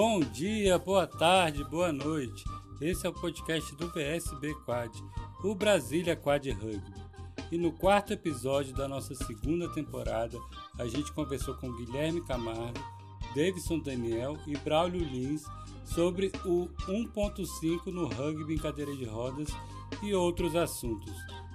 [0.00, 2.44] Bom dia, boa tarde, boa noite.
[2.80, 4.96] Esse é o podcast do VSB Quad,
[5.42, 7.02] o Brasília Quad Rugby.
[7.50, 10.38] E no quarto episódio da nossa segunda temporada,
[10.78, 12.78] a gente conversou com Guilherme Camargo,
[13.34, 15.42] Davidson Daniel e Braulio Lins
[15.84, 19.48] sobre o 1.5 no rugby em cadeira de rodas
[20.00, 21.12] e outros assuntos.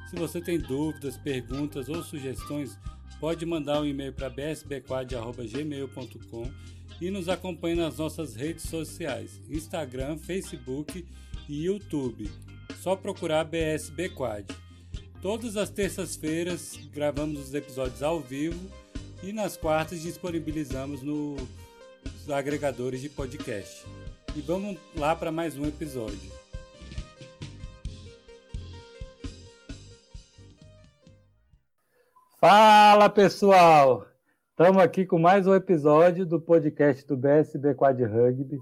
[0.10, 2.78] Se você tem dúvidas, perguntas ou sugestões,
[3.22, 11.06] pode mandar um e-mail para bsbquad.gmail.com e nos acompanhe nas nossas redes sociais, Instagram, Facebook
[11.50, 12.32] e YouTube.
[12.82, 14.46] Só procurar BSB Quad.
[15.22, 18.72] Todas as terças-feiras gravamos os episódios ao vivo
[19.22, 21.42] e nas quartas disponibilizamos nos
[22.30, 23.86] agregadores de podcast.
[24.34, 26.32] E vamos lá para mais um episódio.
[32.40, 34.13] Fala pessoal!
[34.56, 38.60] Estamos aqui com mais um episódio do podcast do BSB Quad Rugby.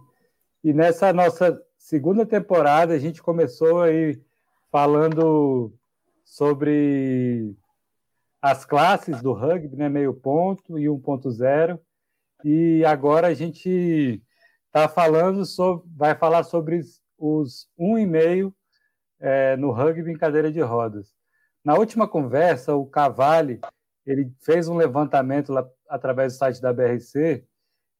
[0.63, 4.17] E nessa nossa segunda temporada, a gente começou aí
[4.71, 5.73] falando
[6.23, 7.53] sobre
[8.41, 11.77] as classes do rugby, né, meio ponto e 1.0.
[12.45, 14.23] E agora a gente
[14.67, 16.79] está falando sobre, vai falar sobre
[17.17, 18.53] os 1,5
[19.19, 21.13] é, no rugby em cadeira de rodas.
[21.65, 23.59] Na última conversa, o Cavalli
[24.05, 27.45] ele fez um levantamento lá através do site da BRC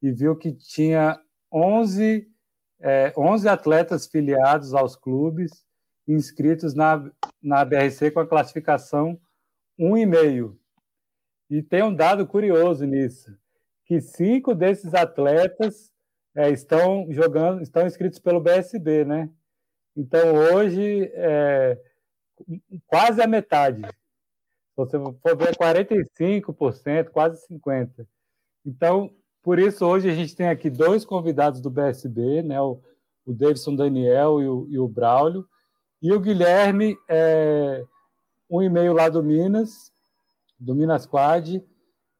[0.02, 1.20] e viu que tinha
[1.52, 2.28] 11,
[2.80, 5.66] é, 11 atletas filiados aos clubes
[6.08, 9.20] inscritos na, na BRC com a classificação
[9.80, 10.56] 1,5.
[11.50, 13.38] E tem um dado curioso nisso,
[13.86, 15.92] que cinco desses atletas
[16.34, 19.30] é, estão jogando, estão inscritos pelo BSB, né?
[19.96, 21.78] Então hoje é,
[22.88, 23.82] quase a metade
[24.76, 28.08] você for ver 45%, quase 50%.
[28.66, 32.62] Então, por isso, hoje a gente tem aqui dois convidados do BSB, né?
[32.62, 32.82] o,
[33.26, 35.48] o Davidson Daniel e o, e o Braulio,
[36.02, 37.84] e o Guilherme, é,
[38.50, 39.92] um e-mail lá do Minas,
[40.60, 41.64] do Minas Quad,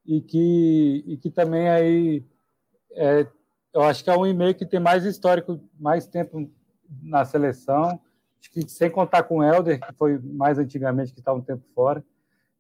[0.06, 2.26] e que, e que também aí
[2.94, 3.28] é,
[3.74, 6.52] eu acho que é um e-mail que tem mais histórico, mais tempo
[7.02, 8.00] na seleção,
[8.40, 11.64] acho que sem contar com o Helder, que foi mais antigamente, que está um tempo
[11.74, 12.04] fora.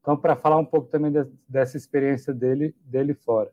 [0.02, 3.52] Então, para falar um pouco também de, dessa experiência dele, dele fora.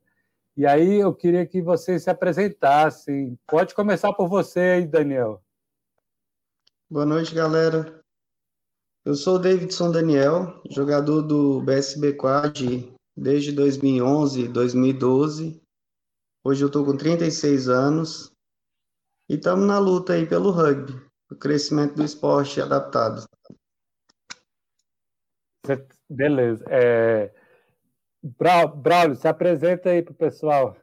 [0.56, 3.38] E aí eu queria que vocês se apresentassem.
[3.46, 5.42] Pode começar por você aí, Daniel.
[6.90, 8.02] Boa noite, galera.
[9.04, 15.62] Eu sou o Davidson Daniel, jogador do BSB Quad desde 2011, 2012.
[16.44, 18.32] Hoje eu estou com 36 anos
[19.28, 20.92] e estamos na luta aí pelo rugby,
[21.30, 23.26] o crescimento do esporte adaptado.
[26.08, 26.64] Beleza.
[26.68, 27.30] É...
[28.22, 30.76] Braulio, se apresenta aí para o pessoal.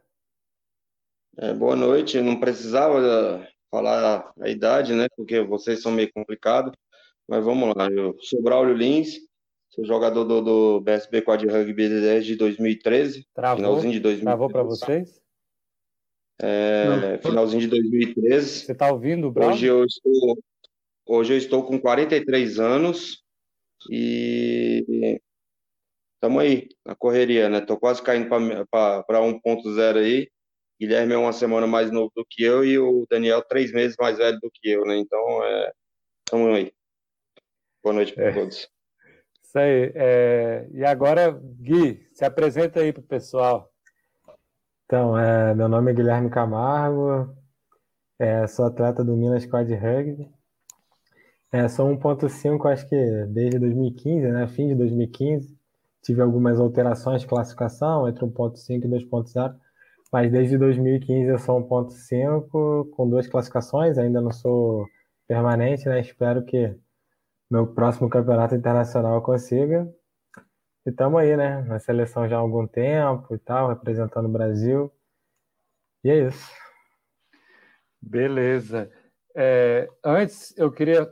[1.37, 2.21] É, boa noite.
[2.21, 5.07] Não precisava eh, falar a idade, né?
[5.17, 6.71] Porque vocês são meio complicados.
[7.27, 7.89] Mas vamos lá.
[7.89, 9.17] Eu sou Braulio Lins,
[9.69, 13.27] sou jogador do, do BSB Quad Rugby desde 2013.
[13.33, 14.23] Travou, finalzinho de 2013.
[14.23, 15.21] Travou para vocês?
[16.39, 18.47] É, finalzinho de 2013.
[18.47, 19.55] Você está ouvindo, Braulio?
[19.55, 20.37] Hoje eu estou,
[21.05, 23.24] hoje eu estou com 43 anos.
[23.89, 25.19] E
[26.15, 27.61] estamos aí, na correria, né?
[27.61, 30.29] Tô quase caindo para 1.0 aí.
[30.79, 34.17] Guilherme é uma semana mais novo do que eu e o Daniel três meses mais
[34.17, 34.97] velho do que eu, né?
[34.97, 35.21] Então,
[36.25, 36.73] estamos é, aí.
[37.83, 38.33] Boa noite para é.
[38.33, 38.69] todos.
[39.43, 39.91] Isso aí.
[39.95, 43.71] É, e agora, Gui, se apresenta aí para o pessoal.
[44.85, 47.33] Então, é, meu nome é Guilherme Camargo,
[48.19, 50.34] é, sou atleta do Minas Quad Rugby.
[51.51, 52.95] É, sou 1.5, acho que
[53.27, 54.47] desde 2015, né?
[54.47, 55.55] Fim de 2015.
[56.01, 59.55] Tive algumas alterações de classificação entre 1.5 e 2.0,
[60.11, 64.85] mas desde 2015 eu sou 1.5 com duas classificações, ainda não sou
[65.27, 65.99] permanente, né?
[65.99, 66.75] Espero que
[67.49, 69.87] meu próximo campeonato internacional eu consiga.
[70.85, 71.61] E estamos aí, né?
[71.63, 74.91] Na seleção já há algum tempo e tal, representando o Brasil.
[76.03, 76.51] E é isso.
[78.01, 78.91] Beleza.
[79.35, 81.11] É, antes, eu queria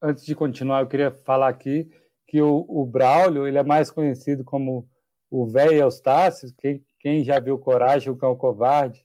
[0.00, 1.88] antes de continuar, eu queria falar aqui
[2.26, 4.88] que o, o Braulio ele é mais conhecido como
[5.30, 6.52] o velho Eustácio.
[6.58, 9.04] Quem, quem já viu Coragem, o Cão Covarde,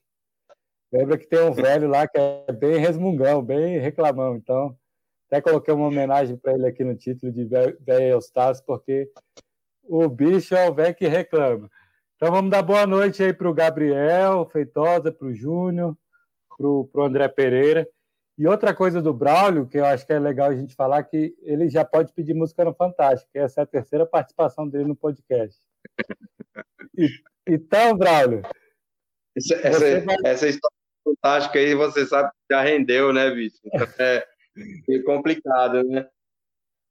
[0.91, 4.35] lembra que tem um velho lá que é bem resmungão, bem reclamão.
[4.35, 4.77] Então,
[5.27, 9.09] até coloquei uma homenagem para ele aqui no título de velho Eustácio, porque
[9.83, 11.69] o bicho é o velho que reclama.
[12.15, 15.97] Então, vamos dar boa noite aí para o Gabriel Feitosa, para o Júnior,
[16.57, 17.87] para o André Pereira.
[18.37, 21.35] E outra coisa do Braulio, que eu acho que é legal a gente falar, que
[21.41, 24.95] ele já pode pedir música no Fantástico, que essa é a terceira participação dele no
[24.95, 25.59] podcast.
[26.97, 27.09] E,
[27.47, 28.41] então, Braulio.
[29.35, 30.15] Essa, essa, vai...
[30.25, 33.59] essa, história, fantástica aí, você sabe que já rendeu, né, bicho?
[33.65, 34.27] Então é,
[34.89, 36.07] é complicado, né?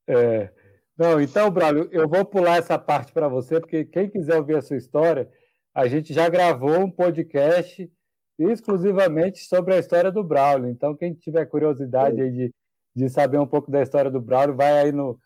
[0.08, 0.50] É.
[0.96, 4.62] Não, então, Braulio, eu vou pular essa parte para você, porque quem quiser ouvir a
[4.62, 5.30] sua história,
[5.74, 7.90] a gente já gravou um podcast
[8.50, 10.68] exclusivamente sobre a história do Braulio.
[10.68, 12.54] Então, quem tiver curiosidade aí de,
[12.94, 15.18] de saber um pouco da história do Braulio, vai aí no,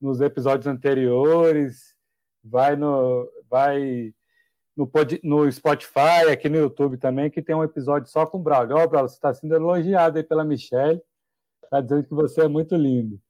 [0.00, 1.94] nos episódios anteriores,
[2.42, 4.12] vai no, vai
[4.76, 4.90] no,
[5.22, 8.76] no Spotify, aqui no YouTube também, que tem um episódio só com o Braulio.
[8.76, 11.00] Ó, oh, Braulio, você está sendo elogiado aí pela Michelle,
[11.64, 13.20] está dizendo que você é muito lindo.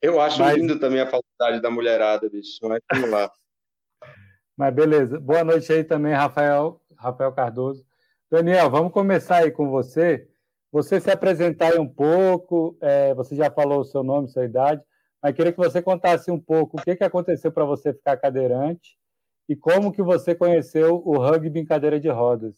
[0.00, 0.56] Eu acho mas...
[0.56, 3.30] lindo também a faculdade da mulherada, bicho, mas vamos lá.
[4.56, 5.20] mas beleza.
[5.20, 7.86] Boa noite aí também, Rafael, Rafael Cardoso.
[8.32, 10.26] Daniel, vamos começar aí com você.
[10.72, 14.82] Você se apresentar aí um pouco, é, você já falou o seu nome, sua idade,
[15.22, 18.96] mas queria que você contasse um pouco o que, que aconteceu para você ficar cadeirante
[19.46, 22.54] e como que você conheceu o rugby em cadeira de rodas.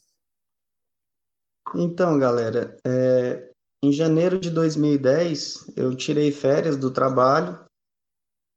[1.74, 3.50] Então, galera, é,
[3.82, 7.58] em janeiro de 2010 eu tirei férias do trabalho,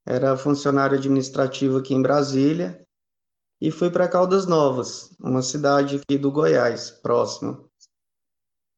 [0.06, 2.80] era funcionário administrativo aqui em Brasília
[3.60, 7.64] e fui para Caldas Novas, uma cidade aqui do Goiás, próxima.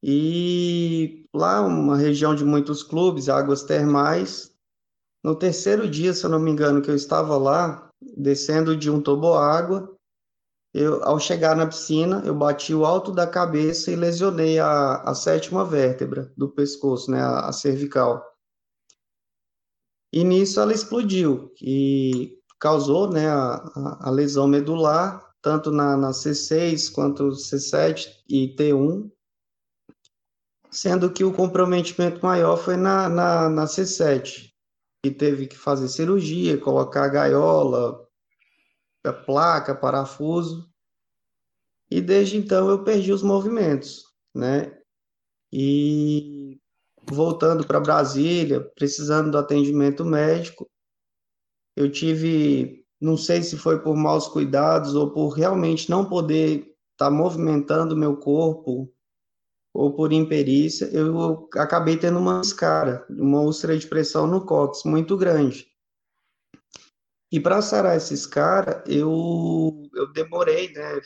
[0.03, 4.51] E lá, uma região de muitos clubes, águas termais,
[5.23, 8.99] no terceiro dia, se eu não me engano, que eu estava lá, descendo de um
[8.99, 9.95] toboágua,
[10.73, 15.13] eu, ao chegar na piscina, eu bati o alto da cabeça e lesionei a, a
[15.13, 18.25] sétima vértebra do pescoço, né, a, a cervical.
[20.13, 26.91] E nisso ela explodiu e causou né, a, a lesão medular, tanto na, na C6
[26.93, 29.11] quanto C7 e T1,
[30.69, 34.51] sendo que o comprometimento maior foi na, na, na C7
[35.03, 38.07] que teve que fazer cirurgia, colocar gaiola,
[39.25, 40.69] placa, parafuso.
[41.89, 44.77] E desde então eu perdi os movimentos, né?
[45.51, 46.59] E
[47.03, 50.70] voltando para Brasília, precisando do atendimento médico,
[51.75, 56.59] eu tive, não sei se foi por maus cuidados ou por realmente não poder
[56.91, 58.93] estar tá movimentando meu corpo
[59.73, 65.15] ou por imperícia, eu acabei tendo uma escara, uma úlcera de pressão no cóccix muito
[65.15, 65.71] grande.
[67.31, 70.99] E para sarar essa escara, eu, eu demorei, né?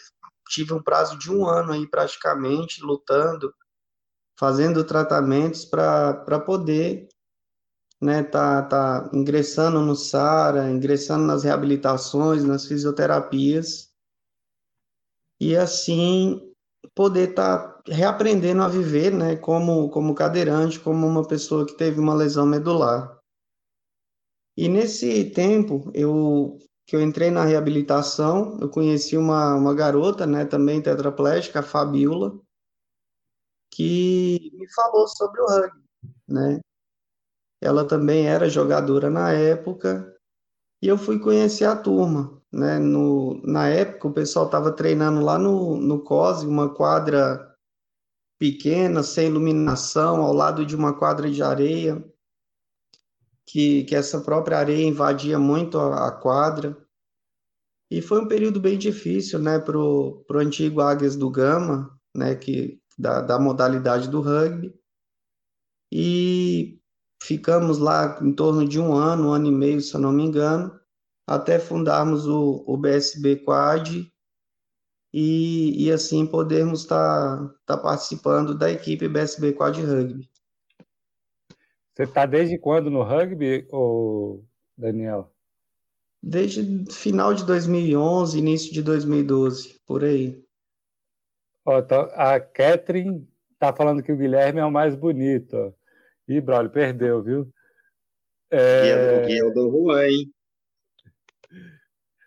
[0.49, 3.53] Tive um prazo de um ano aí praticamente lutando,
[4.37, 7.07] fazendo tratamentos para poder
[8.01, 13.91] né, tá, tá ingressando no SARA, ingressando nas reabilitações, nas fisioterapias,
[15.39, 16.53] e assim
[16.93, 21.99] poder estar tá reaprendendo a viver, né, como, como cadeirante, como uma pessoa que teve
[21.99, 23.19] uma lesão medular.
[24.57, 26.57] E nesse tempo, eu
[26.87, 32.39] que eu entrei na reabilitação, eu conheci uma, uma garota, né, também tetraplégica, a Fabiola,
[33.71, 35.83] que me falou sobre o rugby,
[36.27, 36.59] né?
[37.65, 40.15] Ela também era jogadora na época,
[40.81, 42.77] e eu fui conhecer a turma, né?
[42.77, 47.55] No, na época, o pessoal estava treinando lá no, no COSE, uma quadra
[48.37, 52.05] pequena, sem iluminação, ao lado de uma quadra de areia,
[53.47, 56.77] que, que essa própria areia invadia muito a, a quadra.
[57.89, 62.79] E foi um período bem difícil, né, para o antigo Águias do Gama, né, que,
[62.95, 64.71] da, da modalidade do rugby.
[65.91, 66.79] E
[67.25, 70.23] ficamos lá em torno de um ano, um ano e meio, se eu não me
[70.23, 70.79] engano,
[71.25, 74.05] até fundarmos o, o BSB Quad
[75.11, 80.29] e, e assim podermos estar tá, tá participando da equipe BSB Quad Rugby.
[81.95, 84.45] Você está desde quando no rugby, ou
[84.77, 85.33] Daniel?
[86.21, 90.43] Desde final de 2011, início de 2012, por aí.
[91.63, 93.27] Ó, tá, a Catherine
[93.57, 95.73] tá falando que o Guilherme é o mais bonito.
[96.27, 97.53] Ih, Braulio, perdeu, viu?
[98.49, 99.25] É...
[99.25, 100.33] O é o do Juan, hein?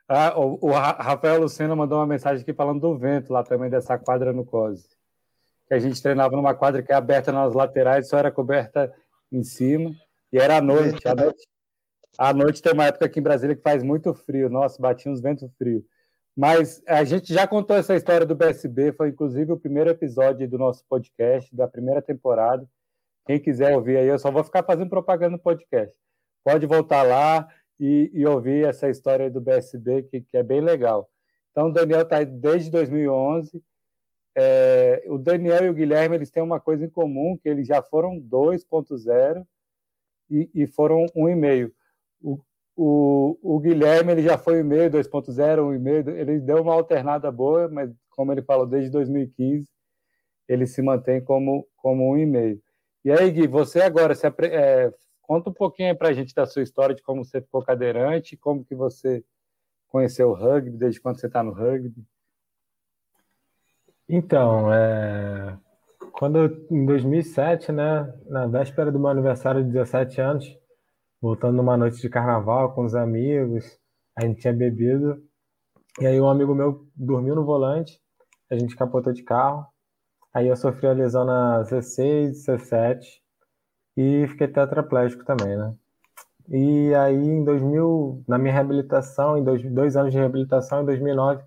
[0.09, 3.99] Ah, o, o, Rafael Lucena mandou uma mensagem aqui falando do vento lá também, dessa
[3.99, 4.89] quadra no COSE.
[5.67, 8.91] Que a gente treinava numa quadra que é aberta nas laterais, só era coberta
[9.31, 9.95] em cima,
[10.33, 11.07] e era à noite.
[11.07, 11.49] À noite,
[12.17, 15.21] à noite tem uma época aqui em Brasília que faz muito frio, nossa, batia uns
[15.21, 15.85] ventos frios.
[16.35, 20.57] Mas a gente já contou essa história do BSB, foi inclusive o primeiro episódio do
[20.57, 22.67] nosso podcast, da primeira temporada.
[23.29, 25.95] Quem quiser ouvir aí, eu só vou ficar fazendo propaganda no podcast.
[26.43, 27.47] Pode voltar lá,
[27.79, 31.09] e, e ouvir essa história do BSB, que, que é bem legal.
[31.51, 33.63] Então, o Daniel está desde 2011.
[34.35, 37.83] É, o Daniel e o Guilherme eles têm uma coisa em comum, que eles já
[37.83, 39.45] foram 2.0
[40.31, 41.73] e, e foram 1,5.
[42.21, 42.41] O,
[42.77, 46.09] o, o Guilherme ele já foi 1,5, 2.0, 1,5.
[46.17, 49.69] Ele deu uma alternada boa, mas como ele falou, desde 2015
[50.49, 52.61] ele se mantém como, como um e-mail.
[53.05, 56.63] E aí, Gui, você agora se, é, conta um pouquinho para a gente da sua
[56.63, 59.25] história, de como você ficou cadeirante, como que você
[59.89, 62.05] conheceu o rugby, desde quando você está no rugby.
[64.09, 65.59] Então, é...
[66.13, 70.59] quando eu, em 2007, né, na véspera do meu aniversário de 17 anos,
[71.21, 73.79] voltando numa noite de carnaval com os amigos,
[74.17, 75.23] a gente tinha bebido,
[76.01, 78.01] e aí um amigo meu dormiu no volante,
[78.51, 79.67] a gente capotou de carro,
[80.39, 83.01] aí eu sofri a lesão na C6, C7
[83.97, 85.75] e fiquei tetraplégico também, né?
[86.49, 91.43] E aí em 2000, na minha reabilitação, em dois, dois anos de reabilitação, em 2009,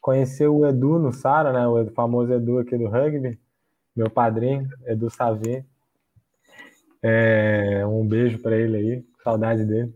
[0.00, 1.66] conheci o Edu no Sara, né?
[1.66, 3.38] O famoso Edu aqui do rugby,
[3.94, 5.64] meu padrinho, Edu Savi.
[7.02, 9.92] É, um beijo para ele aí, saudade dele.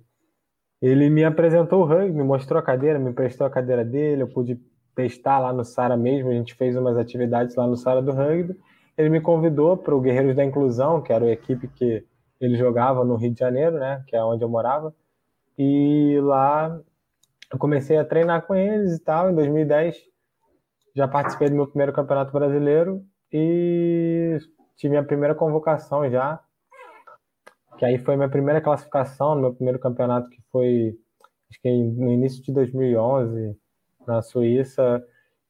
[0.80, 4.28] Ele me apresentou o rugby, me mostrou a cadeira, me prestou a cadeira dele, eu
[4.28, 4.61] pude
[4.94, 8.58] testar lá no Sara mesmo, a gente fez umas atividades lá no Sara do rugby.
[8.96, 12.04] Ele me convidou para o Guerreiros da Inclusão, que era a equipe que
[12.40, 14.94] ele jogava no Rio de Janeiro, né, que é onde eu morava.
[15.56, 16.78] E lá
[17.52, 19.30] eu comecei a treinar com eles e tal.
[19.30, 19.96] Em 2010
[20.94, 24.38] já participei do meu primeiro campeonato brasileiro e
[24.76, 26.42] tive minha primeira convocação já
[27.82, 30.96] que aí foi minha primeira classificação no meu primeiro campeonato, que foi
[31.50, 33.56] acho que no início de 2011,
[34.06, 35.04] na Suíça,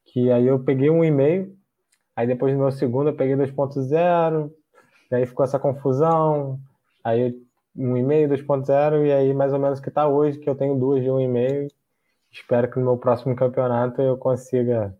[0.05, 1.57] que aí eu peguei um e-mail,
[2.15, 4.53] aí depois no meu segundo eu peguei 2.0,
[5.11, 6.59] aí ficou essa confusão,
[7.05, 7.35] aí
[7.77, 11.03] um e-mail 2.0 e aí mais ou menos que está hoje, que eu tenho duas
[11.03, 11.69] de um e-mail.
[12.31, 14.97] Espero que no meu próximo campeonato eu consiga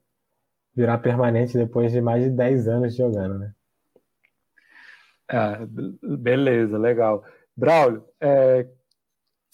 [0.75, 3.55] virar permanente depois de mais de 10 anos jogando, né?
[5.29, 5.59] Ah,
[6.03, 7.25] beleza, legal.
[7.57, 8.67] Braulio, é,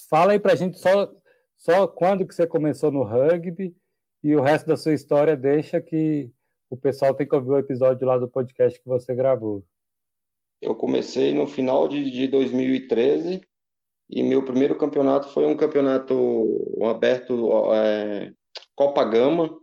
[0.09, 1.12] fala aí pra gente só,
[1.57, 3.76] só quando que você começou no rugby
[4.28, 6.30] e o resto da sua história deixa que
[6.68, 9.64] o pessoal tem que ouvir o episódio lá do podcast que você gravou.
[10.61, 13.40] Eu comecei no final de, de 2013
[14.11, 16.14] e meu primeiro campeonato foi um campeonato
[16.90, 18.30] aberto é,
[18.75, 19.58] Copa Gama,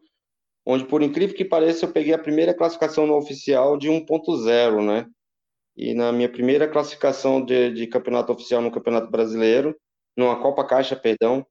[0.65, 5.05] onde por incrível que pareça eu peguei a primeira classificação no oficial de 1.0, né?
[5.77, 9.75] E na minha primeira classificação de, de campeonato oficial no Campeonato Brasileiro,
[10.17, 11.45] numa Copa Caixa, perdão,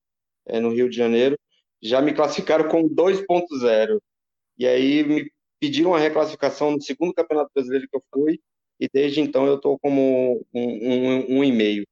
[0.49, 1.39] é, no Rio de Janeiro,
[1.85, 4.01] já me classificaram com 2.0.
[4.59, 8.41] E aí me pediram a reclassificação no segundo Campeonato Brasileiro que eu fui,
[8.81, 11.87] e desde então eu estou como um, um, um e meio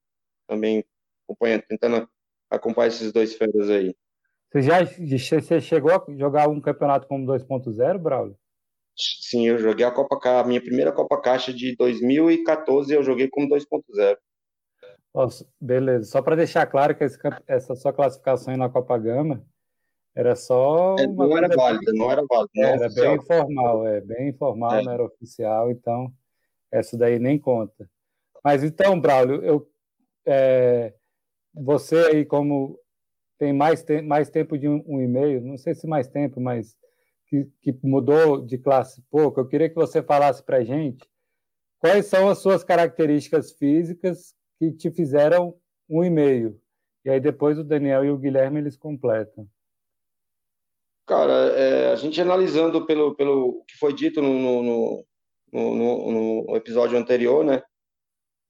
[0.48, 0.84] também
[1.24, 2.08] acompanhando, tentando
[2.50, 3.94] acompanhar esses dois férias aí.
[4.50, 8.36] Você já você chegou a jogar um campeonato como 2.0, Braulio?
[8.94, 13.48] Sim, eu joguei a Copa Caixa, minha primeira Copa Caixa de 2014 eu joguei como
[13.48, 14.16] 2.0.
[15.14, 16.10] Nossa, beleza.
[16.10, 19.42] Só para deixar claro que esse, essa sua classificação na Copa Gama
[20.14, 20.96] era só.
[20.98, 22.50] É, não era válida, não era válida.
[22.54, 24.82] Não era bem informal, é bem informal, é.
[24.82, 26.12] não era oficial, então
[26.70, 27.88] essa daí nem conta.
[28.44, 29.68] Mas então, Braulio, eu,
[30.26, 30.94] é,
[31.54, 32.78] você aí, como
[33.38, 36.76] tem mais, te mais tempo de um, um e-mail, não sei se mais tempo, mas
[37.26, 41.08] que, que mudou de classe pouco, eu queria que você falasse para a gente
[41.78, 45.56] quais são as suas características físicas que te fizeram
[45.88, 46.60] um e-mail.
[47.04, 49.48] E aí depois o Daniel e o Guilherme eles completam.
[51.06, 55.06] Cara, é, a gente analisando pelo, pelo que foi dito no, no,
[55.52, 57.62] no, no episódio anterior, né?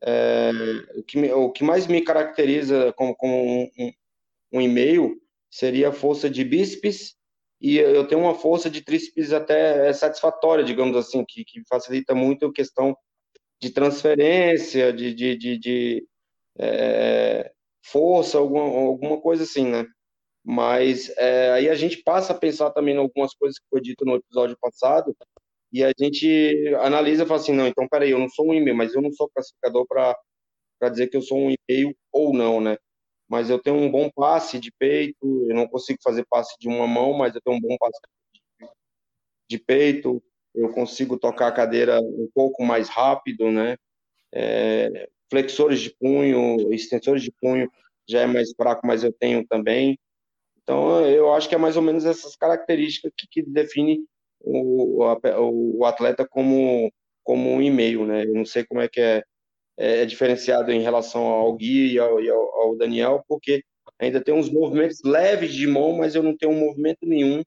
[0.04, 0.50] É,
[0.96, 3.92] o, que, o que mais me caracteriza como, como um,
[4.52, 5.16] um, e-mail
[5.48, 7.14] seria a força de bíceps
[7.60, 12.46] e eu tenho uma força de tríceps até satisfatória, digamos assim, que, que facilita muito
[12.46, 12.96] a questão
[13.60, 16.08] de transferência, de, de, de, de
[16.58, 17.52] é,
[17.84, 19.86] força, alguma, alguma coisa assim, né?
[20.44, 24.04] Mas é, aí a gente passa a pensar também em algumas coisas que foi dito
[24.04, 25.16] no episódio passado,
[25.72, 28.76] e a gente analisa e fala assim, não, então peraí, eu não sou um e-mail,
[28.76, 30.16] mas eu não sou classificador para
[30.90, 32.76] dizer que eu sou um e-mail ou não, né?
[33.32, 36.86] mas eu tenho um bom passe de peito, eu não consigo fazer passe de uma
[36.86, 37.98] mão, mas eu tenho um bom passe
[39.48, 40.22] de peito,
[40.54, 43.78] eu consigo tocar a cadeira um pouco mais rápido, né?
[44.34, 47.70] É, flexores de punho, extensores de punho
[48.06, 49.98] já é mais fraco, mas eu tenho também.
[50.72, 54.06] Então, eu acho que é mais ou menos essas características que, que define
[54.40, 56.90] o, o, atleta como,
[57.22, 58.24] como um e-mail, né?
[58.24, 59.22] Eu não sei como é que é
[59.76, 63.62] é, é, diferenciado em relação ao Gui e ao, e ao, ao, Daniel, porque
[63.98, 67.42] ainda tem uns movimentos leves de mão, mas eu não tenho um movimento nenhum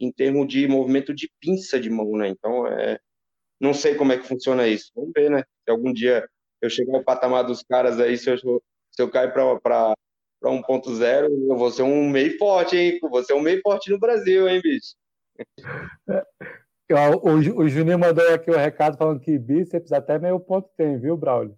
[0.00, 2.28] em termos de movimento de pinça de mão, né?
[2.28, 2.98] Então, é,
[3.60, 4.90] não sei como é que funciona isso.
[4.94, 5.44] Vamos ver, né?
[5.64, 6.26] Se algum dia
[6.62, 9.94] eu chegar ao patamar dos caras aí, se eu, se eu cair para
[10.42, 12.98] 1.0, eu vou ser um meio forte, hein?
[13.02, 14.94] Vou ser um meio forte no Brasil, hein, bicho?
[16.90, 20.98] O, o, o Juninho mandou aqui o recado falando que bíceps até meio ponto tem,
[20.98, 21.56] viu, Braulio?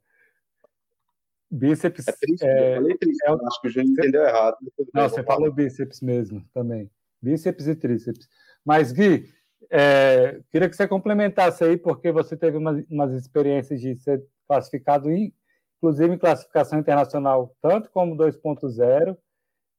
[1.51, 2.09] Bíceps.
[2.09, 4.57] É triste, é, eu falei triste, é, acho que o Juninho entendeu errado.
[4.93, 6.91] Não, você falou bíceps mesmo também.
[7.21, 8.29] Bíceps e tríceps.
[8.65, 9.29] Mas, Gui,
[9.71, 15.11] é, queria que você complementasse aí, porque você teve umas, umas experiências de ser classificado,
[15.11, 15.33] em,
[15.83, 19.17] inclusive em classificação internacional, tanto como 2.0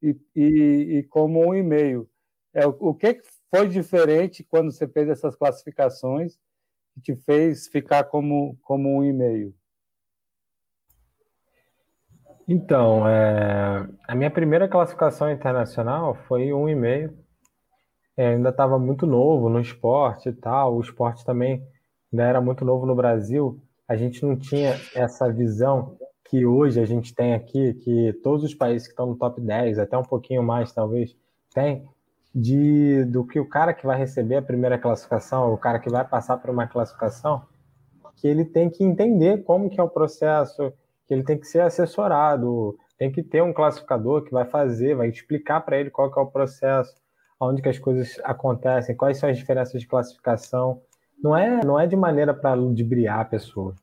[0.01, 2.05] e, e, e, como 1,5.
[2.53, 6.37] É, o, o que foi diferente quando você fez essas classificações
[6.93, 9.53] que te fez ficar como, como 1,5?
[12.45, 17.13] Então, é, a minha primeira classificação internacional foi 1,5
[18.17, 20.75] é, ainda estava muito novo no esporte e tal.
[20.75, 21.65] O esporte também
[22.11, 23.62] ainda era muito novo no Brasil.
[23.87, 28.55] A gente não tinha essa visão que hoje a gente tem aqui, que todos os
[28.55, 31.15] países que estão no top 10, até um pouquinho mais talvez,
[31.53, 31.87] tem,
[32.33, 36.07] de, do que o cara que vai receber a primeira classificação, o cara que vai
[36.07, 37.43] passar por uma classificação,
[38.15, 40.73] que ele tem que entender como que é o processo,
[41.07, 45.09] que ele tem que ser assessorado, tem que ter um classificador que vai fazer, vai
[45.09, 46.95] explicar para ele qual que é o processo,
[47.39, 50.81] onde que as coisas acontecem, quais são as diferenças de classificação.
[51.23, 53.73] Não é, não é de maneira para ludibriar a pessoa,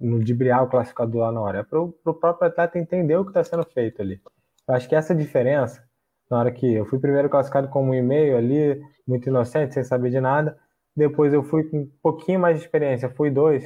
[0.00, 1.58] ludibriar o classificador lá na hora.
[1.58, 4.20] É para o próprio atleta entender o que está sendo feito ali.
[4.68, 5.82] Eu acho que essa diferença,
[6.30, 10.10] na hora que eu fui primeiro classificado como um e-mail ali, muito inocente, sem saber
[10.10, 10.56] de nada,
[10.96, 13.64] depois eu fui com um pouquinho mais de experiência, fui dois,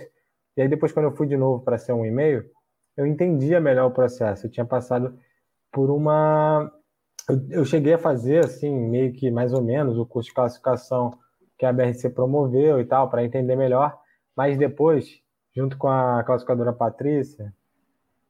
[0.56, 2.44] e aí depois quando eu fui de novo para ser um e-mail,
[2.96, 4.46] eu entendia melhor o processo.
[4.46, 5.14] Eu tinha passado
[5.70, 6.72] por uma
[7.50, 11.12] eu, cheguei a fazer, assim, meio que mais ou menos, o curso de classificação
[11.58, 13.98] que a BRC promoveu e tal, para entender melhor,
[14.36, 15.20] mas depois,
[15.54, 17.52] junto com a classificadora Patrícia,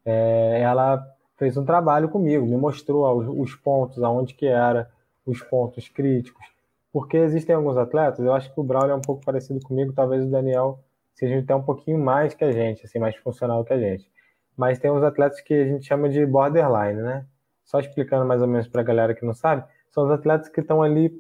[0.05, 1.05] é, ela
[1.37, 4.91] fez um trabalho comigo, me mostrou os, os pontos, aonde que era,
[5.27, 6.45] os pontos críticos,
[6.91, 10.25] porque existem alguns atletas, eu acho que o Braulio é um pouco parecido comigo, talvez
[10.25, 10.81] o Daniel
[11.13, 14.11] seja até um pouquinho mais que a gente, assim, mais funcional que a gente.
[14.57, 17.27] Mas tem uns atletas que a gente chama de borderline, né?
[17.69, 20.61] só explicando mais ou menos para a galera que não sabe, são os atletas que
[20.61, 21.13] estão ali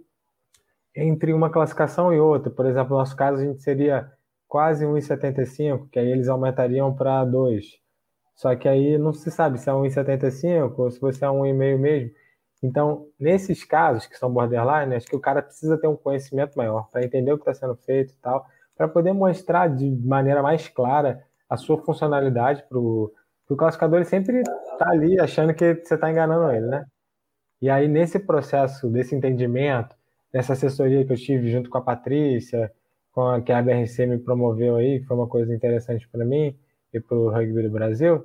[0.98, 2.50] entre uma classificação e outra.
[2.50, 4.11] Por exemplo, no nosso caso, a gente seria
[4.46, 7.64] quase 1,75, que aí eles aumentariam para 2.
[8.34, 12.11] Só que aí não se sabe se é 1,75 ou se você é 1,5 mesmo.
[12.62, 16.88] Então, nesses casos que são borderline, acho que o cara precisa ter um conhecimento maior
[16.90, 20.68] para entender o que está sendo feito e tal, para poder mostrar de maneira mais
[20.68, 23.12] clara a sua funcionalidade para o
[23.56, 24.42] classificador ele sempre
[24.78, 26.84] tá ali achando que você está enganando ele, né?
[27.61, 29.96] E aí, nesse processo desse entendimento,
[30.38, 32.72] dessa assessoria que eu tive junto com a Patrícia,
[33.11, 36.57] com a que a BRC me promoveu aí, que foi uma coisa interessante para mim
[36.94, 38.24] e para o rugby do Brasil,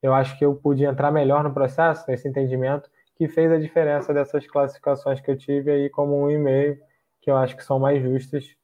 [0.00, 4.14] eu acho que eu pude entrar melhor no processo, nesse entendimento, que fez a diferença
[4.14, 6.80] dessas classificações que eu tive aí como um e-mail,
[7.20, 8.56] que eu acho que são mais justas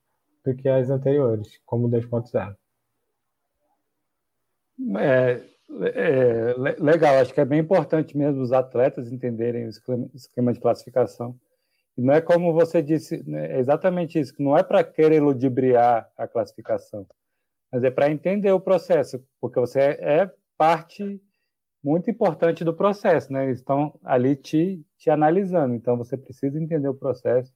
[0.43, 2.57] do que as anteriores, como 2.0.
[4.99, 5.43] É,
[5.95, 9.71] é, legal, acho que é bem importante mesmo os atletas entenderem o
[10.15, 11.39] esquema de classificação.
[11.99, 16.29] Não é como você disse, né, é exatamente isso, não é para querer ludibriar a
[16.29, 17.07] classificação,
[17.73, 21.21] mas é para entender o processo, porque você é, é parte
[21.83, 23.45] muito importante do processo, né?
[23.45, 27.53] Eles estão ali te, te analisando, então você precisa entender o processo.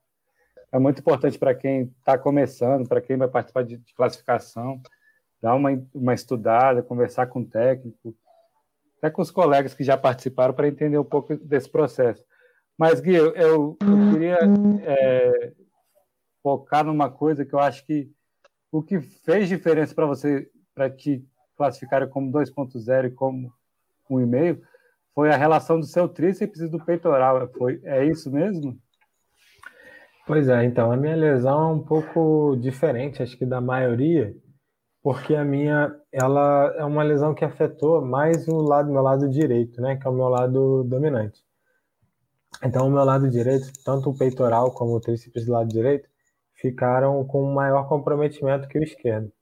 [0.72, 4.80] É muito importante para quem está começando, para quem vai participar de, de classificação
[5.42, 8.14] dar uma, uma estudada, conversar com o técnico,
[8.98, 12.24] até com os colegas que já participaram para entender um pouco desse processo.
[12.82, 13.78] Mas, Gui, eu, eu,
[14.10, 14.38] queria
[14.84, 15.52] é,
[16.42, 18.10] focar numa coisa que eu acho que
[18.72, 21.24] o que fez diferença para você, para te
[21.56, 23.52] classificar como 2.0 e como
[24.10, 24.60] 1,5,
[25.14, 27.48] foi a relação do seu tríceps e do peitoral.
[27.56, 28.76] Foi, é isso mesmo?
[30.26, 34.34] Pois é, então, a minha lesão é um pouco diferente, acho que da maioria,
[35.04, 39.80] porque a minha ela é uma lesão que afetou mais o lado meu lado direito,
[39.80, 41.44] né, que é o meu lado dominante.
[42.64, 46.08] Então, o meu lado direito, tanto o peitoral como o tríceps do lado direito,
[46.54, 49.32] ficaram com maior comprometimento que o esquerdo.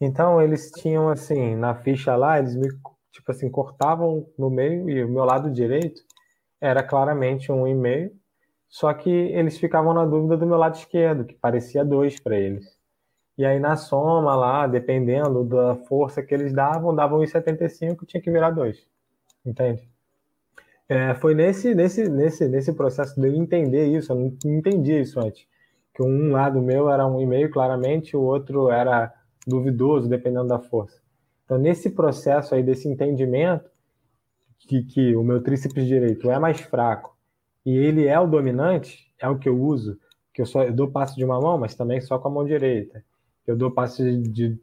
[0.00, 2.68] Então, eles tinham assim, na ficha lá, eles me
[3.10, 6.02] tipo assim, cortavam no meio e o meu lado direito
[6.60, 8.12] era claramente um e meio,
[8.68, 12.66] só que eles ficavam na dúvida do meu lado esquerdo, que parecia dois para eles.
[13.38, 18.30] E aí na soma lá, dependendo da força que eles davam, davam 1,75, tinha que
[18.30, 18.86] virar 2.
[19.44, 19.88] Entende?
[20.88, 25.18] É, foi nesse, nesse, nesse, nesse processo de eu entender isso, eu não entendia isso
[25.18, 25.46] antes.
[25.94, 29.12] Que um lado meu era um e-mail, claramente, o outro era
[29.46, 31.00] duvidoso, dependendo da força.
[31.44, 33.68] Então, nesse processo aí, desse entendimento,
[34.58, 37.16] que, que o meu tríceps direito é mais fraco
[37.64, 39.98] e ele é o dominante, é o que eu uso,
[40.32, 42.44] que eu só eu dou passe de uma mão, mas também só com a mão
[42.44, 43.04] direita.
[43.46, 44.58] Eu dou passe de,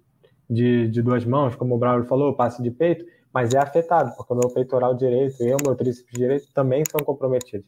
[0.50, 4.32] de, de duas mãos, como o Braulio falou, passe de peito, mas é afetado, porque
[4.32, 7.66] o meu peitoral direito e o meu tríceps direito também são comprometidos.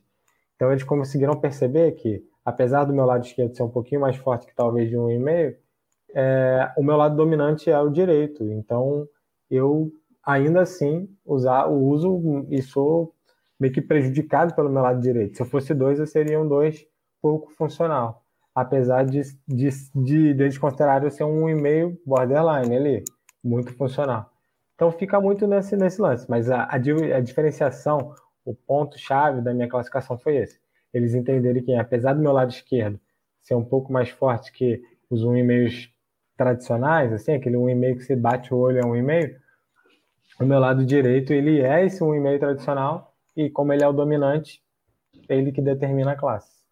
[0.56, 4.46] Então eles conseguiram perceber que, apesar do meu lado esquerdo ser um pouquinho mais forte
[4.46, 5.58] que talvez de um e meio,
[6.14, 8.50] é, o meu lado dominante é o direito.
[8.52, 9.08] Então
[9.50, 9.92] eu
[10.24, 13.14] ainda assim usar uso e sou
[13.60, 15.36] meio que prejudicado pelo meu lado direito.
[15.36, 16.86] Se eu fosse dois, eu seria um dois
[17.22, 18.24] pouco funcional,
[18.54, 23.04] apesar de, de, de, de eles considerarem eu ser um e-mail borderline ali,
[23.44, 24.30] muito funcional.
[24.76, 29.70] Então fica muito nesse, nesse lance, mas a, a, a diferenciação, o ponto-chave da minha
[29.70, 30.60] classificação foi esse.
[30.94, 33.00] Eles entenderem que, apesar do meu lado esquerdo
[33.42, 35.90] ser um pouco mais forte que os um e-mails
[36.36, 39.40] tradicionais, assim, aquele um e-mail que você bate o olho é um e-mail,
[40.40, 43.94] o meu lado direito ele é esse um e-mail tradicional e como ele é o
[43.94, 44.62] dominante,
[45.30, 46.66] ele que determina a classe.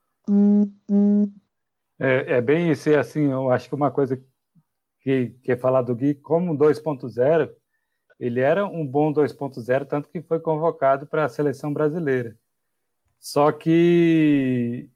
[2.00, 4.22] É, é bem isso, assim, eu acho que uma coisa
[5.00, 7.50] que, que é falar do Gui, como 2.0,
[8.24, 12.38] ele era um bom 2.0, tanto que foi convocado para a seleção brasileira.
[13.20, 14.90] Só que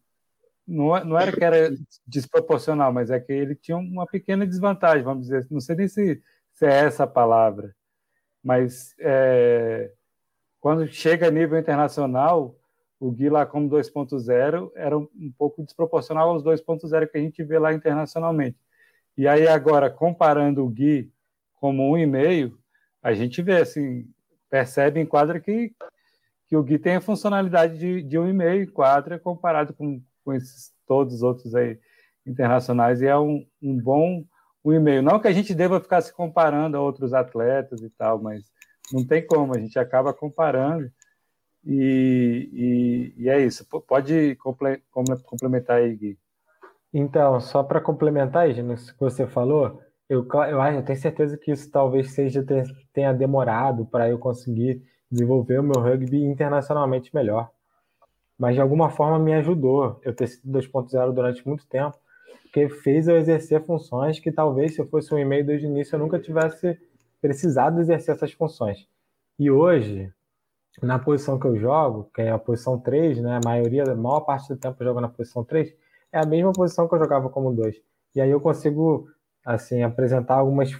[0.66, 5.24] não, não era que era desproporcional, mas é que ele tinha uma pequena desvantagem, vamos
[5.24, 5.46] dizer.
[5.52, 7.76] Não sei nem se, se é essa a palavra,
[8.42, 9.92] mas é,
[10.62, 12.56] quando chega a nível internacional,
[12.98, 17.44] o Gui lá como 2.0 era um, um, pouco desproporcional aos 2.0 que a gente
[17.44, 18.58] vê lá internacionalmente.
[19.18, 21.12] E aí agora, comparando o Gui
[21.60, 22.58] como 1,5,
[23.08, 24.06] a gente vê, assim,
[24.50, 25.72] percebe em quadra que,
[26.50, 30.74] que o Gui tem a funcionalidade de, de 1,5 em quadra comparado com, com esses,
[30.86, 31.80] todos os outros aí
[32.26, 34.26] internacionais e é um, um bom
[34.66, 35.02] 1,5.
[35.02, 38.44] Não que a gente deva ficar se comparando a outros atletas e tal, mas
[38.92, 40.92] não tem como, a gente acaba comparando
[41.66, 43.66] e, e, e é isso.
[43.88, 44.38] Pode
[45.24, 46.20] complementar aí, Gui.
[46.94, 51.70] Então, só para complementar isso que você falou, eu, eu, eu tenho certeza que isso
[51.70, 52.46] talvez seja
[52.94, 57.50] tenha demorado para eu conseguir desenvolver o meu rugby internacionalmente melhor.
[58.38, 61.98] Mas de alguma forma me ajudou eu ter sido 2.0 durante muito tempo,
[62.44, 65.96] porque fez eu exercer funções que talvez se eu fosse um e-mail desde o início
[65.96, 66.78] eu nunca tivesse
[67.22, 68.88] precisado exercer essas funções.
[69.40, 70.12] E hoje,
[70.82, 73.40] na posição que eu jogo, que é a posição 3, né?
[73.44, 75.74] A maioria, a maior parte do tempo eu jogo na posição 3,
[76.12, 77.76] é a mesma posição que eu jogava como 2.
[78.16, 79.08] E aí eu consigo,
[79.48, 80.72] assim, apresentar algumas.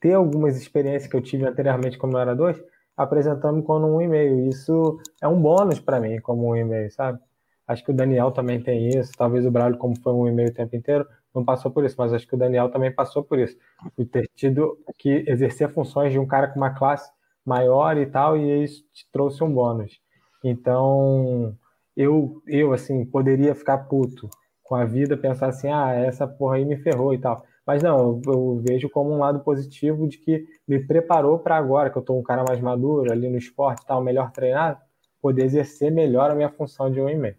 [0.00, 2.62] ter algumas experiências que eu tive anteriormente como era 2,
[2.96, 4.48] apresentando como um e-mail.
[4.48, 7.18] Isso é um bônus para mim, como um e-mail, sabe?
[7.66, 10.54] Acho que o Daniel também tem isso, talvez o Braulio, como foi um e-mail o
[10.54, 13.56] tempo inteiro, não passou por isso, mas acho que o Daniel também passou por isso.
[13.98, 17.10] De ter tido que exercer funções de um cara com uma classe
[17.44, 19.98] maior e tal, e isso te trouxe um bônus.
[20.44, 21.56] Então,
[21.96, 24.28] eu, eu assim, poderia ficar puto
[24.62, 27.44] com a vida, pensar assim, ah, essa porra aí me ferrou e tal.
[27.66, 31.90] Mas não, eu, eu vejo como um lado positivo de que me preparou para agora,
[31.90, 34.78] que eu tô um cara mais maduro ali no esporte e tal, melhor treinado,
[35.20, 37.36] poder exercer melhor a minha função de um e meio.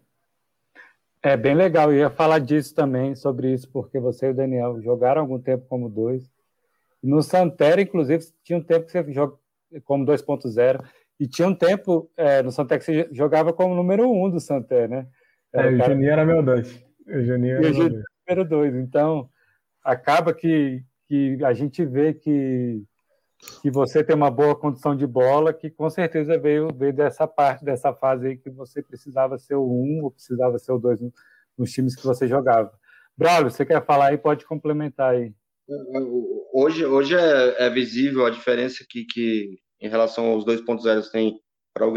[1.22, 4.80] É bem legal, eu ia falar disso também, sobre isso, porque você e o Daniel
[4.80, 6.28] jogaram algum tempo como dois.
[7.02, 9.34] No Santera, inclusive, tinha um tempo que você joga
[9.84, 10.84] como 2.0,
[11.18, 14.88] e tinha um tempo é, no Santera que você jogava como número um do Santera,
[14.88, 15.06] né?
[15.52, 15.92] Era é, o cara...
[15.92, 16.84] Juninho era meu dois.
[17.06, 18.04] O Juninho era meu dois.
[18.28, 18.74] número dois.
[18.74, 19.28] Então,
[19.86, 22.82] acaba que, que a gente vê que
[23.60, 27.64] que você tem uma boa condição de bola, que com certeza veio, veio dessa parte,
[27.64, 31.00] dessa fase aí que você precisava ser o um ou precisava ser o dois
[31.56, 32.72] nos times que você jogava.
[33.16, 34.18] Braulio, você quer falar aí?
[34.18, 35.32] Pode complementar aí.
[36.52, 41.38] Hoje, hoje é, é visível a diferença que, que em relação aos 2.0 tem
[41.74, 41.92] para o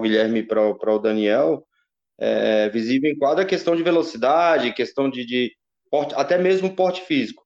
[0.00, 1.66] Guilherme, e para, o Daniel,
[2.18, 5.52] é visível em quadra a questão de velocidade, questão de, de
[5.90, 7.44] porte, até mesmo porte físico.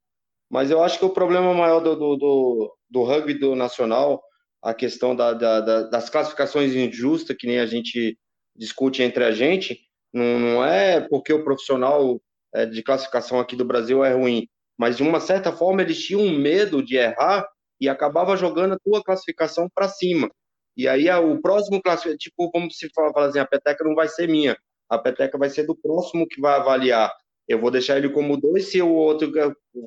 [0.51, 4.23] Mas eu acho que o problema maior do, do, do, do rugby do nacional,
[4.63, 8.19] a questão da, da, da, das classificações injustas, que nem a gente
[8.55, 9.81] discute entre a gente,
[10.13, 12.21] não, não é porque o profissional
[12.55, 16.39] é, de classificação aqui do Brasil é ruim, mas de uma certa forma eles tinham
[16.39, 17.49] medo de errar
[17.81, 20.31] e acabava jogando a tua classificação para cima.
[20.77, 24.09] E aí o próximo classificado, tipo, como se fala, fala assim, a peteca não vai
[24.09, 24.57] ser minha,
[24.89, 27.13] a peteca vai ser do próximo que vai avaliar
[27.49, 29.33] eu vou deixar ele como dois, se o outro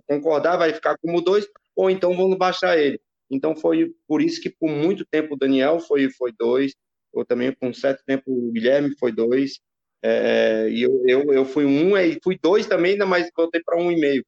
[0.07, 2.99] concordar, vai ficar como dois, ou então vamos baixar ele.
[3.29, 6.73] Então foi por isso que por muito tempo o Daniel foi, foi dois,
[7.13, 9.59] ou também com certo tempo o Guilherme foi dois,
[10.03, 13.77] é, e eu, eu, eu fui um, e fui dois também, ainda mais voltei para
[13.77, 14.23] um e meio,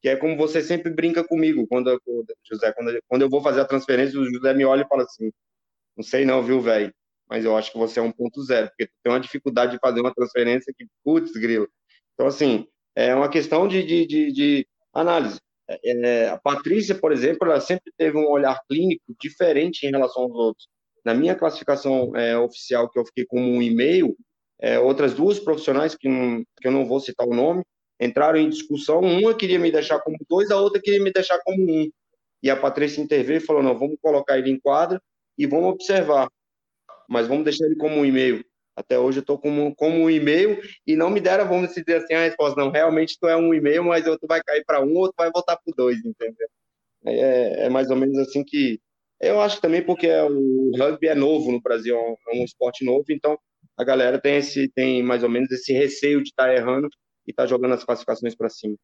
[0.00, 2.00] que é como você sempre brinca comigo, quando,
[2.50, 5.30] José, quando, quando eu vou fazer a transferência, o José me olha e fala assim,
[5.96, 6.92] não sei não, viu, velho,
[7.28, 10.72] mas eu acho que você é 1.0, porque tem uma dificuldade de fazer uma transferência
[10.76, 11.68] que, putz, grilo.
[12.18, 15.38] Então, assim, é uma questão de, de, de, de análise.
[15.84, 20.34] É, a Patrícia, por exemplo, ela sempre teve um olhar clínico diferente em relação aos
[20.34, 20.68] outros.
[21.04, 24.16] Na minha classificação é, oficial, que eu fiquei com um e-mail,
[24.60, 27.62] é, outras duas profissionais, que, não, que eu não vou citar o nome,
[28.00, 28.98] entraram em discussão.
[28.98, 31.88] Uma queria me deixar como dois, a outra queria me deixar como um.
[32.42, 35.00] E a Patrícia interveio e falou: não, vamos colocar ele em quadra
[35.38, 36.28] e vamos observar.
[37.08, 38.44] Mas vamos deixar ele como um e-mail.
[38.78, 42.14] Até hoje eu estou como, como um e-mail e não me deram, vamos dizer assim,
[42.14, 42.60] a resposta.
[42.60, 45.56] Não, realmente tu é um e-mail, mas outro vai cair para um, outro vai voltar
[45.56, 46.48] para dois, entendeu?
[47.04, 48.80] É, é, mais ou menos assim que.
[49.20, 52.44] Eu acho também porque é, o rugby é novo no Brasil, é um, é um
[52.44, 53.36] esporte novo, então
[53.76, 56.88] a galera tem, esse, tem mais ou menos esse receio de estar tá errando
[57.26, 58.76] e estar tá jogando as classificações para cima.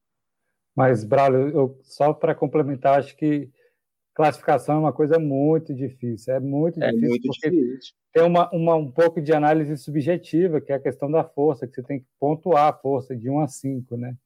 [0.74, 3.48] Mas, Braulio, eu, só para complementar, acho que
[4.14, 6.34] classificação é uma coisa muito difícil.
[6.34, 7.94] É muito é difícil muito porque difícil.
[8.12, 11.74] tem uma, uma, um pouco de análise subjetiva, que é a questão da força, que
[11.74, 14.16] você tem que pontuar a força de 1 a 5, né?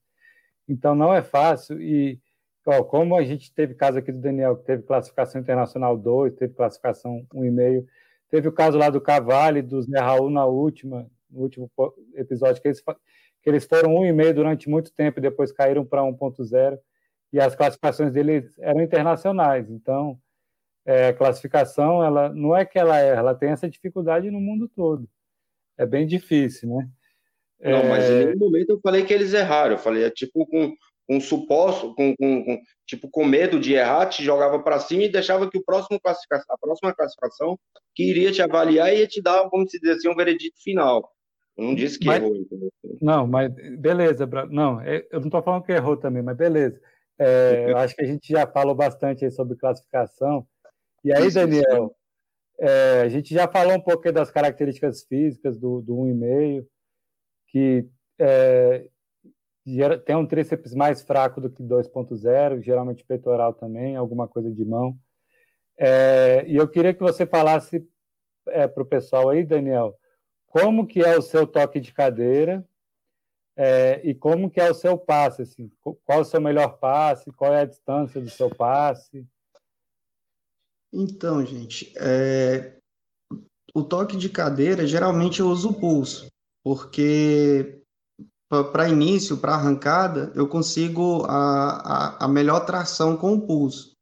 [0.69, 1.81] Então não é fácil.
[1.81, 2.21] E
[2.67, 6.53] ó, como a gente teve caso aqui do Daniel, que teve classificação internacional 2, teve
[6.53, 7.87] classificação 1,5,
[8.29, 11.71] teve o caso lá do Cavalli, do Zé Raul na última, no último
[12.15, 16.79] episódio, que eles, que eles foram 1,5 durante muito tempo e depois caíram para 1,0
[17.33, 19.71] e as classificações dele eram internacionais.
[19.71, 20.19] Então,
[20.85, 24.69] é, a classificação, ela não é que ela é, ela tem essa dificuldade no mundo
[24.69, 25.09] todo.
[25.77, 26.89] É bem difícil, né?
[27.61, 27.89] Não, é...
[27.89, 29.73] mas em nenhum momento eu falei que eles erraram.
[29.73, 30.75] Eu falei, é tipo, com,
[31.07, 35.09] com suposto, com, com, com, tipo, com medo de errar, te jogava para cima e
[35.09, 37.59] deixava que o próximo classificação, a próxima classificação
[37.95, 41.11] que iria te avaliar ia te dar, vamos dizer assim, um veredito final.
[41.57, 42.73] Eu não disse que mas, errou, entendeu?
[43.03, 46.81] Não, mas beleza, não, é, eu não estou falando que errou também, mas beleza.
[47.19, 50.47] É, acho que a gente já falou bastante sobre classificação.
[51.05, 51.97] E aí, Daniel,
[52.61, 56.67] é, a gente já falou um pouco das características físicas do, do 1,5,
[57.49, 58.89] que é,
[60.05, 64.97] tem um tríceps mais fraco do que 2.0, geralmente peitoral também, alguma coisa de mão.
[65.77, 67.87] É, e eu queria que você falasse
[68.49, 69.97] é, para o pessoal aí, Daniel,
[70.47, 72.65] como que é o seu toque de cadeira
[73.61, 75.69] é, e como que é o seu passe, assim,
[76.05, 79.27] qual o seu melhor passe, qual é a distância do seu passe?
[80.93, 82.77] Então, gente, é,
[83.75, 86.29] o toque de cadeira, geralmente eu uso o pulso,
[86.63, 87.83] porque
[88.49, 93.93] para início, para arrancada, eu consigo a, a, a, melhor tração com o pulso.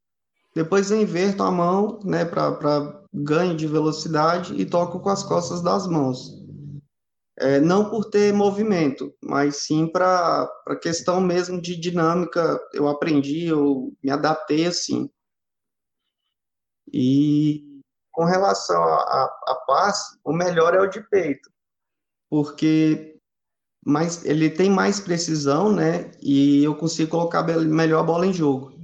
[0.54, 5.62] Depois eu inverto a mão né, para ganho de velocidade e toco com as costas
[5.62, 6.35] das mãos.
[7.38, 12.58] É, não por ter movimento, mas sim para questão mesmo de dinâmica.
[12.72, 15.10] Eu aprendi, eu me adaptei assim.
[16.92, 21.50] E com relação a passe, o melhor é o de peito,
[22.30, 23.18] porque
[23.84, 26.10] mais, ele tem mais precisão, né?
[26.22, 28.75] E eu consigo colocar melhor a bola em jogo.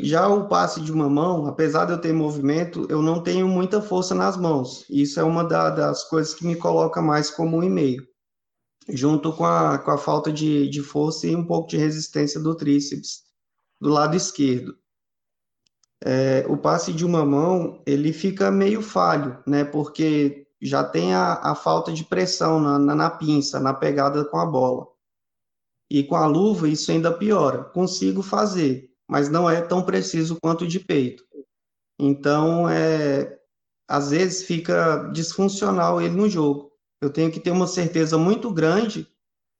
[0.00, 3.80] Já o passe de uma mão, apesar de eu ter movimento, eu não tenho muita
[3.80, 4.84] força nas mãos.
[4.90, 8.04] Isso é uma da, das coisas que me coloca mais como um e-mail,
[8.88, 12.54] junto com a, com a falta de, de força e um pouco de resistência do
[12.56, 13.22] tríceps
[13.80, 14.76] do lado esquerdo.
[16.02, 19.64] É, o passe de uma mão ele fica meio falho, né?
[19.64, 24.38] Porque já tem a, a falta de pressão na, na, na pinça, na pegada com
[24.38, 24.86] a bola.
[25.90, 27.64] E com a luva isso ainda piora.
[27.64, 31.24] Consigo fazer, mas não é tão preciso quanto de peito.
[31.98, 33.38] Então, é,
[33.88, 36.72] às vezes fica disfuncional ele no jogo.
[37.00, 39.06] Eu tenho que ter uma certeza muito grande,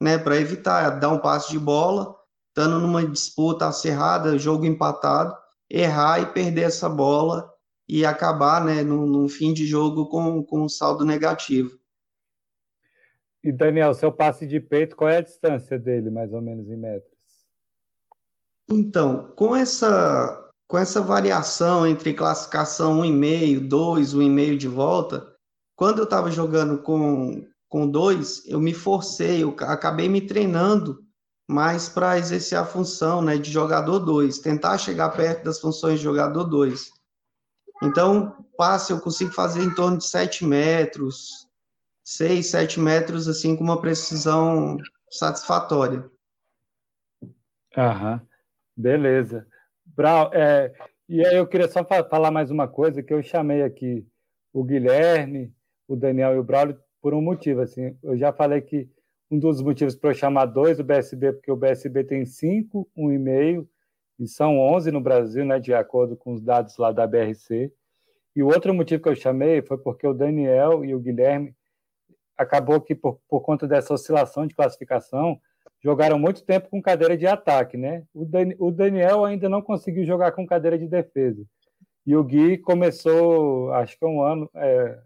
[0.00, 2.16] né, para evitar dar um passe de bola,
[2.48, 5.37] estando numa disputa acirrada, jogo empatado,
[5.68, 7.52] errar e perder essa bola
[7.88, 11.78] e acabar, né, no, no fim de jogo com, com um saldo negativo.
[13.42, 16.76] E Daniel, seu passe de peito, qual é a distância dele, mais ou menos em
[16.76, 17.13] metros?
[18.68, 25.35] Então, com essa com essa variação entre classificação 1,5, 2, 1,5 de volta,
[25.77, 31.05] quando eu estava jogando com, com dois, eu me forcei, eu acabei me treinando
[31.46, 36.05] mais para exercer a função né, de jogador 2, tentar chegar perto das funções de
[36.05, 36.90] jogador 2.
[37.83, 41.46] Então, passe eu consigo fazer em torno de 7 metros,
[42.05, 44.79] 6, 7 metros, assim, com uma precisão
[45.11, 46.11] satisfatória.
[47.77, 48.22] Aham.
[48.76, 49.46] Beleza.
[49.84, 50.72] Brau, é,
[51.08, 54.06] e aí eu queria só falar mais uma coisa, que eu chamei aqui
[54.52, 55.52] o Guilherme,
[55.87, 57.60] o Daniel e o Braulio por um motivo.
[57.60, 58.88] Assim, eu já falei que
[59.30, 63.12] um dos motivos para eu chamar dois o BSB, porque o BSB tem cinco, um
[63.12, 63.68] e meio,
[64.18, 67.72] e são 11 no Brasil, né, de acordo com os dados lá da BRC.
[68.34, 71.54] E o outro motivo que eu chamei foi porque o Daniel e o Guilherme
[72.37, 75.40] acabou que por, por conta dessa oscilação de classificação
[75.84, 78.04] jogaram muito tempo com cadeira de ataque, né?
[78.14, 81.44] O, Dan, o Daniel ainda não conseguiu jogar com cadeira de defesa.
[82.06, 84.98] E o Gui começou, acho que um ano, é,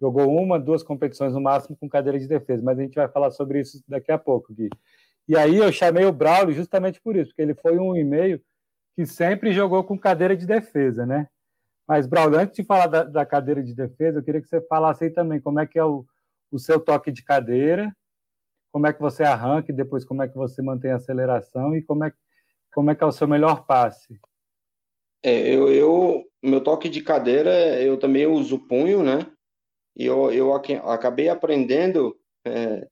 [0.00, 3.30] jogou uma, duas competições no máximo com cadeira de defesa, mas a gente vai falar
[3.30, 4.70] sobre isso daqui a pouco, Gui.
[5.28, 8.40] E aí eu chamei o Braulio justamente por isso, porque ele foi um e-mail
[8.94, 11.28] que sempre jogou com cadeira de defesa, né?
[11.86, 15.04] Mas, Braulio, antes de falar da, da, cadeira de defesa, eu queria que você falasse
[15.04, 16.06] aí também como é que é o,
[16.50, 17.94] o seu toque de cadeira,
[18.76, 21.80] como é que você arranca e depois como é que você mantém a aceleração e
[21.80, 22.12] como é,
[22.74, 24.20] como é que é o seu melhor passe.
[25.22, 29.26] É, eu, eu, meu toque de cadeira, eu também uso punho, né?
[29.96, 32.86] E eu, eu acabei aprendendo é,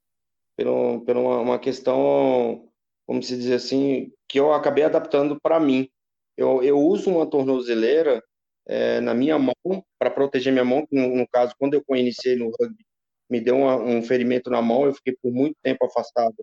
[0.56, 2.66] por uma, uma questão,
[3.06, 5.90] como se diz assim, que eu acabei adaptando para mim.
[6.34, 8.24] Eu, eu uso uma tornozeleira
[8.66, 12.50] é, na minha mão para proteger minha mão, no, no, caso, quando eu iniciei no
[12.58, 12.86] rugby,
[13.34, 16.36] me deu uma, um ferimento na mão, eu fiquei por muito tempo afastado,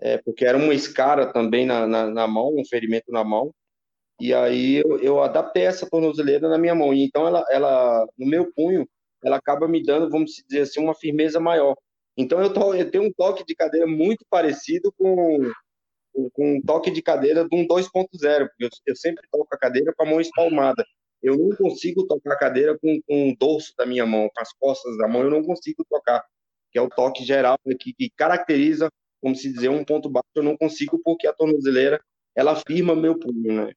[0.00, 3.52] é, porque era uma escara também na, na, na, mão, um ferimento na mão,
[4.20, 8.24] e aí eu, eu adaptei essa tornozeleira na minha mão, e então ela, ela, no
[8.24, 8.88] meu punho,
[9.24, 11.74] ela acaba me dando, vamos dizer assim, uma firmeza maior.
[12.16, 15.38] Então eu, tô, eu tenho um toque de cadeira muito parecido com,
[16.32, 19.92] com um toque de cadeira de um 2.0, porque eu, eu, sempre toco a cadeira
[19.96, 20.84] com a mão espalmada.
[21.22, 24.52] Eu não consigo tocar a cadeira com, com o dorso da minha mão, com as
[24.52, 26.24] costas da mão, eu não consigo tocar,
[26.70, 28.88] que é o toque geral que, que caracteriza,
[29.20, 32.00] como se dizer, um ponto baixo, eu não consigo porque a tornozeleira,
[32.36, 33.72] ela firma meu punho, né?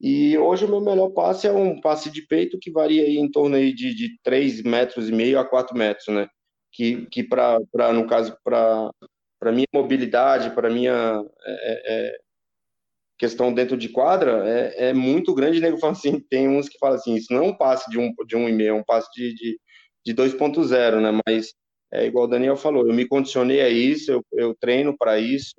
[0.00, 3.28] E hoje o meu melhor passe é um passe de peito que varia aí em
[3.28, 6.28] torno aí de, de 3 metros e meio a 4 metros, né?
[6.72, 7.58] que, que para,
[7.92, 12.18] no caso, para minha mobilidade, para minha é, é,
[13.18, 15.60] questão dentro de quadra, é, é muito grande.
[15.60, 18.14] Nego fala assim, tem uns que falam assim, isso não é um passe de um,
[18.26, 19.60] de um e meio, é um passe de, de,
[20.06, 21.20] de 2.0, né?
[21.26, 21.52] Mas
[21.92, 25.54] é igual o Daniel falou, eu me condicionei a isso, eu, eu treino para isso,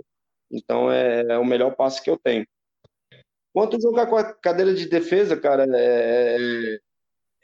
[0.51, 2.45] então é, é, o melhor passe que eu tenho.
[3.51, 6.77] Quanto jogar com a cadeira de defesa, cara, é, é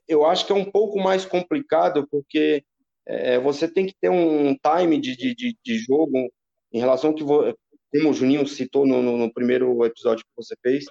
[0.07, 2.63] eu acho que é um pouco mais complicado, porque
[3.07, 6.31] é, você tem que ter um time de, de, de jogo
[6.71, 7.23] em relação que,
[7.97, 10.85] como o Juninho citou no, no, no primeiro episódio que você fez,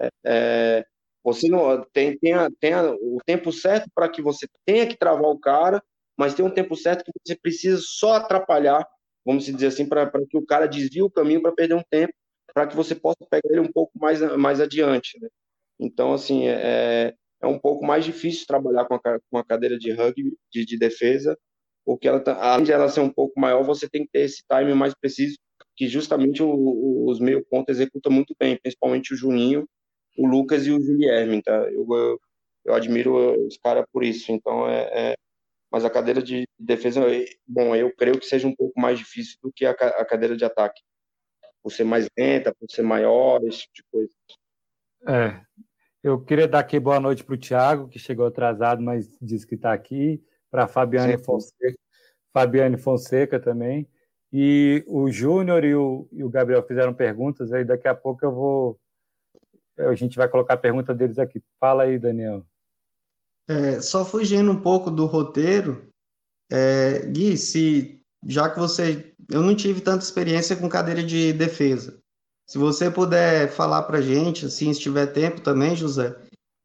[0.00, 0.84] é, é,
[1.24, 4.96] você não tem, tem, a, tem a, o tempo certo para que você tenha que
[4.96, 5.82] travar o cara,
[6.16, 8.86] mas tem um tempo certo que você precisa só atrapalhar,
[9.24, 12.12] vamos dizer assim, para que o cara desvie o caminho para perder um tempo,
[12.52, 15.18] para que você possa pegar ele um pouco mais, mais adiante.
[15.20, 15.28] Né?
[15.78, 19.92] Então, assim, é, é um pouco mais difícil trabalhar com a, com a cadeira de
[19.92, 21.38] rugby, de, de defesa,
[21.84, 24.42] porque ela, tá, além de ela ser um pouco maior, você tem que ter esse
[24.48, 25.36] time mais preciso,
[25.76, 29.68] que justamente o, o, os meio pontos executam muito bem, principalmente o Juninho,
[30.16, 31.52] o Lucas e o Julierme, tá?
[31.70, 32.20] Eu, eu,
[32.64, 35.16] eu admiro os caras por isso, então é, é,
[35.70, 37.00] Mas a cadeira de defesa,
[37.46, 40.44] bom, eu creio que seja um pouco mais difícil do que a, a cadeira de
[40.44, 40.80] ataque,
[41.62, 44.12] por ser mais lenta, por ser maior, esse tipo de coisa.
[45.08, 45.40] É,
[46.02, 49.54] eu queria dar aqui boa noite para o Thiago, que chegou atrasado, mas disse que
[49.54, 51.78] está aqui para Fabiane Fonseca,
[52.32, 53.88] Fabiane Fonseca também.
[54.32, 58.32] E o Júnior e o, e o Gabriel fizeram perguntas, aí daqui a pouco eu
[58.32, 58.80] vou.
[59.78, 61.42] A gente vai colocar a pergunta deles aqui.
[61.60, 62.44] Fala aí, Daniel.
[63.48, 65.86] É, só fugindo um pouco do roteiro,
[66.50, 69.12] é, Gui, se, já que você.
[69.30, 72.00] Eu não tive tanta experiência com cadeira de defesa.
[72.46, 76.14] Se você puder falar para gente, assim, se tiver tempo também, José,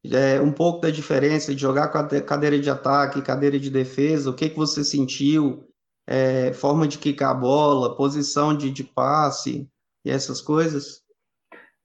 [0.06, 4.30] é, um pouco da diferença de jogar com a cadeira de ataque, cadeira de defesa,
[4.30, 5.67] o que, que você sentiu,
[6.08, 9.68] é, forma de quicar a bola, posição de, de passe
[10.04, 11.02] e essas coisas?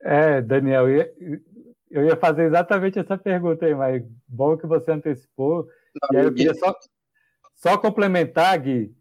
[0.01, 1.13] É, Daniel, eu ia,
[1.91, 5.67] eu ia fazer exatamente essa pergunta aí, mas bom que você antecipou.
[6.01, 6.73] Não, e aí eu queria só,
[7.55, 8.95] só complementar, Gui,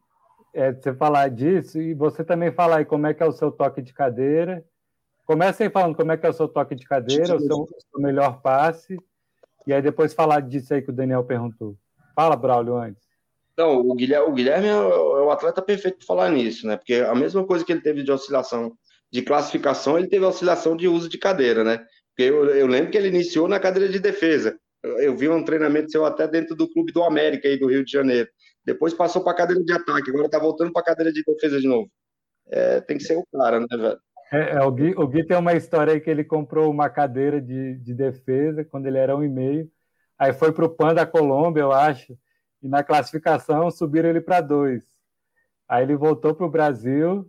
[0.53, 3.51] é, você falar disso e você também falar aí como é que é o seu
[3.51, 4.65] toque de cadeira
[5.25, 7.67] Comece aí falando como é que é o seu toque de cadeira, o seu, o
[7.67, 8.99] seu, melhor passe,
[9.67, 11.77] e aí depois falar disso aí que o Daniel perguntou.
[12.15, 13.03] Fala, Braulio, antes.
[13.57, 16.77] Não, o Guilherme, o Guilherme é, o, é atleta perfeito para falar nisso, né?
[16.77, 18.73] Porque a mesma coisa que ele teve de oscilação
[19.13, 21.85] de classificação, ele teve oscilação de uso de cadeira, né?
[22.09, 24.59] Porque eu, eu lembro que ele iniciou na cadeira de defesa.
[24.83, 27.85] Eu, eu vi um treinamento seu até dentro do Clube do América aí do Rio
[27.85, 28.29] de Janeiro.
[28.65, 31.61] Depois passou para a cadeira de ataque, agora está voltando para a cadeira de defesa
[31.61, 31.91] de novo.
[32.51, 33.99] É, tem que ser o cara, né, velho?
[34.33, 37.39] É, é, o, Gui, o Gui tem uma história aí que ele comprou uma cadeira
[37.39, 39.71] de, de defesa quando ele era um e meio.
[40.19, 42.17] Aí foi para o PAN da Colômbia, eu acho,
[42.63, 44.85] e na classificação subiram ele para dois.
[45.69, 47.27] Aí ele voltou para o Brasil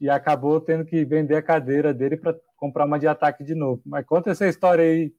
[0.00, 3.82] e acabou tendo que vender a cadeira dele para comprar uma de ataque de novo.
[3.86, 5.12] Mas conta essa história aí.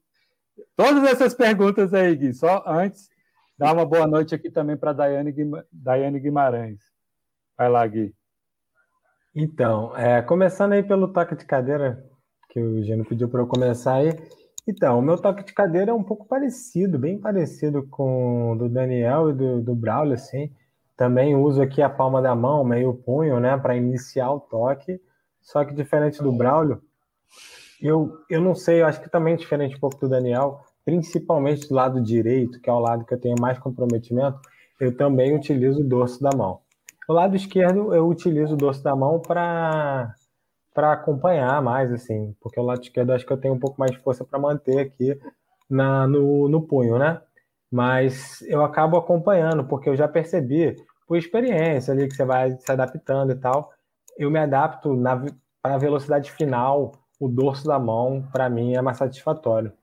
[0.76, 2.34] Todas essas perguntas aí, Gui.
[2.34, 3.10] Só antes,
[3.58, 6.80] dá uma boa noite aqui também para Daiane Guimarães.
[7.58, 8.14] Vai lá, Gui.
[9.36, 12.04] Então, é, começando aí pelo toque de cadeira,
[12.50, 14.10] que o Gino pediu para eu começar aí.
[14.68, 18.68] Então, o meu toque de cadeira é um pouco parecido, bem parecido com o do
[18.68, 20.52] Daniel e do, do Braulio, assim.
[20.98, 25.00] Também uso aqui a palma da mão, meio punho, né, para iniciar o toque.
[25.42, 26.82] Só que diferente do Braulio,
[27.82, 31.70] eu, eu não sei, eu acho que também é diferente um pouco do Daniel, principalmente
[31.70, 34.40] do lado direito, que é o lado que eu tenho mais comprometimento,
[34.82, 36.60] eu também utilizo o dorso da mão.
[37.08, 40.14] O lado esquerdo eu utilizo o dorso da mão para
[40.78, 43.92] para acompanhar mais, assim, porque o lado esquerdo acho que eu tenho um pouco mais
[43.94, 45.20] de força para manter aqui
[45.68, 47.20] na, no, no punho, né?
[47.72, 50.76] Mas eu acabo acompanhando, porque eu já percebi,
[51.08, 53.72] por experiência ali, que você vai se adaptando e tal,
[54.20, 54.96] eu me adapto
[55.64, 59.74] para a velocidade final, o dorso da mão, para mim, é mais satisfatório,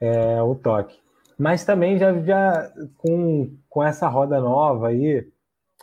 [0.00, 0.98] é, o toque.
[1.36, 5.28] Mas também já, já com, com essa roda nova aí,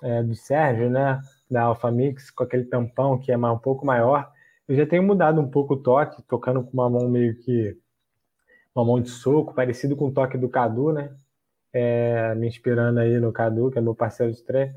[0.01, 1.21] é, do Sérgio, né,
[1.53, 4.31] da Alpha Mix, com aquele tampão que é um pouco maior,
[4.67, 7.77] eu já tenho mudado um pouco o toque, tocando com uma mão meio que
[8.75, 11.15] uma mão de soco, parecido com o toque do Cadu, né?
[11.71, 14.73] É, me inspirando aí no Cadu, que é meu parceiro de treino.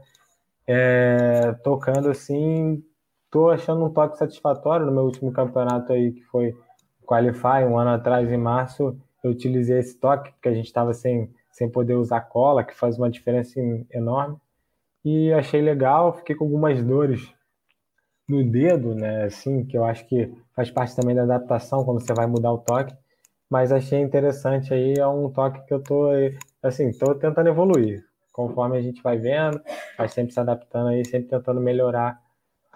[0.67, 2.85] É, tocando assim,
[3.31, 6.55] tô achando um toque satisfatório no meu último campeonato aí, que foi
[7.07, 11.33] Qualify, um ano atrás, em março, eu utilizei esse toque, porque a gente estava sem,
[11.51, 13.59] sem poder usar cola, que faz uma diferença
[13.91, 14.37] enorme
[15.07, 16.13] e achei legal.
[16.15, 17.33] Fiquei com algumas dores
[18.29, 19.25] no dedo, né?
[19.25, 22.59] Assim, que eu acho que faz parte também da adaptação quando você vai mudar o
[22.59, 22.93] toque.
[23.49, 26.09] Mas achei interessante aí, é um toque que eu tô,
[26.61, 28.05] assim, tô tentando evoluir.
[28.33, 29.61] Conforme a gente vai vendo,
[29.97, 32.21] vai sempre se adaptando aí, sempre tentando melhorar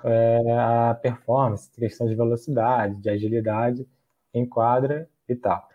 [0.05, 3.85] é, a performance, questão de velocidade, de agilidade
[4.33, 5.68] em quadra e tal.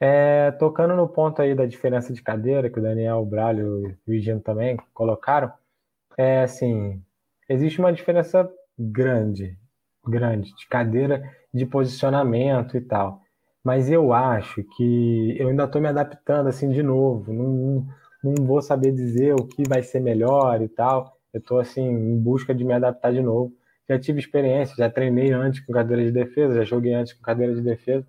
[0.00, 4.10] É, tocando no ponto aí da diferença de cadeira, que o Daniel, o Bralho e
[4.10, 5.52] o Higino também colocaram,
[6.20, 7.02] é assim,
[7.48, 8.46] existe uma diferença
[8.78, 9.56] grande,
[10.06, 13.22] grande, de cadeira, de posicionamento e tal.
[13.64, 17.32] Mas eu acho que eu ainda estou me adaptando assim de novo.
[17.32, 17.86] Não,
[18.22, 21.16] não vou saber dizer o que vai ser melhor e tal.
[21.32, 23.54] Eu estou assim em busca de me adaptar de novo.
[23.88, 27.54] Já tive experiência, já treinei antes com cadeira de defesa, já joguei antes com cadeira
[27.54, 28.06] de defesa.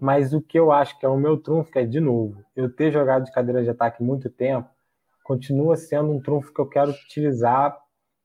[0.00, 2.92] Mas o que eu acho que é o meu trunfo é de novo, eu ter
[2.92, 4.68] jogado de cadeira de ataque muito tempo,
[5.28, 7.76] continua sendo um trunfo que eu quero utilizar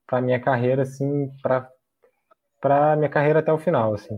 [0.07, 1.69] para minha carreira, assim, para
[2.61, 4.17] para minha carreira até o final, assim.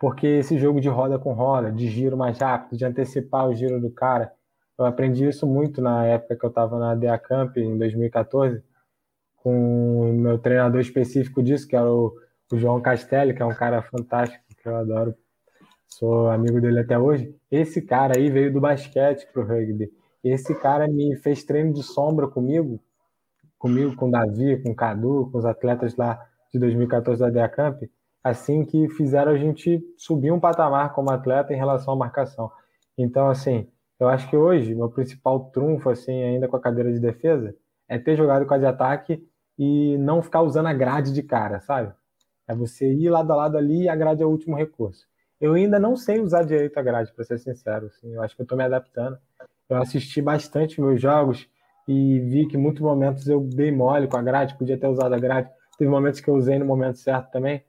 [0.00, 3.80] Porque esse jogo de roda com roda, de giro mais rápido, de antecipar o giro
[3.80, 4.32] do cara,
[4.76, 8.60] eu aprendi isso muito na época que eu estava na DA Camp, em 2014,
[9.36, 12.12] com o meu treinador específico disso, que era o,
[12.50, 15.14] o João Castelli, que é um cara fantástico, que eu adoro,
[15.86, 17.32] sou amigo dele até hoje.
[17.48, 19.88] Esse cara aí veio do basquete para o rugby.
[20.24, 22.80] Esse cara me fez treino de sombra comigo,
[23.58, 26.18] comigo, com o Davi, com o Cadu, com os atletas lá
[26.52, 27.82] de 2014 da DEA Camp,
[28.22, 32.50] assim que fizeram a gente subir um patamar como atleta em relação à marcação.
[32.96, 33.68] Então, assim,
[34.00, 37.54] eu acho que hoje, meu principal trunfo, assim, ainda com a cadeira de defesa,
[37.88, 39.26] é ter jogado com a de ataque
[39.58, 41.92] e não ficar usando a grade de cara, sabe?
[42.48, 45.06] É você ir lado a lado ali e a grade é o último recurso.
[45.40, 47.86] Eu ainda não sei usar direito a grade, para ser sincero.
[47.86, 49.18] Assim, eu acho que eu estou me adaptando.
[49.68, 51.48] Eu assisti bastante meus jogos
[51.88, 55.18] e vi que muitos momentos eu dei mole com a grade, podia ter usado a
[55.18, 55.50] grade.
[55.78, 57.62] Teve momentos que eu usei no momento certo também,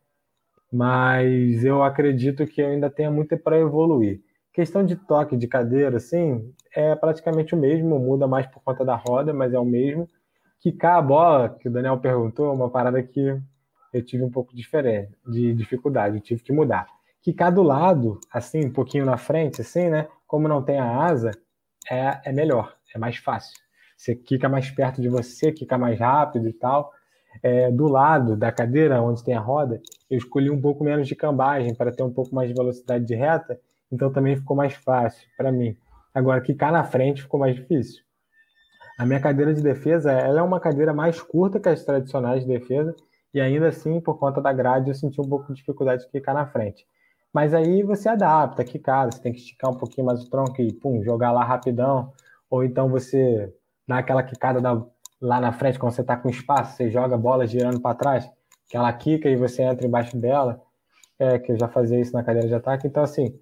[0.72, 4.22] mas eu acredito que eu ainda tenha muito para evoluir.
[4.54, 8.96] Questão de toque de cadeira, sim, é praticamente o mesmo, muda mais por conta da
[8.96, 10.08] roda, mas é o mesmo.
[10.62, 13.38] Quicar a bola, que o Daniel perguntou, é uma parada que
[13.94, 16.88] eu tive um pouco diferente, de dificuldade, eu tive que mudar.
[17.22, 20.08] Quicar do lado, assim, um pouquinho na frente, assim, né?
[20.28, 21.32] Como não tem a asa,
[21.90, 23.58] é, é melhor, é mais fácil.
[23.98, 26.92] Você quica mais perto de você, quica mais rápido e tal.
[27.44, 31.16] É, do lado da cadeira, onde tem a roda, eu escolhi um pouco menos de
[31.16, 33.60] cambagem para ter um pouco mais de velocidade de reta,
[33.92, 35.76] então também ficou mais fácil para mim.
[36.14, 38.04] Agora, quicar na frente ficou mais difícil.
[38.98, 42.48] A minha cadeira de defesa ela é uma cadeira mais curta que as tradicionais de
[42.48, 42.96] defesa,
[43.34, 46.34] e ainda assim, por conta da grade, eu senti um pouco de dificuldade de quicar
[46.34, 46.88] na frente.
[47.36, 50.62] Mas aí você adapta, que cara, você tem que esticar um pouquinho mais o tronco
[50.62, 52.14] e pum, jogar lá rapidão.
[52.50, 53.54] Ou então você
[53.86, 54.82] dá aquela quicada da,
[55.20, 58.32] lá na frente, quando você está com espaço, você joga a bola girando para trás,
[58.70, 60.62] que ela quica e você entra embaixo dela.
[61.20, 62.88] É, que eu já fazia isso na cadeira de ataque.
[62.88, 63.38] Então, assim,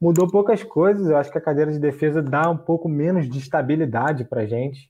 [0.00, 1.08] mudou poucas coisas.
[1.08, 4.88] Eu acho que a cadeira de defesa dá um pouco menos de estabilidade para gente.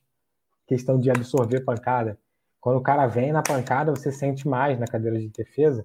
[0.67, 2.19] Questão de absorver pancada.
[2.61, 5.83] Quando o cara vem na pancada, você sente mais na cadeira de defesa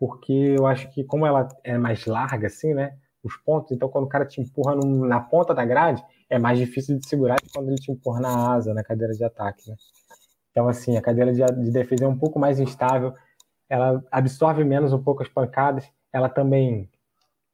[0.00, 2.96] porque eu acho que como ela é mais larga, assim, né?
[3.22, 6.58] Os pontos, então quando o cara te empurra num, na ponta da grade, é mais
[6.58, 9.76] difícil de segurar que quando ele te empurra na asa, na cadeira de ataque, né?
[10.50, 13.12] Então, assim, a cadeira de, de defesa é um pouco mais instável,
[13.68, 16.88] ela absorve menos um pouco as pancadas, ela também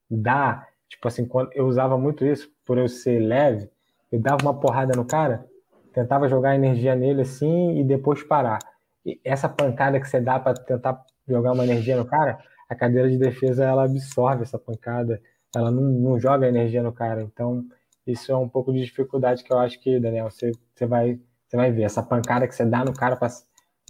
[0.09, 3.69] dá, tipo assim, quando eu usava muito isso por eu ser leve,
[4.13, 5.45] eu dava uma porrada no cara,
[5.93, 8.61] tentava jogar energia nele assim e depois parar.
[9.05, 13.09] E essa pancada que você dá para tentar jogar uma energia no cara, a cadeira
[13.09, 15.21] de defesa ela absorve essa pancada,
[15.55, 17.23] ela não, não joga energia no cara.
[17.23, 17.65] Então,
[18.07, 21.19] isso é um pouco de dificuldade que eu acho que, Daniel, você, você, vai,
[21.49, 21.83] você vai ver.
[21.83, 23.19] Essa pancada que você dá no cara,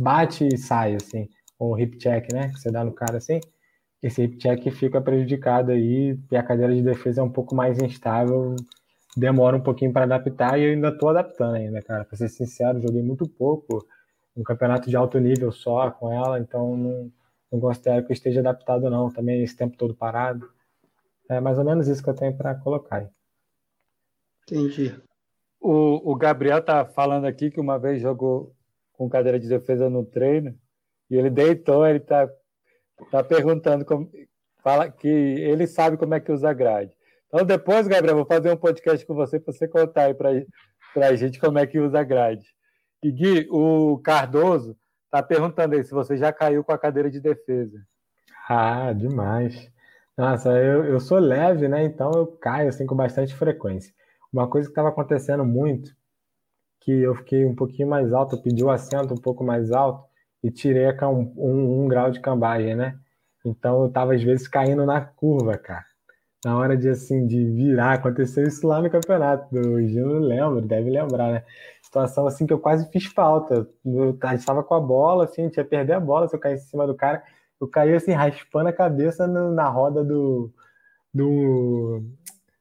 [0.00, 1.28] bate e sai, assim.
[1.58, 2.48] Ou hip check, né?
[2.48, 3.40] Que você dá no cara assim.
[4.02, 7.78] Esse hip check fica prejudicado aí e a cadeira de defesa é um pouco mais
[7.78, 8.54] instável.
[9.16, 12.04] Demora um pouquinho para adaptar e eu ainda estou adaptando ainda, cara.
[12.04, 13.86] Para ser sincero, joguei muito pouco.
[14.36, 17.10] Um campeonato de alto nível só com ela, então não,
[17.50, 19.10] não considero que eu esteja adaptado, não.
[19.10, 20.50] Também esse tempo todo parado.
[21.28, 23.08] É mais ou menos isso que eu tenho para colocar aí.
[24.42, 24.94] Entendi.
[25.60, 28.54] O, o Gabriel tá falando aqui que uma vez jogou
[28.92, 30.56] com cadeira de defesa no treino
[31.10, 32.28] e ele deitou, ele tá,
[33.10, 34.10] tá perguntando como,
[34.62, 36.92] fala que ele sabe como é que usa grade.
[37.26, 41.16] Então depois, Gabriel, vou fazer um podcast com você para você contar aí para a
[41.16, 42.46] gente como é que usa grade.
[43.02, 44.76] E Gui, o Cardoso
[45.22, 47.78] tá perguntando aí se você já caiu com a cadeira de defesa.
[48.48, 49.70] Ah, demais.
[50.16, 51.84] Nossa, eu, eu sou leve, né?
[51.84, 53.92] Então eu caio assim com bastante frequência.
[54.32, 55.94] Uma coisa que estava acontecendo muito,
[56.80, 60.04] que eu fiquei um pouquinho mais alto, pedi o assento um pouco mais alto
[60.42, 62.98] e tirei um, um, um grau de cambagem, né?
[63.44, 65.84] Então eu estava às vezes caindo na curva, cara.
[66.44, 69.54] Na hora de assim de virar, aconteceu isso lá no campeonato.
[69.56, 71.44] O Gino lembra, deve lembrar, né?
[71.86, 73.68] Situação assim que eu quase fiz falta.
[73.84, 76.84] Eu estava com a bola, assim, tinha perder a bola, se eu caísse em cima
[76.84, 77.22] do cara,
[77.60, 80.52] eu caí assim, raspando a cabeça no, na roda do,
[81.14, 82.02] do,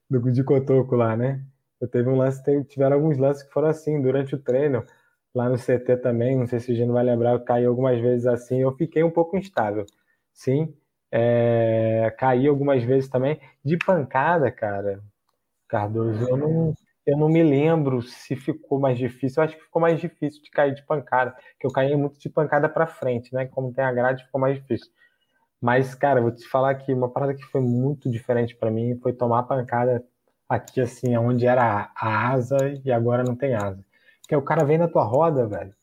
[0.10, 1.44] do de cotoco lá, né?
[1.82, 4.86] Eu teve um lance, tiveram alguns lances que foram assim, durante o treino,
[5.34, 8.28] lá no CT também, não sei se o Gino vai lembrar, eu caí algumas vezes
[8.28, 9.86] assim, eu fiquei um pouco instável.
[10.34, 10.76] Sim,
[11.12, 13.40] é, caí algumas vezes também.
[13.64, 15.02] De pancada, cara,
[15.68, 19.41] Cardoso, eu não, eu não me lembro se ficou mais difícil.
[19.41, 22.30] Eu acho que ficou mais difícil de cair de pancada, que eu caí muito de
[22.30, 23.45] pancada para frente, né?
[23.45, 24.91] Como tem a grade, ficou mais difícil.
[25.62, 29.14] Mas, cara, vou te falar que uma parada que foi muito diferente para mim foi
[29.14, 30.03] tomar pancada
[30.49, 33.84] aqui, assim, onde era a asa e agora não tem asa.
[34.28, 35.74] Que o cara vem na tua roda, velho.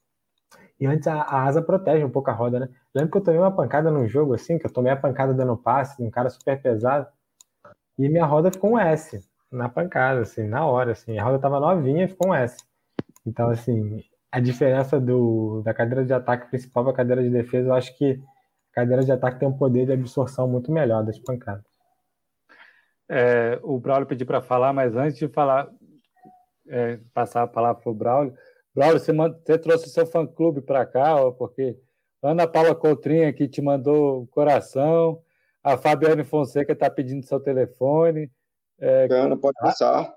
[0.81, 2.69] E antes a, a, asa protege um pouco a roda, né?
[2.95, 5.57] Lembro que eu tomei uma pancada num jogo assim, que eu tomei a pancada dando
[5.57, 7.07] passe, um cara super pesado,
[7.99, 9.21] e minha roda ficou um S
[9.53, 11.19] na pancada, assim, na hora, assim.
[11.19, 12.57] A roda tava novinha e ficou um S.
[13.27, 17.69] Então, assim, a diferença do, da cadeira de ataque principal para a cadeira de defesa,
[17.69, 18.21] eu acho que
[18.73, 21.65] a cadeira de ataque tem um poder de absorção muito melhor das pancadas.
[23.09, 25.69] É, o Braulio pediu para falar, mas antes de falar,
[26.69, 28.35] é, passar a palavra para o Braulio,
[28.75, 31.79] Braulio, você, você trouxe seu fã-clube para cá, ó, porque
[32.23, 35.21] Ana Paula Coutrinho aqui te mandou coração,
[35.63, 38.31] a Fabiane Fonseca está pedindo seu telefone.
[38.83, 40.13] É, Ana, pode passar.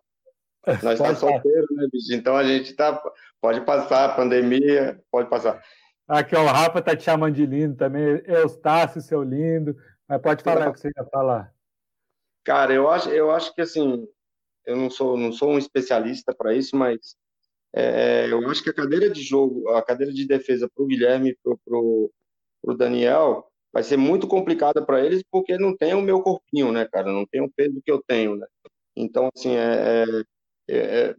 [0.81, 2.11] Nós estamos solteiros, né, bicho?
[2.13, 2.99] Então a gente tá.
[3.39, 5.63] Pode passar, pandemia, pode passar.
[6.07, 8.23] Aqui, ó, o Rafa tá te chamando de lindo também.
[8.25, 9.75] Eustácio, seu lindo.
[10.07, 11.53] Mas pode falar o que você ia falar.
[12.43, 14.07] Cara, eu acho, eu acho que assim,
[14.65, 17.15] eu não sou, não sou um especialista para isso, mas
[17.73, 21.31] é, eu acho que a cadeira de jogo, a cadeira de defesa para o Guilherme
[21.31, 22.11] e para o
[22.75, 27.11] Daniel vai ser muito complicada para eles porque não tem o meu corpinho, né, cara?
[27.11, 28.47] Não tem o peso que eu tenho, né?
[28.95, 30.05] Então, assim, é,
[30.69, 31.15] é, é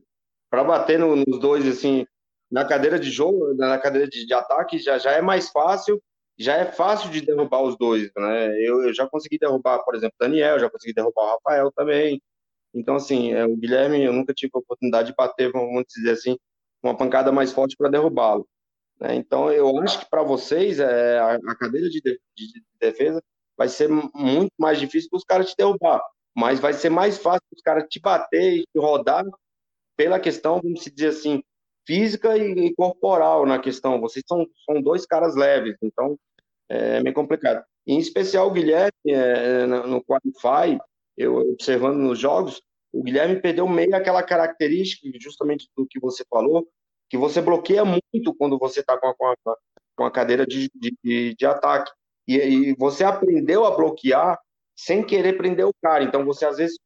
[0.50, 2.06] para bater no, nos dois, assim,
[2.50, 6.00] na cadeira de jogo, na cadeira de, de, ataque, já, já é mais fácil
[6.38, 8.48] já é fácil de derrubar os dois, né?
[8.60, 12.22] Eu, eu já consegui derrubar, por exemplo, Daniel, já consegui derrubar o Rafael também.
[12.74, 16.36] Então, assim, é, o Guilherme, eu nunca tive a oportunidade de bater, vamos dizer assim,
[16.82, 18.46] uma pancada mais forte para derrubá-lo.
[19.00, 19.14] Né?
[19.14, 23.22] Então, eu acho que para vocês, é, a, a cadeira de, de, de, defesa
[23.56, 26.02] vai ser muito mais difícil para os caras te derrubar,
[26.36, 29.24] mas vai ser mais fácil os caras te bater e te rodar
[29.96, 31.42] pela questão, vamos dizer assim,
[31.86, 34.00] física e, corporal na questão.
[34.00, 36.18] Vocês são, são dois caras leves, então
[36.68, 37.64] é meio complicado.
[37.86, 40.78] Em especial o Guilherme, é, no Qualify,
[41.16, 42.60] eu observando nos jogos,
[42.92, 46.68] o Guilherme perdeu meio aquela característica, justamente do que você falou,
[47.08, 49.34] que você bloqueia muito quando você está com, com,
[49.96, 51.90] com, a cadeira de, de, de ataque.
[52.26, 54.38] E, e, você aprendeu a bloquear
[54.76, 56.04] sem querer prender o cara.
[56.04, 56.76] Então você às vezes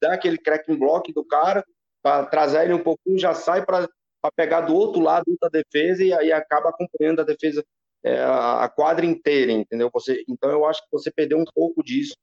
[0.00, 1.64] dá aquele cracking block do cara
[2.02, 3.88] para trazer ele um pouquinho, já sai para
[4.34, 7.64] pegar do outro lado da defesa e aí acaba acompanhando a defesa
[8.02, 9.90] é, a quadra inteira, entendeu?
[9.92, 12.16] Você, então eu acho que você perdeu um pouco disso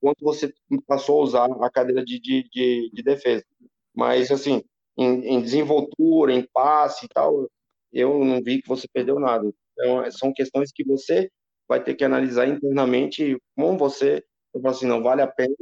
[0.00, 0.52] quando você
[0.86, 3.44] passou a usar a cadeira de, de, de, de defesa.
[3.94, 4.62] Mas, assim,
[4.96, 7.48] em, em, desenvoltura, em passe e tal,
[7.92, 9.50] eu não vi que você perdeu nada.
[9.72, 11.30] Então, são questões que você
[11.66, 14.22] vai ter que analisar internamente como você,
[14.54, 15.54] eu falo assim, não vale a pena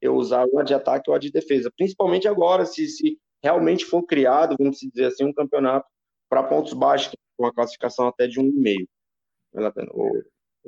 [0.00, 4.02] eu usar o de ataque ou a de defesa, principalmente agora, se, se realmente for
[4.02, 5.86] criado, vamos dizer assim, um campeonato
[6.28, 8.88] para pontos baixos, com a classificação até de um e meio.
[9.52, 9.88] Vale a pena.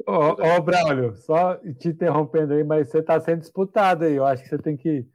[0.07, 4.15] Ô, ô, Braulio, só te interrompendo aí, mas você está sendo disputado aí.
[4.15, 5.07] Eu acho que você tem que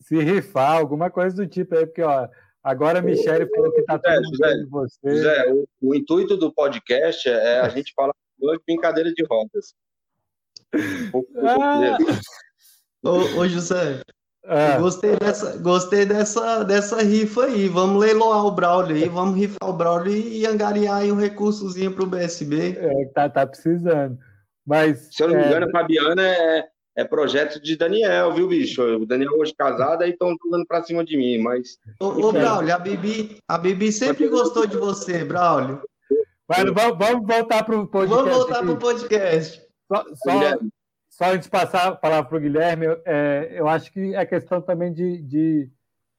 [0.00, 2.28] se rifar, alguma coisa do tipo aí, porque ó,
[2.62, 5.10] agora a Michelle falou que está tudo de você.
[5.10, 9.74] José, o, o, intuito do podcast é a gente falar de brincadeira de rodas.
[11.44, 11.98] ah.
[13.02, 14.02] Ô, ô, José,
[14.48, 14.78] é.
[14.78, 17.68] Gostei, dessa, gostei dessa, dessa rifa aí.
[17.68, 22.04] Vamos leiloar o Braulio aí, vamos rifar o Braulio e angariar aí um recursozinho para
[22.04, 22.78] o BSB.
[22.78, 24.18] É, tá, tá precisando.
[24.66, 25.46] Mas, Se eu não me é...
[25.46, 26.64] engano, a Fabiana é,
[26.96, 28.82] é projeto de Daniel, viu, bicho?
[28.82, 31.78] O Daniel hoje casado, aí estão jogando para cima de mim, mas...
[32.00, 35.82] Ô, ô Braulio, a Bibi, a Bibi sempre gostou de você, Braulio.
[36.48, 38.16] Mas vamos, vamos voltar para o podcast.
[38.16, 39.67] Vamos voltar para o podcast.
[39.88, 40.58] Só, só,
[41.08, 44.60] só antes de passar a palavra para o Guilherme, é, eu acho que é questão
[44.60, 45.70] também de, de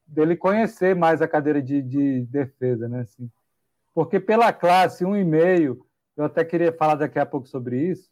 [0.05, 3.01] dele conhecer mais a cadeira de, de defesa, né?
[3.01, 3.29] Assim,
[3.93, 5.77] porque pela classe 1,5,
[6.17, 8.09] eu até queria falar daqui a pouco sobre isso,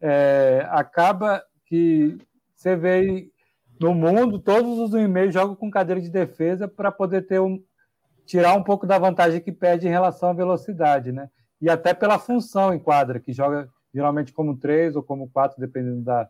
[0.00, 2.16] é, acaba que
[2.54, 3.30] você vê
[3.80, 7.62] no mundo, todos os 1,5 jogam com cadeira de defesa para poder ter um,
[8.24, 11.28] tirar um pouco da vantagem que perde em relação à velocidade, né?
[11.60, 16.02] E até pela função em quadra, que joga geralmente como três ou como quatro, dependendo
[16.02, 16.28] da,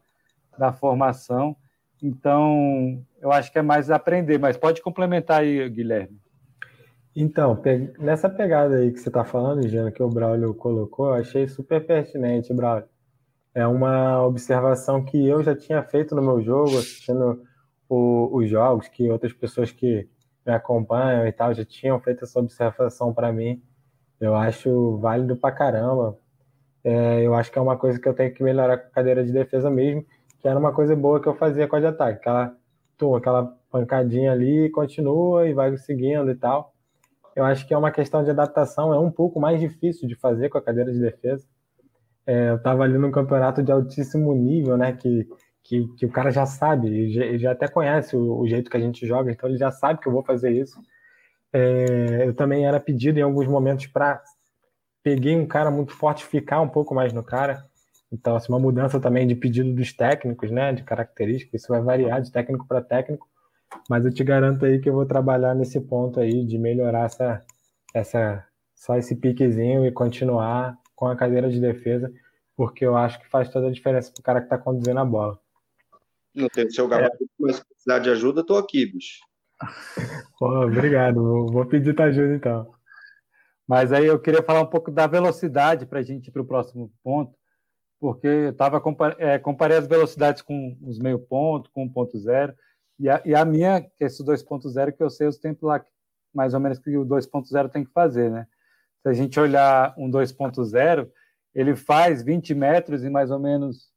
[0.58, 1.56] da formação.
[2.02, 6.20] Então, eu acho que é mais aprender, mas pode complementar aí, Guilherme.
[7.14, 7.60] Então,
[7.98, 11.86] nessa pegada aí que você está falando, Jean, que o Braulio colocou, eu achei super
[11.86, 12.88] pertinente, Braulio.
[13.54, 17.42] É uma observação que eu já tinha feito no meu jogo, assistindo
[17.86, 20.08] o, os jogos, que outras pessoas que
[20.44, 23.62] me acompanham e tal já tinham feito essa observação para mim.
[24.18, 26.18] Eu acho válido pra caramba,
[26.84, 29.24] é, eu acho que é uma coisa que eu tenho que melhorar com a cadeira
[29.24, 30.04] de defesa mesmo,
[30.40, 32.18] que era uma coisa boa que eu fazia com a de ataque.
[32.18, 32.56] Aquela,
[32.98, 36.72] tum, aquela pancadinha ali, continua e vai seguindo e tal.
[37.34, 40.48] Eu acho que é uma questão de adaptação, é um pouco mais difícil de fazer
[40.48, 41.46] com a cadeira de defesa.
[42.26, 44.92] É, eu estava ali num campeonato de altíssimo nível, né?
[44.92, 45.26] Que,
[45.62, 48.80] que, que o cara já sabe, já, já até conhece o, o, jeito que a
[48.80, 50.80] gente joga, então ele já sabe que eu vou fazer isso.
[51.52, 54.22] É, eu também era pedido em alguns momentos para
[55.02, 57.64] peguei um cara muito forte, ficar um pouco mais no cara.
[58.12, 60.72] Então, assim, uma mudança também de pedido dos técnicos, né?
[60.72, 63.26] De características, isso vai variar de técnico para técnico.
[63.88, 67.42] Mas eu te garanto aí que eu vou trabalhar nesse ponto aí de melhorar essa,
[67.94, 72.12] essa só esse piquezinho e continuar com a cadeira de defesa,
[72.56, 75.04] porque eu acho que faz toda a diferença para o cara que está conduzindo a
[75.04, 75.38] bola.
[76.34, 77.26] Não tem seu garoto, é.
[77.38, 79.20] mas se precisar de ajuda, estou aqui, bicho.
[80.38, 82.74] Pô, obrigado, vou pedir tua ajuda então.
[83.66, 86.46] Mas aí eu queria falar um pouco da velocidade para a gente ir para o
[86.46, 87.36] próximo ponto,
[88.00, 88.82] porque eu estava
[89.18, 92.54] é, comparei as velocidades com os meio ponto, com 1.0,
[92.98, 95.84] e a, e a minha, que é esse 2.0, que eu sei os tempos lá,
[96.34, 98.46] mais ou menos que o 2.0 tem que fazer, né?
[99.02, 101.08] Se a gente olhar um 2.0,
[101.54, 103.90] ele faz 20 metros e mais ou menos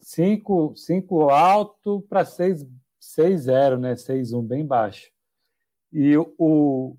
[0.00, 2.66] 5, 5 alto para 6,
[3.00, 3.96] 6 0, né?
[3.96, 5.10] 6 1 bem baixo.
[5.92, 6.96] E o,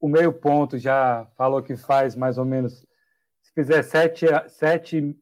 [0.00, 2.86] o meio ponto já falou que faz mais ou menos,
[3.42, 5.16] se fizer 7, 7,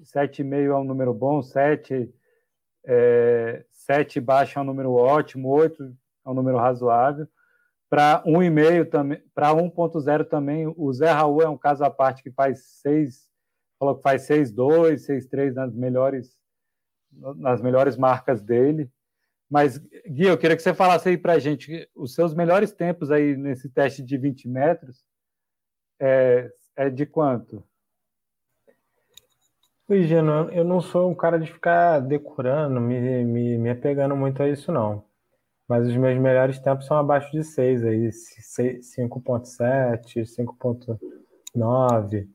[0.00, 2.12] 7,5 é um número bom, 7,
[2.84, 5.84] é, 7 baixo é um número ótimo, 8
[6.26, 7.26] é um número razoável.
[7.88, 12.32] Para 1,5 também, para 1.0 também, o Zé Raul é um caso à parte que
[12.32, 13.28] faz 6,
[13.78, 16.36] falou que faz 6,2, 6,3 nas melhores
[17.36, 18.90] nas melhores marcas dele.
[19.48, 23.10] Mas, Gui, eu queria que você falasse aí para a gente os seus melhores tempos
[23.10, 25.04] aí nesse teste de 20 metros
[26.00, 27.62] é, é de quanto?
[29.88, 34.42] Oi, Gino, eu não sou um cara de ficar decorando, me, me, me apegando muito
[34.42, 35.04] a isso, não.
[35.68, 40.24] Mas os meus melhores tempos são abaixo de 6, aí 5.7,
[41.54, 42.28] 5.9.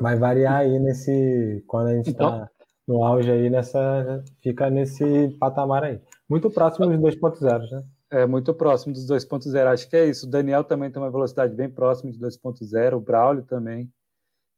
[0.00, 1.64] Vai variar aí nesse.
[1.66, 2.48] Quando a gente está então...
[2.86, 4.22] no auge aí, nessa.
[4.40, 6.00] Fica nesse patamar aí.
[6.30, 7.84] Muito próximo dos 2.0, né?
[8.08, 9.66] É, muito próximo dos 2.0.
[9.66, 10.28] Acho que é isso.
[10.28, 13.92] O Daniel também tem uma velocidade bem próxima de 2.0, o Braulio também.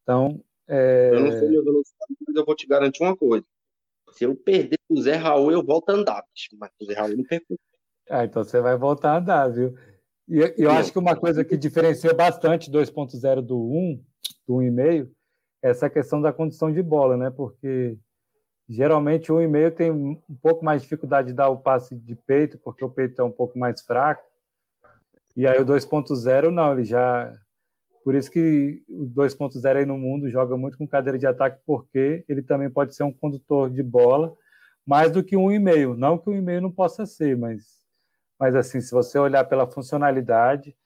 [0.03, 0.45] Então.
[0.68, 1.09] É...
[1.14, 3.47] Eu não sei minha velocidade, mas eu vou te garantir uma coisa.
[4.12, 6.23] Se eu perder o Zé Raul, eu volto a andar,
[6.61, 7.59] mas o Zé Raul não perco.
[8.11, 9.75] Ah, então você vai voltar a andar, viu?
[10.29, 14.05] E eu acho que uma coisa que diferencia bastante 2.0 do 1,
[14.47, 15.11] do 1,5,
[15.62, 17.31] é essa questão da condição de bola, né?
[17.31, 17.97] Porque
[18.73, 22.59] Geralmente o 1,5 tem um pouco mais de dificuldade de dar o passe de peito,
[22.59, 24.23] porque o peito é um pouco mais fraco.
[25.37, 27.33] E aí o 2.0 não, ele já
[28.05, 32.25] Por isso que o 2.0 aí no mundo joga muito com cadeira de ataque, porque
[32.29, 34.35] ele também pode ser um condutor de bola,
[34.87, 35.95] mais do que um e-mail.
[35.97, 37.81] Não que um e-mail não possa ser, mas,
[38.39, 40.77] mas assim, se você olhar pela funcionalidade,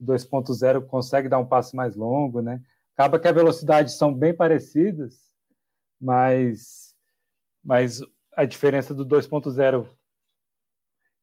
[0.00, 2.60] 2.0 consegue dar um passe mais longo, né?
[2.94, 5.14] Acaba que as velocidades são bem parecidas,
[6.00, 6.85] mas,
[7.66, 8.00] mas
[8.34, 9.88] a diferença do 2.0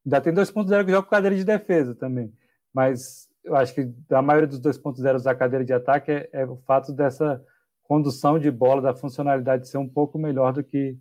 [0.04, 2.32] ainda tem 2.0 que joga com cadeira de defesa também,
[2.72, 6.56] mas eu acho que a maioria dos 2.0 da cadeira de ataque é, é, o
[6.56, 7.42] fato dessa
[7.82, 10.98] condução de bola, da funcionalidade ser um pouco melhor do que,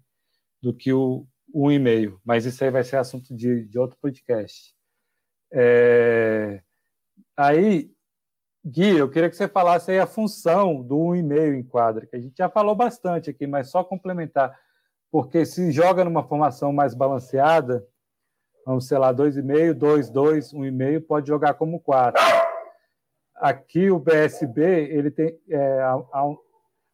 [0.62, 2.20] do que o, o e-mail.
[2.24, 4.76] Mas isso aí vai ser assunto de, de outro podcast.
[5.52, 6.62] É...
[7.38, 7.92] Aí,
[8.66, 12.20] Gui, eu queria que você falasse aí a função do e-mail em quadra, que a
[12.20, 14.58] gente já falou bastante aqui, mas só complementar,
[15.14, 17.88] porque se joga numa formação mais balanceada,
[18.66, 22.20] vamos, sei lá, 2,5, 2, 2, 1,5, pode jogar como 4.
[23.36, 25.40] Aqui o BSB, ele tem.
[25.48, 26.36] É, a, a,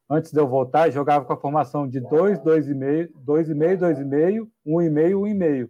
[0.09, 5.70] antes de eu voltar, jogava com a formação de 2, 2,5, 2,5, 2,5, 1,5, 1,5.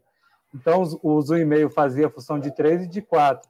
[0.55, 3.47] Então os, os 1,5 fazia a função de 3 e de 4.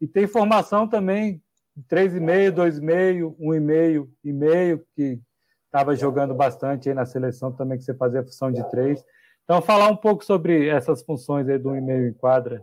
[0.00, 1.42] E tem formação também
[1.86, 5.20] 3,5, 2,5, 1,5 e meio, que
[5.72, 9.02] estava jogando bastante aí na seleção também, que você fazia a função de 3.
[9.44, 12.62] Então, falar um pouco sobre essas funções aí do e-mail em quadra.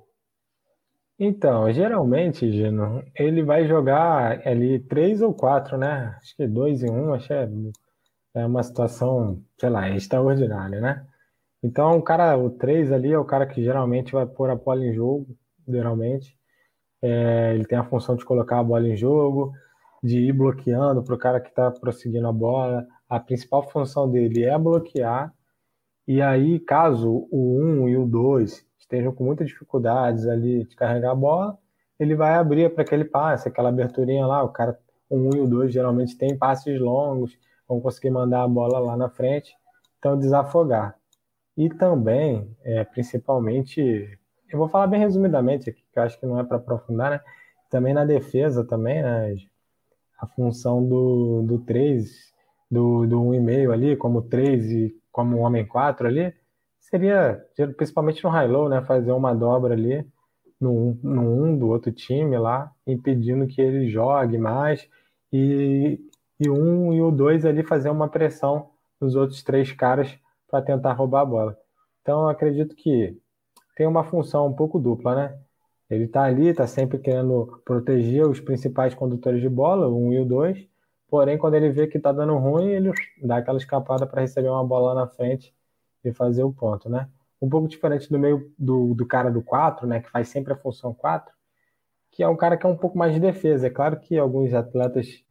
[1.17, 6.15] Então, geralmente, Gino, ele vai jogar ali três ou quatro, né?
[6.21, 7.49] Acho que dois em um, acho que é,
[8.35, 11.05] é uma situação, sei lá, extraordinária, né?
[11.61, 14.85] Então, o cara, o três ali é o cara que geralmente vai pôr a bola
[14.85, 15.27] em jogo,
[15.67, 16.37] geralmente.
[17.01, 19.51] É, ele tem a função de colocar a bola em jogo,
[20.01, 22.87] de ir bloqueando para o cara que está prosseguindo a bola.
[23.09, 25.33] A principal função dele é bloquear
[26.11, 31.11] e aí, caso o 1 e o 2 estejam com muitas dificuldades ali de carregar
[31.11, 31.55] a bola,
[31.99, 34.41] ele vai abrir para aquele passe, aquela aberturinha lá.
[34.41, 34.75] O cara,
[35.07, 37.37] o 1 e o 2 geralmente tem passes longos,
[37.67, 39.55] vão conseguir mandar a bola lá na frente,
[39.99, 40.97] então desafogar.
[41.55, 44.17] E também, é, principalmente,
[44.51, 47.21] eu vou falar bem resumidamente aqui, que eu acho que não é para aprofundar, né?
[47.69, 49.35] Também na defesa também, né?
[50.19, 52.33] A função do, do 3,
[52.69, 56.33] do, do 1,5 ali, como 3 e como um homem 4 ali,
[56.79, 57.43] seria,
[57.75, 60.05] principalmente no high-low, né, fazer uma dobra ali
[60.59, 64.87] no, no um do outro time lá, impedindo que ele jogue mais,
[65.31, 65.99] e,
[66.39, 70.17] e um e o dois ali fazer uma pressão nos outros três caras
[70.49, 71.57] para tentar roubar a bola.
[72.01, 73.15] Então, eu acredito que
[73.75, 75.39] tem uma função um pouco dupla, né?
[75.89, 80.13] Ele está ali, está sempre querendo proteger os principais condutores de bola, o 1 um
[80.13, 80.67] e o 2,
[81.09, 82.91] Porém, quando ele vê que tá dando ruim, ele
[83.23, 85.53] dá aquela escapada para receber uma bola na frente
[86.03, 87.09] e fazer o ponto, né?
[87.41, 90.01] Um pouco diferente do meio do, do cara do 4, né?
[90.01, 91.33] Que faz sempre a função 4,
[92.11, 93.67] que é um cara que é um pouco mais de defesa.
[93.67, 95.23] É claro que alguns atletas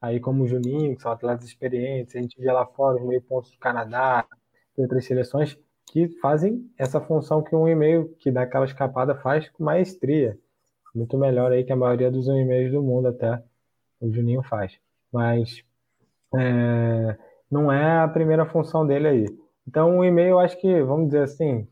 [0.00, 3.22] aí como o Juninho, que são atletas experientes, a gente vê lá fora os meio
[3.22, 4.26] pontos do Canadá,
[4.76, 9.48] e outras seleções que fazem essa função que um e-mail que dá aquela escapada faz
[9.50, 10.38] com maestria.
[10.94, 13.42] Muito melhor aí que a maioria dos e-mails do mundo até
[14.00, 14.78] o Juninho faz
[15.12, 15.62] mas
[16.34, 17.18] é,
[17.50, 19.26] não é a primeira função dele aí.
[19.66, 21.66] Então, o e-mail, eu acho que, vamos dizer assim,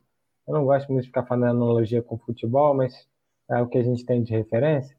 [0.46, 3.06] eu não gosto muito de ficar fazendo analogia com futebol, mas
[3.50, 4.96] é o que a gente tem de referência.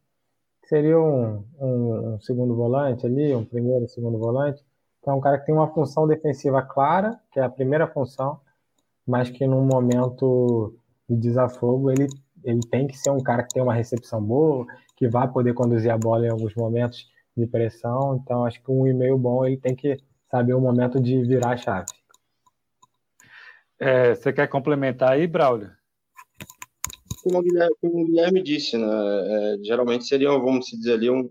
[0.65, 4.63] Seria um, um, um segundo volante ali, um primeiro, segundo volante,
[5.01, 8.39] que é um cara que tem uma função defensiva clara, que é a primeira função,
[9.05, 10.75] mas que num momento
[11.09, 12.07] de desafogo ele,
[12.43, 14.65] ele tem que ser um cara que tem uma recepção boa,
[14.97, 17.07] que vai poder conduzir a bola em alguns momentos
[17.37, 18.19] de pressão.
[18.21, 19.97] Então, acho que um e-mail bom ele tem que
[20.29, 21.85] saber o momento de virar a chave.
[23.79, 25.71] É, você quer complementar aí, Braulio?
[27.23, 28.87] Como o Guilherme, como o Guilherme disse, né?
[28.87, 31.29] É, geralmente seria, vamos dizer ali, um,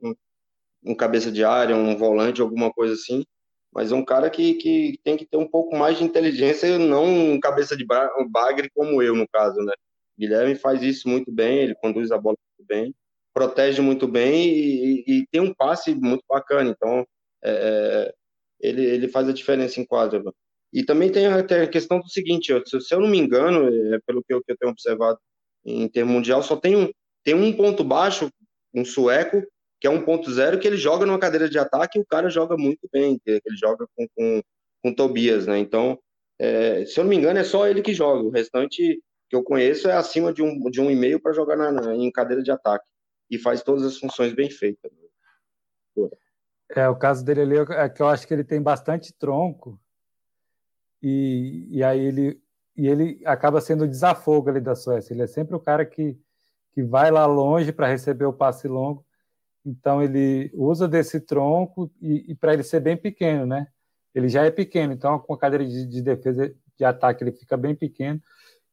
[0.85, 3.25] um cabeça de área, um volante, alguma coisa assim.
[3.73, 6.79] Mas é um cara que, que tem que ter um pouco mais de inteligência, e
[6.79, 9.73] não um cabeça de bagre como eu, no caso, né?
[10.19, 12.95] Guilherme faz isso muito bem, ele conduz a bola muito bem
[13.37, 16.71] protege muito bem e, e, tem um passe muito bacana.
[16.71, 17.07] Então,
[17.45, 18.15] é, é,
[18.59, 20.23] ele, ele faz a diferença em quadra.
[20.73, 23.69] E também tem a, tem a questão do seguinte: se, se, eu não me engano,
[23.69, 25.19] é, pelo que eu, que eu, tenho observado
[25.67, 26.91] em termo mundial, só tem um,
[27.23, 28.31] tem um ponto baixo,
[28.75, 29.43] um sueco,
[29.79, 32.31] que é um ponto zero, que ele joga numa cadeira de ataque e o cara
[32.31, 34.43] joga muito bem, ele joga com, com,
[34.83, 35.59] com Tobias, né?
[35.59, 35.99] Então,
[36.39, 38.23] é, se eu não me engano, é só ele que joga.
[38.23, 41.71] O restante que eu conheço é acima de um, de um e-mail para jogar na,
[41.71, 42.87] na, em cadeira de ataque
[43.31, 44.91] e faz todas as funções bem feitas.
[46.75, 49.81] É, o caso dele ali é que eu acho que ele tem bastante tronco
[51.03, 52.43] e, e aí ele
[52.77, 55.15] e ele acaba sendo o desafogo ali da Suécia.
[55.15, 56.19] Ele é sempre o cara que,
[56.73, 59.07] que vai lá longe para receber o passe longo
[59.67, 63.67] então ele usa desse tronco e, e para ele ser bem pequeno, né?
[64.15, 67.57] Ele já é pequeno, então com a cadeira de, de defesa de ataque ele fica
[67.57, 68.23] bem pequeno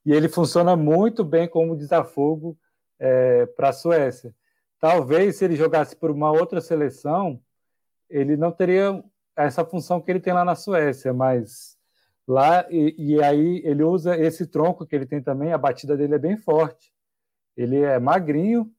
[0.06, 2.56] e ele funciona muito bem como desafogo
[3.00, 4.36] é, para a Suécia.
[4.84, 7.42] Talvez se ele jogasse por uma outra seleção,
[8.10, 9.02] ele não teria
[9.34, 11.78] essa função que ele tem lá na Suécia, mas
[12.28, 16.16] lá e, e, aí ele usa esse tronco que ele tem também, a batida dele
[16.16, 16.92] é bem forte.
[17.56, 18.70] Ele é magrinho,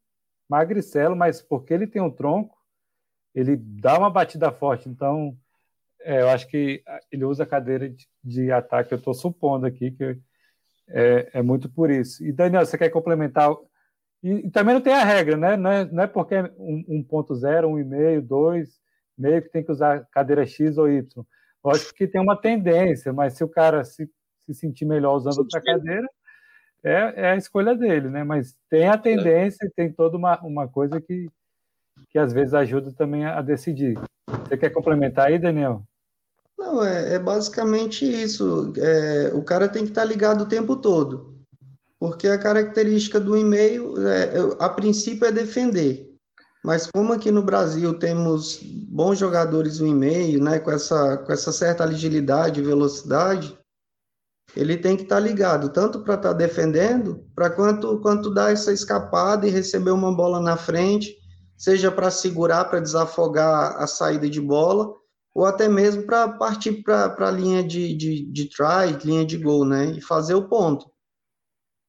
[0.46, 2.54] magricelo, mas porque ele tem um tronco,
[3.34, 4.90] ele dá uma batida forte.
[4.90, 5.34] Então,
[6.02, 8.92] é, eu acho que ele usa a cadeira de, de ataque.
[8.92, 10.20] Eu estou supondo aqui que
[10.86, 12.22] é, é, muito por isso.
[12.22, 13.48] E Daniel, você quer complementar?
[14.24, 15.54] E, e também não tem a regra, né?
[15.54, 18.80] Não é, não é porque é 1.0, 1,5, 2,
[19.18, 21.04] meio que tem que usar cadeira X ou Y.
[21.62, 24.10] Lógico que tem uma tendência, mas se o cara se,
[24.46, 26.08] se sentir melhor usando outra cadeira,
[26.82, 28.24] é, é a escolha dele, né?
[28.24, 31.28] Mas tem a tendência, tem toda uma, uma coisa que,
[32.08, 33.98] que às vezes ajuda também a, decidir.
[34.48, 35.82] Você quer complementar aí, Daniel?
[36.58, 38.72] Não, é, é basicamente isso.
[38.78, 41.33] É, o cara tem que estar ligado o tempo todo.
[42.04, 46.06] Porque a característica do e-mail, é, a princípio, é defender.
[46.62, 51.50] Mas como aqui no Brasil temos bons jogadores no e-mail, né, com essa, com essa
[51.50, 53.58] certa agilidade e velocidade,
[54.54, 58.52] ele tem que estar tá ligado, tanto para estar tá defendendo, para quanto, quanto dar
[58.52, 61.16] essa escapada e receber uma bola na frente,
[61.56, 64.92] seja para segurar, para desafogar a saída de bola,
[65.34, 69.64] ou até mesmo para partir para a linha de, de, de try, linha de gol,
[69.64, 69.86] né?
[69.86, 70.92] E fazer o ponto.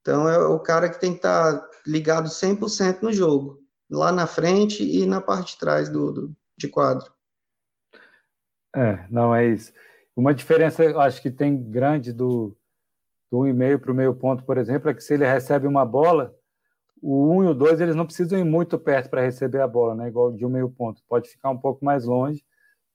[0.05, 4.27] Então é o cara que tem que estar tá ligado 100% no jogo, lá na
[4.27, 7.11] frente e na parte de trás do, do de quadro.
[8.75, 9.73] É, não é isso.
[10.15, 12.55] Uma diferença, acho que tem grande do,
[13.31, 16.35] do e-mail para o meio ponto, por exemplo, é que se ele recebe uma bola,
[17.01, 19.67] o 1 um e o 2 eles não precisam ir muito perto para receber a
[19.67, 20.07] bola, né?
[20.07, 21.01] igual de um meio ponto.
[21.09, 22.45] Pode ficar um pouco mais longe,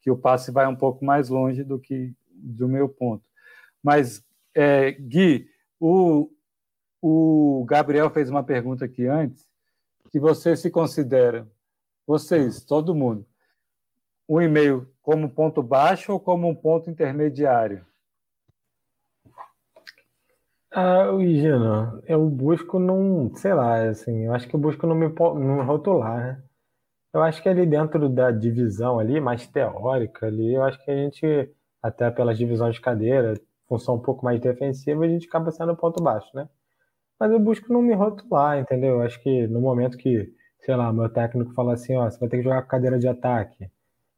[0.00, 3.24] que o passe vai um pouco mais longe do que do meio ponto.
[3.82, 5.48] Mas, é, Gui,
[5.80, 6.30] o,
[7.00, 9.48] o Gabriel fez uma pergunta aqui antes,
[10.10, 11.46] que você se considera,
[12.06, 13.24] vocês, todo mundo,
[14.28, 17.84] um e-mail como ponto baixo ou como um ponto intermediário?
[20.72, 25.08] Ah, Gino, eu busco não, sei lá, assim, eu acho que eu busco não me,
[25.08, 26.42] não rotular, né?
[27.12, 30.94] Eu acho que ali dentro da divisão ali, mais teórica ali, eu acho que a
[30.94, 33.34] gente, até pelas divisões de cadeira,
[33.68, 36.48] função um pouco mais defensiva, a gente acaba sendo ponto baixo, né?
[37.20, 38.94] Mas eu busco não me rotular, entendeu?
[38.96, 42.28] Eu acho que no momento que, sei lá, meu técnico fala assim, ó, você vai
[42.30, 43.70] ter que jogar com cadeira de ataque,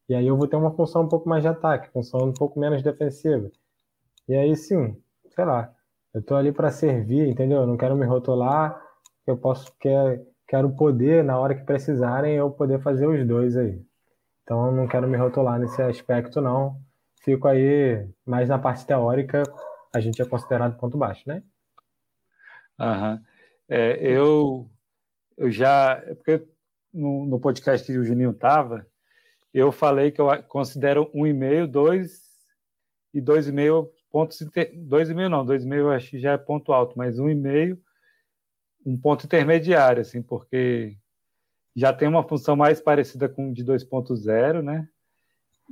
[0.08, 2.60] e aí eu vou ter uma função um pouco mais de ataque, função um pouco
[2.60, 3.50] menos defensiva.
[4.28, 4.96] E aí sim,
[5.34, 5.74] sei lá,
[6.14, 7.62] eu tô ali para servir, entendeu?
[7.62, 8.80] Eu não quero me rotular,
[9.26, 13.80] eu posso quer, quero poder na hora que precisarem eu poder fazer os dois aí.
[14.42, 16.76] Então eu não quero me rotular nesse aspecto não.
[17.22, 19.42] Fico aí mais na parte teórica,
[19.94, 21.42] a gente é considerado ponto baixo, né?
[22.82, 23.20] Aham.
[23.68, 24.68] É, eu
[25.36, 26.44] eu já porque
[26.92, 28.86] no, no podcast que o Juninho tava,
[29.54, 32.22] eu falei que eu considero um e-mail, dois
[33.14, 34.38] e dois e meio pontos
[34.74, 37.28] dois e meio não, dois e meio acho que já é ponto alto, mas um
[37.28, 37.80] e meio
[38.84, 40.96] um ponto intermediário, assim, porque
[41.74, 44.88] já tem uma função mais parecida com de 2.0, né?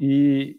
[0.01, 0.59] E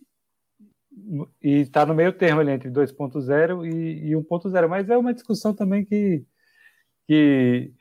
[1.42, 5.54] e está no meio termo ali entre 2.0 e, e 1.0, mas é uma discussão
[5.54, 6.26] também que,
[7.12, 7.74] que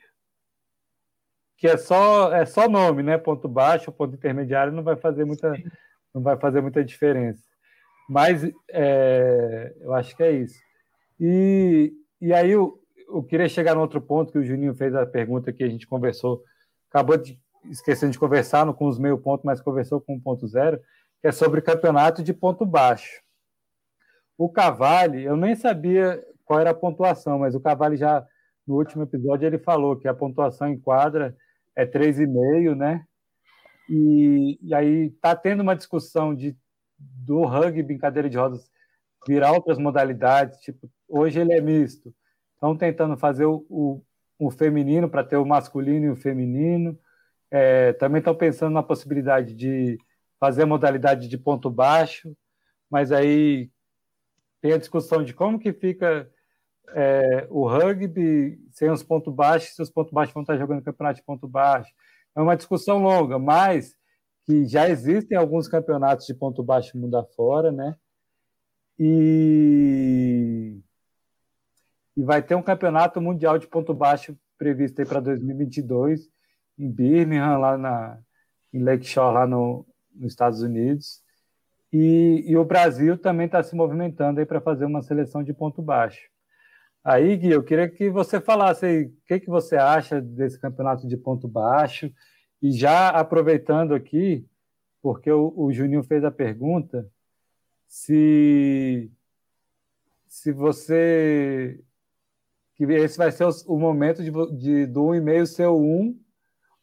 [1.55, 3.17] que é só é só nome, né?
[3.17, 5.53] Ponto baixo, ponto intermediário não vai fazer muita
[6.13, 7.41] não vai fazer muita diferença.
[8.09, 10.59] Mas é, eu acho que é isso.
[11.17, 12.77] E, e aí eu,
[13.07, 15.87] eu queria chegar no outro ponto que o Juninho fez a pergunta que a gente
[15.87, 16.43] conversou,
[16.89, 20.45] acabou de esquecendo de conversar no, com os meio ponto, mas conversou com o ponto
[20.47, 20.77] zero,
[21.21, 23.21] que é sobre campeonato de ponto baixo.
[24.37, 28.27] O Cavalli, eu nem sabia qual era a pontuação, mas o Cavalli já
[28.71, 31.35] no último episódio ele falou que a pontuação em quadra
[31.75, 33.05] é 3,5, né?
[33.89, 36.55] E, e aí está tendo uma discussão de
[36.97, 38.71] do rugby em cadeira de rodas
[39.27, 42.15] virar outras modalidades, tipo, hoje ele é misto.
[42.53, 44.01] Estão tentando fazer o, o,
[44.39, 46.97] o feminino para ter o masculino e o feminino.
[47.51, 49.97] É, também estão pensando na possibilidade de
[50.39, 52.33] fazer a modalidade de ponto baixo,
[52.89, 53.69] mas aí
[54.61, 56.31] tem a discussão de como que fica
[56.93, 61.19] é, o rugby sem os pontos baixos, se os pontos baixos vão estar jogando campeonato
[61.19, 61.91] de ponto baixo.
[62.35, 63.95] É uma discussão longa, mas
[64.45, 67.95] que já existem alguns campeonatos de ponto baixo mundo afora, né?
[68.99, 70.79] E,
[72.15, 76.29] e vai ter um campeonato mundial de ponto baixo previsto aí para 2022
[76.77, 78.19] em Birmingham, lá na,
[78.73, 81.21] em Lakeshore, lá no, nos Estados Unidos.
[81.91, 85.81] E, e o Brasil também está se movimentando aí para fazer uma seleção de ponto
[85.81, 86.30] baixo.
[87.03, 91.07] Aí, Gui, eu queria que você falasse aí o que, que você acha desse campeonato
[91.07, 92.11] de ponto baixo.
[92.61, 94.45] E já aproveitando aqui,
[95.01, 97.09] porque o, o Juninho fez a pergunta,
[97.87, 99.11] se,
[100.27, 101.83] se você.
[102.75, 106.19] que esse vai ser o, o momento de, de, do 1,5 ser o 1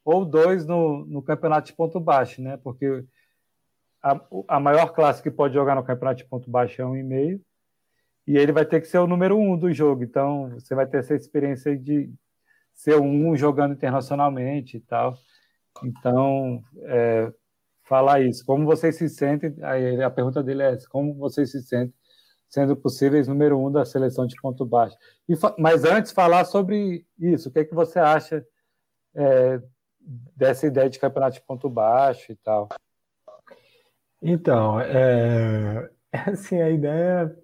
[0.05, 2.57] ou 2 no, no campeonato de ponto baixo, né?
[2.57, 3.05] Porque
[4.03, 7.41] a, a maior classe que pode jogar no campeonato de ponto baixo é 1,5
[8.29, 10.05] e ele vai ter que ser o número um do jogo.
[10.05, 12.13] Então, você vai ter essa experiência de
[12.75, 15.17] ser um jogando internacionalmente e tal.
[15.83, 17.33] Então, é,
[17.85, 18.45] falar isso.
[18.45, 19.57] Como vocês se sentem?
[19.63, 21.95] Aí a pergunta dele é como vocês se sentem
[22.51, 24.97] sendo possíveis número um da seleção de ponto baixo.
[25.27, 27.49] E, mas antes, falar sobre isso.
[27.49, 28.45] O que é que você acha
[29.15, 29.59] é,
[30.37, 32.69] dessa ideia de campeonato de ponto baixo e tal?
[34.21, 37.35] Então, é, assim, a ideia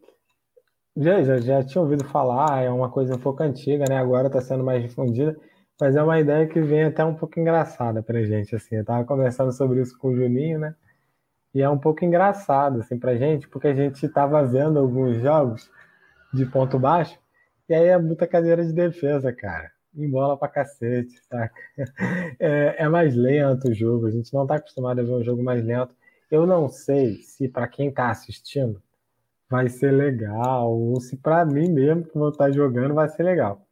[0.96, 3.96] já, já, já tinha ouvido falar, é uma coisa um pouco antiga, né?
[3.98, 5.36] Agora está sendo mais difundida,
[5.80, 8.76] mas é uma ideia que vem até um pouco engraçada pra gente, assim.
[8.76, 10.74] Eu tava conversando sobre isso com o Juninho, né?
[11.54, 15.70] E é um pouco engraçado, assim, pra gente, porque a gente tava vendo alguns jogos
[16.32, 17.18] de ponto baixo,
[17.68, 19.72] e aí é muita cadeira de defesa, cara.
[19.96, 21.54] Em bola pra cacete, saca?
[22.40, 25.42] É, é mais lento o jogo, a gente não tá acostumado a ver um jogo
[25.42, 25.94] mais lento.
[26.30, 28.82] Eu não sei se para quem tá assistindo
[29.48, 33.64] vai ser legal, ou se para mim mesmo que vou estar jogando vai ser legal.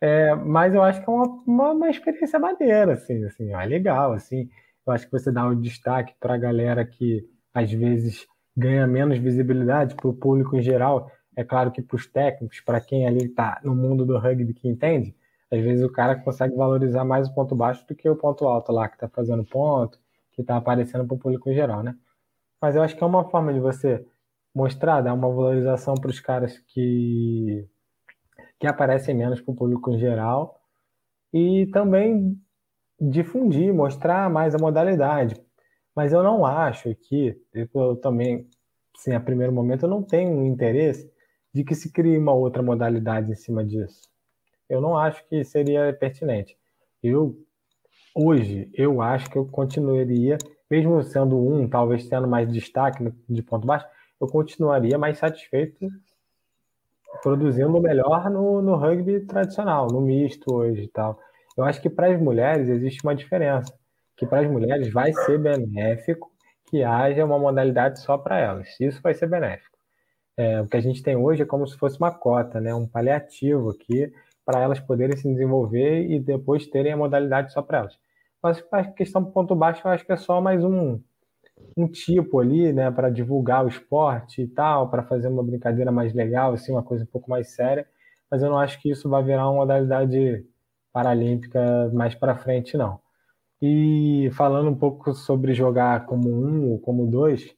[0.00, 4.12] É, mas eu acho que é uma, uma, uma, experiência maneira, assim, assim, é legal,
[4.12, 4.48] assim.
[4.86, 8.26] Eu acho que você dá um destaque para a galera que às vezes
[8.56, 11.10] ganha menos visibilidade para o público em geral.
[11.36, 14.68] É claro que para os técnicos, para quem ali está no mundo do rugby que
[14.68, 15.14] entende,
[15.50, 18.72] às vezes o cara consegue valorizar mais o ponto baixo do que o ponto alto
[18.72, 19.98] lá, que está fazendo ponto,
[20.32, 21.94] que está aparecendo para o público em geral, né?
[22.60, 24.04] Mas eu acho que é uma forma de você
[24.54, 27.66] mostrar, dar uma valorização para os caras que,
[28.58, 30.60] que aparecem menos para o público em geral
[31.32, 32.40] e também
[33.00, 35.40] difundir, mostrar mais a modalidade.
[35.94, 37.40] Mas eu não acho que,
[37.74, 38.46] eu também,
[38.96, 41.10] sim, a primeiro momento, eu não tenho interesse
[41.52, 44.08] de que se crie uma outra modalidade em cima disso.
[44.68, 46.56] Eu não acho que seria pertinente.
[47.02, 47.36] Eu,
[48.14, 50.38] hoje, eu acho que eu continuaria,
[50.70, 53.86] mesmo sendo um, talvez tendo mais destaque de ponto baixo,
[54.20, 55.88] eu continuaria mais satisfeito
[57.22, 61.18] produzindo melhor no, no rugby tradicional, no misto hoje e tal.
[61.56, 63.72] Eu acho que para as mulheres existe uma diferença,
[64.16, 66.30] que para as mulheres vai ser benéfico
[66.66, 68.68] que haja uma modalidade só para elas.
[68.78, 69.76] Isso vai ser benéfico.
[70.36, 72.74] É, o que a gente tem hoje é como se fosse uma cota, né?
[72.74, 74.10] um paliativo aqui
[74.44, 77.98] para elas poderem se desenvolver e depois terem a modalidade só para elas.
[78.42, 80.98] Mas a questão do ponto baixo eu acho que é só mais um,
[81.76, 86.12] um tipo ali, né, para divulgar o esporte e tal, para fazer uma brincadeira mais
[86.12, 87.86] legal, assim, uma coisa um pouco mais séria,
[88.30, 90.44] mas eu não acho que isso vai virar uma modalidade
[90.92, 93.00] paralímpica mais para frente, não.
[93.62, 97.54] E falando um pouco sobre jogar como um ou como dois,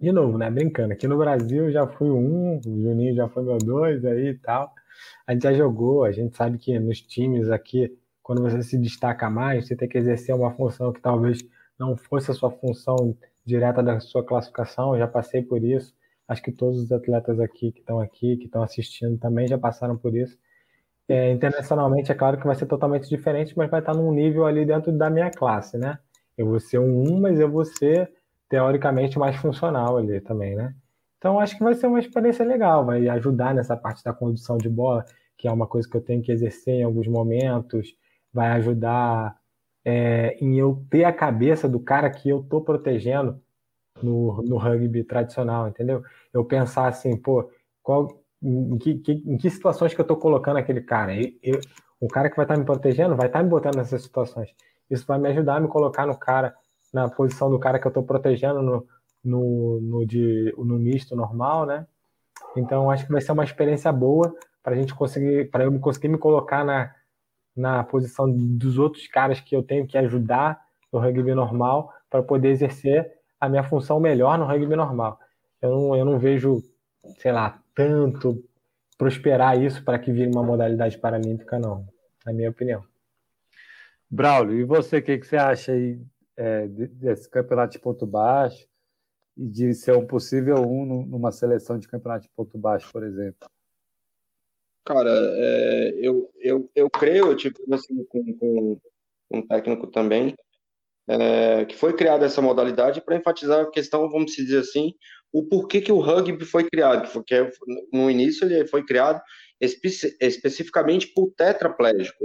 [0.00, 3.58] de novo, né, brincando, aqui no Brasil já fui um, o Juninho já foi meu
[3.58, 4.72] dois aí e tal,
[5.26, 9.28] a gente já jogou, a gente sabe que nos times aqui, quando você se destaca
[9.30, 11.42] mais, você tem que exercer uma função que talvez
[11.78, 15.94] não fosse a sua função direta da sua classificação, já passei por isso.
[16.28, 19.96] Acho que todos os atletas aqui que estão aqui, que estão assistindo, também já passaram
[19.96, 20.38] por isso.
[21.08, 24.64] É, internacionalmente, é claro que vai ser totalmente diferente, mas vai estar num nível ali
[24.64, 25.98] dentro da minha classe, né?
[26.38, 28.10] Eu vou ser um 1, mas eu vou ser,
[28.48, 30.74] teoricamente, mais funcional ali também, né?
[31.18, 34.68] Então, acho que vai ser uma experiência legal, vai ajudar nessa parte da condução de
[34.68, 35.04] bola,
[35.36, 37.94] que é uma coisa que eu tenho que exercer em alguns momentos,
[38.32, 39.36] vai ajudar
[39.84, 43.40] é, em eu ter a cabeça do cara que eu tô protegendo
[44.02, 46.02] no, no rugby tradicional, entendeu?
[46.32, 47.50] Eu pensar assim, pô,
[47.82, 48.08] qual,
[48.42, 51.14] em, que, que, em que situações que eu tô colocando aquele cara?
[51.14, 51.60] Eu, eu,
[52.00, 54.50] o cara que vai estar tá me protegendo vai estar tá me botando nessas situações.
[54.90, 56.54] Isso vai me ajudar a me colocar no cara,
[56.92, 58.86] na posição do cara que eu estou protegendo no,
[59.24, 61.86] no, no, de, no misto normal, né?
[62.56, 66.08] Então acho que vai ser uma experiência boa para a gente conseguir, para eu conseguir
[66.08, 66.92] me colocar na,
[67.56, 72.48] na posição dos outros caras que eu tenho que ajudar no rugby normal para poder
[72.48, 75.18] exercer a minha função melhor no rugby normal.
[75.60, 76.62] Eu não, eu não vejo,
[77.18, 78.42] sei lá, tanto
[78.98, 81.86] prosperar isso para que vire uma modalidade paralímpica, não,
[82.24, 82.84] na minha opinião.
[84.08, 86.00] Braulio, e você, o que, que você acha aí
[86.36, 88.66] é, desse campeonato de ponto baixo
[89.36, 93.48] e de ser um possível um numa seleção de campeonato de ponto baixo, por exemplo?
[94.84, 98.80] Cara, é, eu, eu, eu creio, tipo assim, com, com
[99.30, 100.34] um técnico também,
[101.08, 104.92] é, que foi criada essa modalidade para enfatizar a questão, vamos dizer assim,
[105.32, 107.50] o porquê que o rugby foi criado, que é,
[107.92, 109.20] no início ele foi criado
[109.62, 109.88] espe
[110.20, 112.24] especificamente por tetraplégico,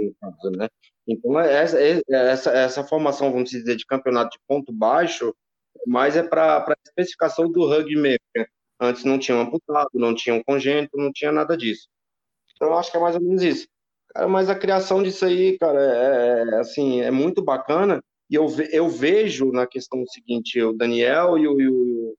[0.56, 0.68] né?
[1.06, 5.34] Então, é essa, é, essa, essa formação, vamos dizer, de campeonato de ponto baixo,
[5.86, 8.18] mas é para a especificação do rugby mesmo.
[8.80, 11.88] Antes não tinha um amputado, não tinha um congênito, não tinha nada disso.
[12.58, 13.68] Então, eu acho que é mais ou menos isso.
[14.08, 18.02] Cara, mas a criação disso aí, cara, é, é assim, é muito bacana.
[18.28, 22.16] E eu, eu vejo na questão seguinte, o Daniel e o, e o,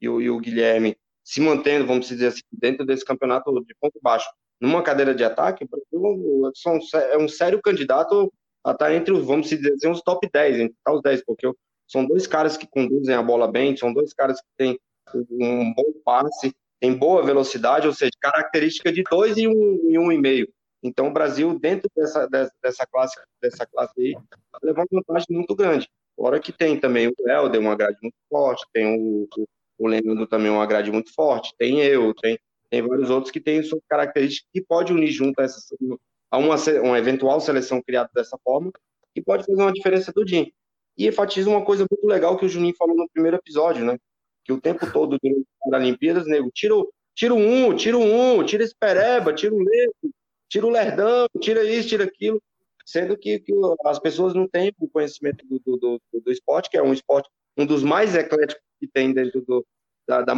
[0.00, 3.98] e o, e o Guilherme se mantendo, vamos dizer assim, dentro desse campeonato de ponto
[4.00, 4.28] baixo
[4.60, 6.50] numa cadeira de ataque, o
[6.94, 8.32] é um sério candidato
[8.64, 11.50] a estar entre os, vamos dizer assim, os top 10, entre os 10, porque
[11.88, 14.78] são dois caras que conduzem a bola bem, são dois caras que têm
[15.14, 20.10] um bom passe, tem boa velocidade, ou seja, característica de dois e um e um
[20.10, 20.48] e meio.
[20.82, 22.26] Então o Brasil dentro dessa,
[22.62, 24.16] dessa classe dessa classe aí
[24.62, 25.88] leva uma vantagem muito grande.
[26.16, 29.46] Fora que tem também o Helder, uma grade muito forte, tem o, o,
[29.78, 32.38] o Leandro também uma grade muito forte, tem eu, tem
[32.70, 35.58] tem vários outros que têm suas características que pode unir junto a, essa,
[36.30, 36.54] a uma,
[36.84, 38.70] uma eventual seleção criada dessa forma,
[39.12, 40.46] que pode fazer uma diferença do dia.
[40.96, 43.98] E enfatiza uma coisa muito legal que o Juninho falou no primeiro episódio, né?
[44.50, 46.74] Que o tempo todo durante as Olimpíadas, nego, tira,
[47.14, 50.10] tira um, tira um, tira esse pereba, tira o leito,
[50.48, 52.42] tira o lerdão, tira isso, tira aquilo,
[52.84, 53.52] sendo que, que
[53.84, 57.28] as pessoas não têm o conhecimento do, do, do, do esporte, que é um esporte,
[57.56, 59.64] um dos mais ecléticos que tem dentro do,
[60.08, 60.34] da, da,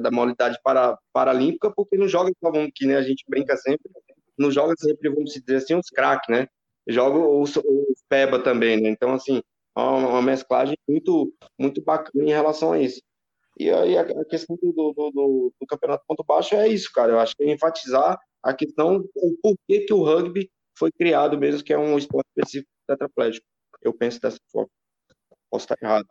[0.00, 2.32] da, modalidade para, paralímpica, porque não joga,
[2.74, 3.88] que nem a gente brinca sempre,
[4.36, 6.48] não joga sempre, vamos dizer assim, os craques, né?
[6.88, 8.88] Joga os, os PEBA também, né?
[8.88, 9.40] Então, assim,
[9.76, 13.00] é uma, uma mesclagem muito, muito bacana em relação a isso.
[13.58, 17.12] E aí a, questão do, do, do, do, campeonato ponto baixo é isso, cara.
[17.12, 21.62] Eu acho que é enfatizar a questão, o porquê que o rugby foi criado mesmo,
[21.62, 23.46] que é um esporte específico tetraplégico.
[23.82, 24.70] Eu penso dessa forma.
[25.50, 26.06] Posso estar errado.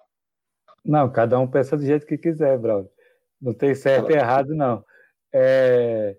[0.85, 2.89] Não, cada um pensa do jeito que quiser, brother.
[3.41, 4.83] Não tem certo e errado, não.
[5.33, 6.17] É,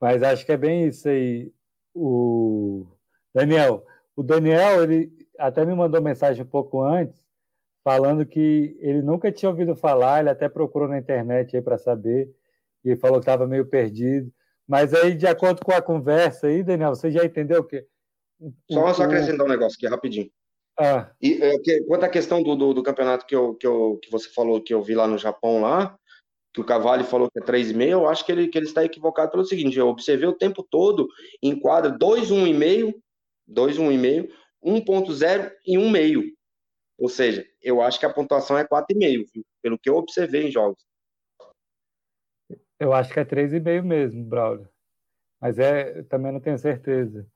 [0.00, 1.52] mas acho que é bem isso aí.
[1.94, 2.86] O
[3.34, 3.84] Daniel,
[4.16, 7.23] o Daniel, ele até me mandou mensagem um pouco antes,
[7.84, 12.34] falando que ele nunca tinha ouvido falar, ele até procurou na internet aí para saber,
[12.82, 14.32] e falou que estava meio perdido.
[14.66, 17.86] Mas aí, de acordo com a conversa aí, Daniel, você já entendeu o que?
[18.70, 20.30] Só, só acrescentar um negócio aqui rapidinho.
[20.78, 21.10] Ah.
[21.20, 24.10] E, é, que, quanto à questão do, do, do, campeonato que, eu, que, eu, que
[24.10, 25.96] você falou que eu vi lá no Japão lá,
[26.52, 29.30] que o Cavalli falou que é 3,5, eu acho que ele, que ele está equivocado
[29.30, 31.06] pelo seguinte: eu observei o tempo todo
[31.42, 32.94] em quadra 2, 1,5,
[33.46, 34.28] 2, 1,5,
[34.64, 36.22] 1,0 e 1,5.
[36.98, 40.84] Ou seja, eu acho que a pontuação é 4,5, pelo que eu observei em jogos.
[42.78, 44.68] Eu acho que é 3,5 mesmo, Braulio.
[45.40, 47.26] Mas é, também não tenho certeza.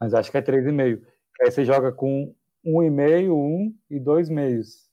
[0.00, 1.04] Mas acho que é 3,5.
[1.40, 2.34] Aí você joga com
[2.64, 4.90] 1,5, 1 e 2 meios.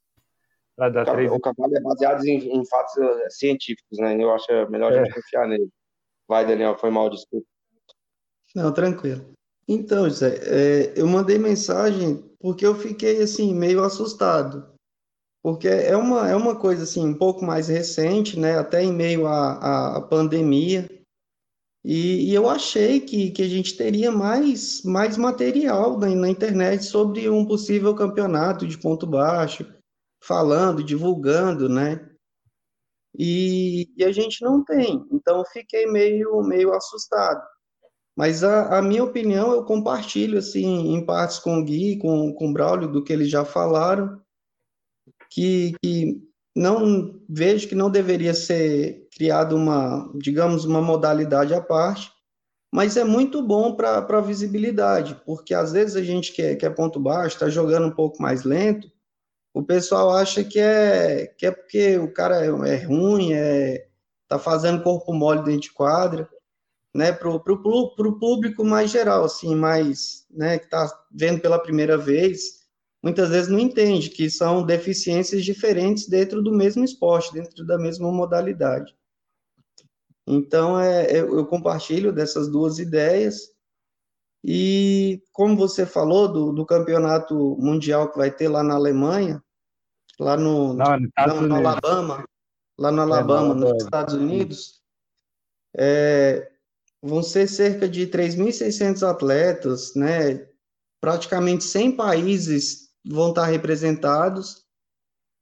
[0.75, 1.31] Para dar o, três...
[1.31, 4.15] o cavalo é baseado em, em, fatos eh, científicos, né?
[4.15, 4.99] Eu acho melhor é.
[4.99, 5.69] a gente confiar nele.
[6.27, 7.45] Vai, Daniel, foi mal, desculpa.
[8.55, 9.33] Não, tranquilo.
[9.67, 14.73] Então, José, é, eu mandei mensagem porque eu fiquei, assim, meio assustado.
[15.41, 18.57] Porque é uma, é uma coisa, assim, um pouco mais recente, né?
[18.57, 20.87] Até em meio à, à pandemia.
[21.83, 26.83] E, e, eu achei que, que a gente teria mais, mais material na, na internet
[26.83, 29.65] sobre um possível campeonato de ponto baixo,
[30.21, 32.09] falando, divulgando, né?
[33.17, 35.05] E, e, a gente não tem.
[35.11, 37.41] Então, fiquei meio, meio assustado.
[38.19, 42.49] Mas a, a, minha opinião, eu compartilho, assim, em partes com o Gui, com, com
[42.49, 44.19] o Braulio, do que eles já falaram,
[45.29, 46.21] que, que
[46.53, 52.11] não vejo que não deveria ser criada uma, digamos, uma modalidade à parte,
[52.69, 56.65] mas é muito bom para a visibilidade, porque às vezes a gente que é, que
[56.65, 58.91] é ponto baixo, está jogando um pouco mais lento,
[59.53, 63.87] o pessoal acha que é, que é porque o cara é, é ruim, é,
[64.27, 66.29] tá fazendo corpo mole dentro de quadra,
[66.93, 72.67] né, pro, pro público mais geral, assim, mais, né, que tá vendo pela primeira vez,
[73.03, 78.11] muitas vezes não entende que são deficiências diferentes dentro do mesmo esporte, dentro da mesma
[78.11, 78.95] modalidade.
[80.27, 83.51] Então, é, eu compartilho dessas duas ideias,
[84.43, 89.43] e como você falou do, do campeonato mundial que vai ter lá na Alemanha,
[90.19, 92.25] lá no, Não, no, no Alabama,
[92.77, 94.81] lá no é, Alabama, é, nos Estados Unidos,
[95.75, 96.48] é,
[97.01, 100.47] vão ser cerca de 3.600 atletas, né?
[101.01, 104.65] Praticamente 100 países vão estar representados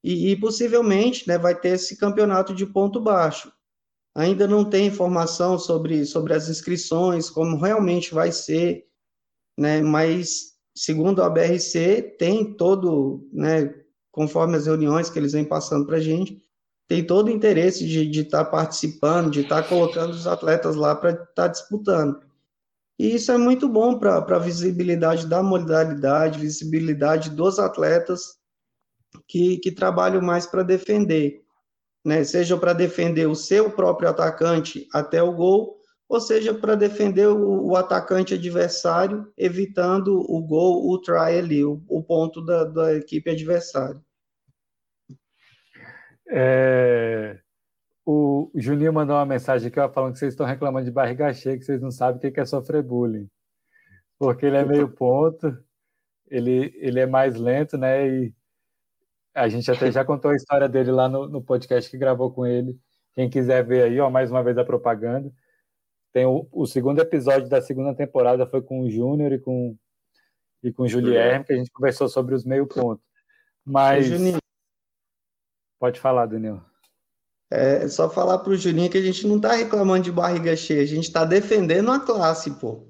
[0.04, 3.52] e, e, possivelmente, né, vai ter esse campeonato de ponto baixo.
[4.16, 8.86] Ainda não tem informação sobre, sobre as inscrições, como realmente vai ser,
[9.58, 9.82] né?
[9.82, 13.74] Mas segundo a BRC tem todo, né,
[14.12, 16.42] conforme as reuniões que eles vêm passando para a gente,
[16.88, 20.96] tem todo o interesse de estar tá participando, de estar tá colocando os atletas lá
[20.96, 22.22] para estar tá disputando.
[23.00, 28.38] E isso é muito bom para a visibilidade da modalidade, visibilidade dos atletas
[29.28, 31.44] que, que trabalham mais para defender,
[32.04, 32.24] né?
[32.24, 35.78] seja para defender o seu próprio atacante até o gol,
[36.10, 41.84] ou seja para defender o, o, atacante adversário, evitando o gol, o try ali, o,
[41.88, 44.02] o ponto da, da equipe adversária.
[46.30, 47.40] É,
[48.06, 51.58] o Juninho mandou uma mensagem aqui ó, falando que vocês estão reclamando de barriga cheia,
[51.58, 53.30] que vocês não sabem o que é sofrer bullying.
[54.18, 55.58] Porque ele é meio ponto,
[56.30, 58.08] ele, ele é mais lento, né?
[58.08, 58.34] E
[59.34, 62.46] a gente até já contou a história dele lá no, no podcast que gravou com
[62.46, 62.80] ele.
[63.14, 65.32] Quem quiser ver aí, ó, mais uma vez a propaganda.
[66.14, 69.76] Tem o, o segundo episódio da segunda temporada foi com o Júnior e com,
[70.64, 73.06] e com o Julierme, que a gente conversou sobre os meio pontos.
[73.66, 74.08] Mas.
[74.08, 74.40] Juninho,
[75.80, 76.62] Pode falar, Daniel.
[77.50, 80.82] É só falar para o Juninho que a gente não está reclamando de barriga cheia,
[80.82, 82.88] a gente está defendendo a classe, pô.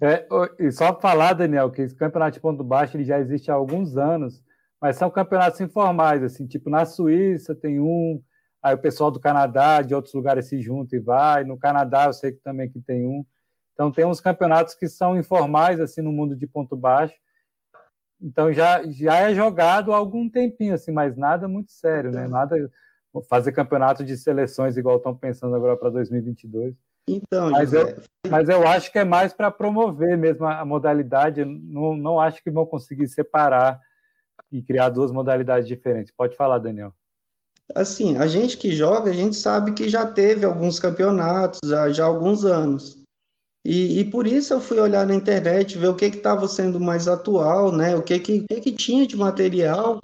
[0.00, 0.26] É,
[0.60, 3.96] e só falar, Daniel, que esse campeonato de ponto baixo ele já existe há alguns
[3.96, 4.42] anos,
[4.80, 8.22] mas são campeonatos informais, assim, tipo na Suíça tem um,
[8.62, 12.12] aí o pessoal do Canadá, de outros lugares se junta e vai, no Canadá eu
[12.12, 13.24] sei que também que tem um.
[13.72, 17.14] Então tem uns campeonatos que são informais, assim, no mundo de ponto baixo,
[18.20, 22.26] então já, já é jogado há algum tempinho, assim, mas nada muito sério, né?
[22.26, 22.70] Nada
[23.28, 26.74] fazer campeonato de seleções igual estão pensando agora para 2022.
[27.08, 27.96] Então, mas eu,
[28.28, 31.44] mas eu acho que é mais para promover mesmo a, a modalidade.
[31.44, 33.80] Não, não acho que vão conseguir separar
[34.50, 36.12] e criar duas modalidades diferentes.
[36.14, 36.92] Pode falar, Daniel.
[37.74, 42.04] Assim, a gente que joga, a gente sabe que já teve alguns campeonatos já, já
[42.04, 43.02] há alguns anos.
[43.68, 47.08] E, e, por isso eu fui olhar na internet, ver o que estava sendo mais
[47.08, 47.96] atual, né?
[47.96, 49.98] O que, que, que, que tinha de material.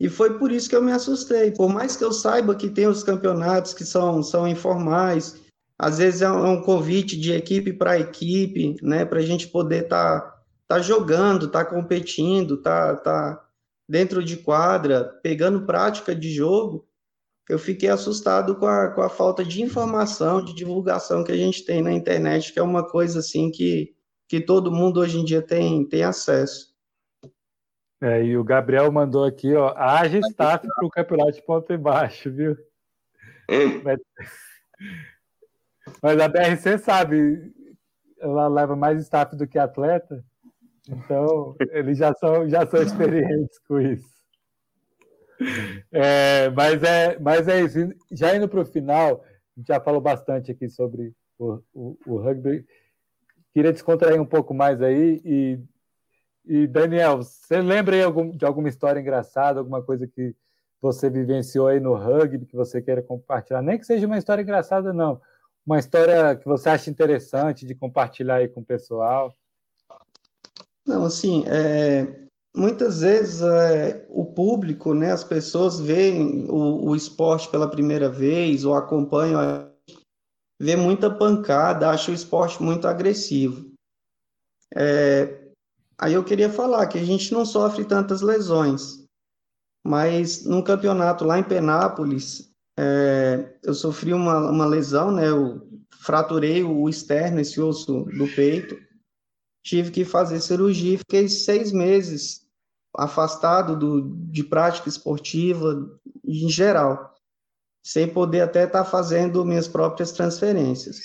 [0.00, 1.50] E foi por isso que eu me assustei.
[1.50, 5.38] Por mais que eu saiba que tem os campeonatos que são, são informais,
[5.78, 9.04] às vezes é um, é um convite de equipe para equipe, né?
[9.04, 13.44] Para a gente poder estar tá, tá jogando, tá competindo, tá, tá
[13.86, 16.86] dentro de quadra, pegando prática de jogo
[17.48, 21.64] eu fiquei assustado com a, com a falta de informação, de divulgação que a gente
[21.64, 23.94] tem na internet, que é uma coisa assim que,
[24.28, 26.74] que todo mundo hoje em dia tem, tem acesso.
[28.00, 31.78] É, e o Gabriel mandou aqui, ó, haja staff para o campeonato de ponto e
[31.78, 32.56] baixo, viu?
[33.82, 34.00] Mas,
[36.02, 37.52] mas a BRC sabe,
[38.18, 40.24] ela leva mais staff do que atleta,
[40.88, 44.13] então eles já são, já são experientes com isso.
[45.92, 47.78] É, mas, é, mas é isso.
[48.10, 52.16] Já indo para o final, a gente já falou bastante aqui sobre o, o, o,
[52.16, 52.64] rugby.
[53.52, 55.20] Queria descontrair um pouco mais aí.
[55.24, 55.60] E,
[56.44, 60.34] e Daniel, você lembra aí de alguma história engraçada, alguma coisa que
[60.80, 63.62] você vivenciou aí no rugby que você queira compartilhar?
[63.62, 65.20] Nem que seja uma história engraçada, não.
[65.66, 69.32] Uma história que você acha interessante de compartilhar aí com o pessoal.
[70.86, 72.23] Não, assim, é,
[72.56, 78.64] muitas vezes é, o público, né, as pessoas veem o, o esporte pela primeira vez
[78.64, 79.68] ou acompanham,
[80.60, 83.72] vê muita pancada, acham o esporte muito agressivo.
[84.72, 85.48] É,
[85.98, 89.04] aí eu queria falar que a gente não sofre tantas lesões,
[89.84, 95.68] mas num campeonato lá em Penápolis, é, eu sofri uma, uma lesão, né, eu
[96.00, 98.76] fraturei o externo, esse osso do peito,
[99.64, 102.43] tive que fazer cirurgia, fiquei seis meses
[102.96, 105.90] afastado do, de prática esportiva
[106.24, 107.12] em geral,
[107.82, 111.00] sem poder até estar tá fazendo minhas próprias transferências.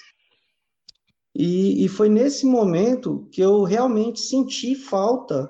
[1.36, 5.49] E, e, foi nesse momento que eu realmente senti falta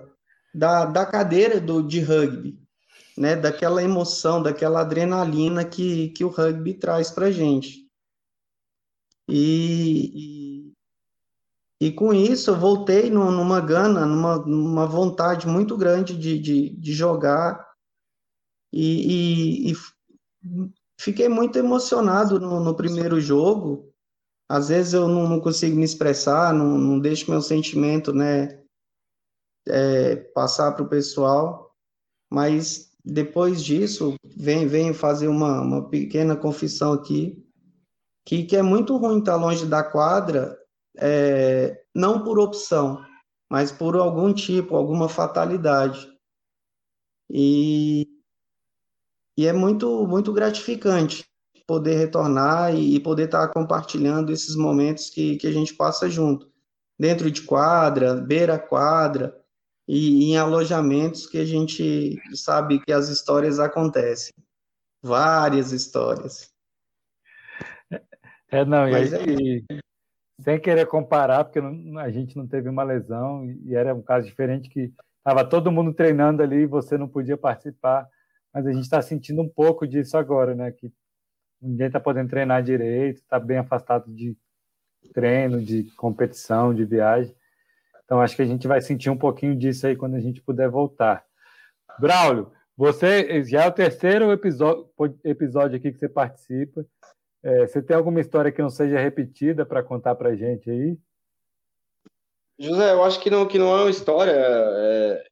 [0.53, 2.59] da, da cadeira do, de rugby,
[3.17, 3.35] né?
[3.35, 7.87] daquela emoção, daquela adrenalina que, que o rugby traz para gente.
[9.27, 10.48] E, e
[11.91, 16.93] com isso eu voltei no, numa gana, numa, numa vontade muito grande de, de, de
[16.93, 17.65] jogar.
[18.73, 19.75] E, e, e,
[20.99, 23.93] fiquei muito emocionado no, no, primeiro jogo.
[24.49, 28.61] Às vezes eu não, não consigo me expressar, não, não deixo meu sentimento né,
[29.65, 31.73] é, passar para o pessoal.
[32.29, 37.41] Mas depois disso, venho, venho fazer uma, uma pequena confissão aqui,
[38.25, 40.58] que, que é muito ruim estar longe da quadra
[41.01, 43.03] é, não por opção,
[43.49, 46.07] mas por algum tipo, alguma fatalidade.
[47.29, 48.07] E,
[49.37, 51.25] e é muito, muito gratificante
[51.65, 56.51] poder retornar e, poder estar compartilhando esses momentos que, que a gente passa junto,
[56.97, 59.39] dentro de quadra, beira quadra,
[59.87, 64.33] e em alojamentos que a gente sabe que as histórias acontecem.
[65.01, 66.51] Várias histórias.
[68.51, 69.79] É, não, e, aí, é...
[70.39, 74.25] sem querer comparar, porque não, a gente não teve uma lesão e era um caso
[74.25, 78.07] diferente que estava todo mundo treinando ali e você não podia participar,
[78.53, 80.71] mas a gente está sentindo um pouco disso agora, né?
[80.71, 80.91] Que
[81.61, 84.35] ninguém está podendo treinar direito, está bem afastado de
[85.13, 87.35] treino, de competição, de viagem.
[88.05, 90.69] Então acho que a gente vai sentir um pouquinho disso aí quando a gente puder
[90.69, 91.23] voltar.
[91.99, 94.89] Braulio, você já é o terceiro episódio,
[95.23, 96.85] episódio aqui que você participa.
[97.41, 100.97] É, você tem alguma história que não seja repetida para contar para gente aí?
[102.57, 105.25] José, eu acho que não, que não é uma história, é,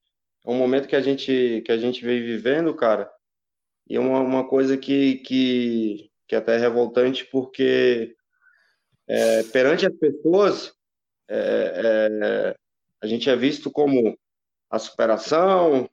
[0.46, 3.12] é um momento que a gente que a gente vem vivendo, cara.
[3.90, 8.16] E é uma, uma coisa que, que, que é até revoltante, porque
[9.08, 10.74] é, perante as pessoas,
[11.28, 11.36] é,
[11.84, 12.56] é,
[13.02, 14.18] a gente é visto como
[14.70, 15.90] a superação,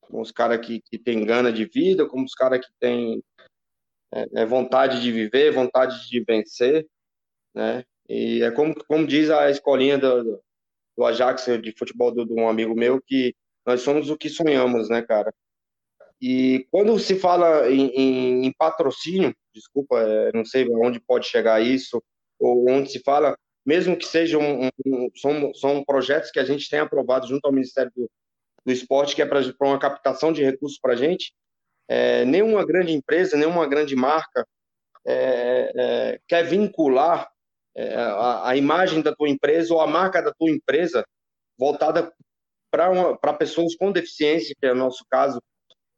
[0.00, 3.22] como os caras que, que têm gana de vida, como os caras que têm
[4.14, 6.86] é, é, vontade de viver, vontade de vencer,
[7.54, 7.84] né?
[8.08, 10.42] E é como, como diz a escolinha do,
[10.96, 13.34] do Ajax de futebol de um amigo meu, que
[13.64, 15.32] nós somos o que sonhamos, né, cara?
[16.20, 21.60] E quando se fala em, em, em patrocínio, desculpa, é, não sei onde pode chegar
[21.60, 22.02] isso,
[22.38, 26.68] ou onde se fala, mesmo que sejam um, um, são, são projetos que a gente
[26.68, 28.10] tem aprovado junto ao Ministério do,
[28.64, 31.32] do Esporte, que é para uma captação de recursos para a gente,
[31.88, 34.46] é, nenhuma grande empresa, nenhuma grande marca
[35.06, 37.28] é, é, quer vincular
[37.74, 41.04] é, a, a, imagem da tua empresa ou a marca da tua empresa
[41.58, 42.12] voltada
[42.70, 45.40] para pessoas com deficiência, que é o nosso caso,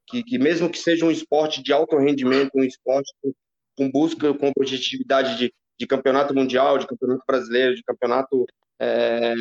[0.07, 3.33] que, que mesmo que seja um esporte de alto rendimento, um esporte com,
[3.77, 8.47] com busca, com objetividade de, de campeonato mundial, de campeonato brasileiro, de campeonato
[8.79, 9.35] é, é,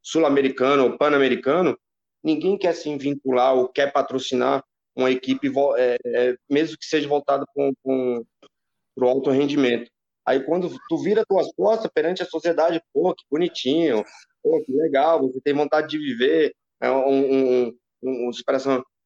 [0.00, 1.78] sul-americano ou pan-americano,
[2.22, 4.62] ninguém quer se vincular ou quer patrocinar
[4.94, 9.90] uma equipe, é, é, mesmo que seja voltada para o alto rendimento.
[10.26, 14.04] Aí quando tu vira tuas costas perante a sociedade, pô, que bonitinho,
[14.42, 17.66] pô, que legal, você tem vontade de viver, é um, um,
[18.02, 18.30] um, um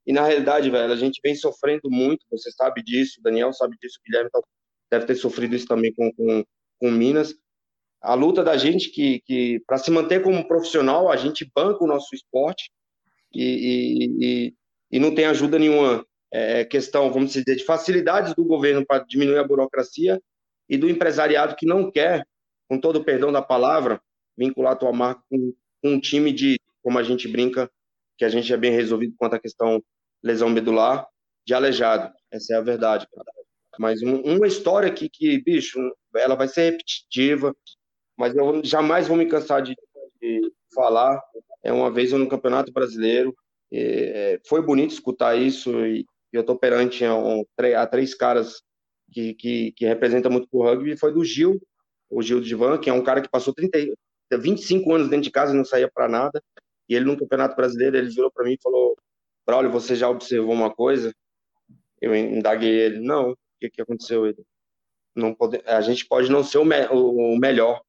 [0.07, 3.99] e na realidade, velho, a gente vem sofrendo muito, você sabe disso, Daniel sabe disso,
[4.07, 4.31] Guilherme
[4.89, 6.45] deve ter sofrido isso também com, com,
[6.79, 7.35] com Minas.
[8.01, 11.89] A luta da gente que, que para se manter como profissional, a gente banca o
[11.89, 12.71] nosso esporte
[13.35, 14.55] e, e, e
[14.93, 16.07] não tem ajuda nenhuma.
[16.33, 20.21] É, questão, vamos dizer, de facilidades do governo para diminuir a burocracia
[20.69, 22.27] e do empresariado que não quer,
[22.69, 24.01] com todo o perdão da palavra,
[24.37, 27.71] vincular a tua marca com, com um time de, como a gente brinca,
[28.19, 29.83] que a gente é bem resolvido quanto à questão
[30.23, 31.07] lesão medular,
[31.47, 32.13] de aleijado.
[32.31, 33.07] Essa é a verdade.
[33.79, 35.79] Mas um, uma história que, que, bicho,
[36.17, 37.55] ela vai ser repetitiva,
[38.17, 39.77] mas eu jamais vou me cansar de,
[40.21, 41.23] de falar.
[41.63, 43.37] É uma vez eu no Campeonato Brasileiro,
[43.73, 47.45] é, foi bonito escutar isso e eu estou perante a, um,
[47.77, 48.63] a, três caras
[49.13, 50.97] que, que, que representam muito o rugby.
[50.97, 51.61] Foi do Gil,
[52.11, 53.79] o Gil Divan, que é um cara que passou 30,
[54.39, 56.43] 25 anos dentro de casa e não saía para nada.
[56.89, 58.97] E ele no Campeonato Brasileiro, ele virou para mim e falou:
[59.47, 61.13] Braulio, você já observou uma coisa?
[62.01, 64.27] Eu indaguei ele: Não, o que, que aconteceu?
[64.27, 64.45] Ele,
[65.15, 67.83] não pode, a gente pode não ser o, me, o melhor,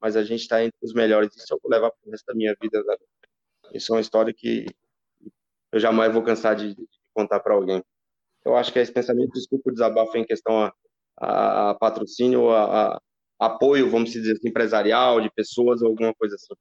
[0.00, 1.34] mas a gente está entre os melhores.
[1.36, 2.82] Isso eu vou levar para o resto da minha vida.
[3.72, 4.66] Isso é uma história que
[5.72, 7.82] eu jamais vou cansar de, de contar para alguém.
[8.44, 10.72] Eu acho que é esse pensamento, desculpa o desabafo em questão a,
[11.18, 13.00] a, a patrocínio, a, a,
[13.38, 16.54] apoio, vamos dizer assim, empresarial, de pessoas ou alguma coisa assim.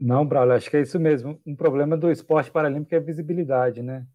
[0.00, 1.40] Não, Braulio, acho que é isso mesmo.
[1.46, 4.06] Um problema do esporte paralímpico é a visibilidade, né?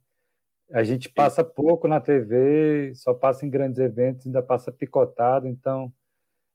[0.71, 5.93] A gente passa pouco na TV, só passa em grandes eventos, ainda passa picotado, então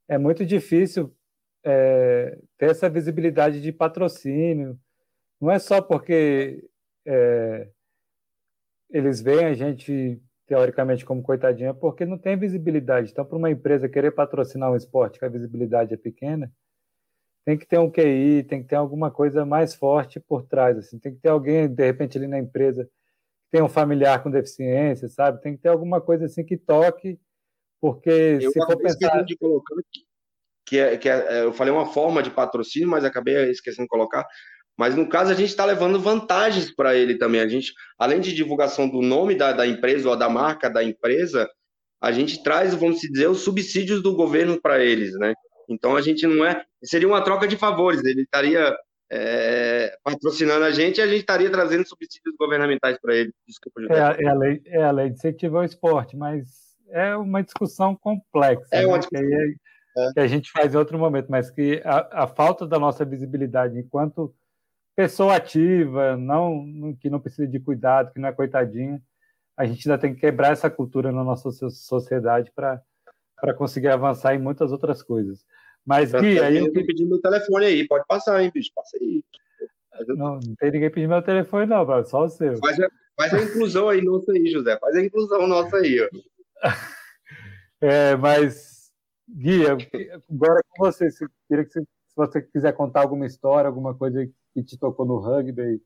[0.09, 1.15] é muito difícil
[1.65, 4.79] é, ter essa visibilidade de patrocínio.
[5.41, 6.69] Não é só porque
[7.11, 7.69] é,
[8.91, 13.11] eles veem a gente teoricamente como coitadinha porque não tem visibilidade.
[13.11, 16.53] Então, para uma empresa querer patrocinar um esporte que a visibilidade é pequena,
[17.45, 20.77] tem que ter um QI, tem que ter alguma coisa mais forte por trás.
[20.77, 20.99] Assim.
[20.99, 25.09] Tem que ter alguém, de repente, ali na empresa que tem um familiar com deficiência,
[25.09, 25.41] sabe?
[25.41, 27.19] Tem que ter alguma coisa assim que toque,
[27.81, 29.23] porque eu se for pensar...
[29.23, 29.75] De colocar
[30.69, 34.27] que, é, que é, eu falei uma forma de patrocínio, mas acabei esquecendo de colocar,
[34.79, 37.41] mas no caso a gente está levando vantagens para ele também.
[37.41, 41.51] A gente, além de divulgação do nome da, da empresa ou da marca da empresa,
[42.01, 45.35] a gente traz, vamos dizer, os subsídios do governo para eles, né?
[45.69, 46.65] Então a gente não é.
[46.85, 48.05] Seria uma troca de favores.
[48.05, 48.73] Ele estaria
[49.11, 53.33] é, patrocinando a gente e a gente estaria trazendo subsídios governamentais para ele.
[53.49, 56.47] Desculpa, é, é, a lei, é a lei de incentivo ao esporte, mas
[56.91, 58.69] é uma discussão complexa.
[58.71, 59.27] É uma discussão.
[59.27, 59.37] Né?
[59.37, 62.79] Que, é, que, a gente faz em outro momento, mas que a, a falta da
[62.79, 64.33] nossa visibilidade enquanto
[64.99, 69.01] pessoa ativa, não que não precisa de cuidado, que não é coitadinho.
[69.57, 72.83] A gente ainda tem que quebrar essa cultura na nossa sociedade para
[73.57, 75.47] conseguir avançar em muitas outras coisas.
[75.87, 76.57] Mas, Gui, aí.
[76.57, 78.73] Eu pedi meu telefone aí, pode passar, hein, bicho?
[78.75, 79.23] Passa aí.
[80.09, 82.59] Não, não tem ninguém pedindo meu telefone, não, bro, só o seu.
[82.59, 84.77] Faz a, faz a inclusão aí nossa aí, José.
[84.81, 86.09] Faz a inclusão nossa aí, ó.
[87.81, 88.91] É, mas,
[89.29, 93.95] Gui, agora com você, se, queria que você, se você quiser contar alguma história, alguma
[93.95, 94.33] coisa que
[94.65, 95.81] te tocou no rugby,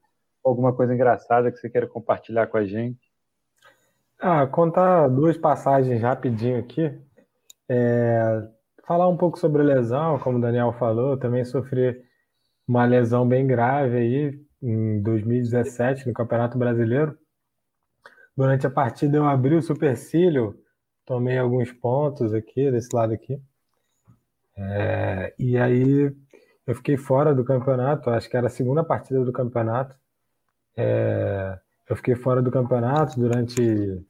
[0.45, 3.13] alguma coisa engraçada que você queira compartilhar com a gente.
[4.19, 6.97] Ah, contar duas passagens rapidinho aqui.
[7.69, 8.49] É,
[8.87, 12.03] falar um pouco sobre lesão, como o Daniel falou, eu também sofri
[12.67, 17.19] uma lesão bem grave aí em 2017 no Campeonato Brasileiro.
[18.37, 20.59] Durante a partida eu abri o supercílio,
[21.05, 23.41] tomei alguns pontos aqui, desse lado aqui.
[24.57, 26.15] É, e aí
[26.67, 29.97] eu fiquei fora do campeonato, acho que era a segunda partida do campeonato.
[30.77, 31.59] É,
[31.89, 34.01] eu fiquei fora do campeonato durante,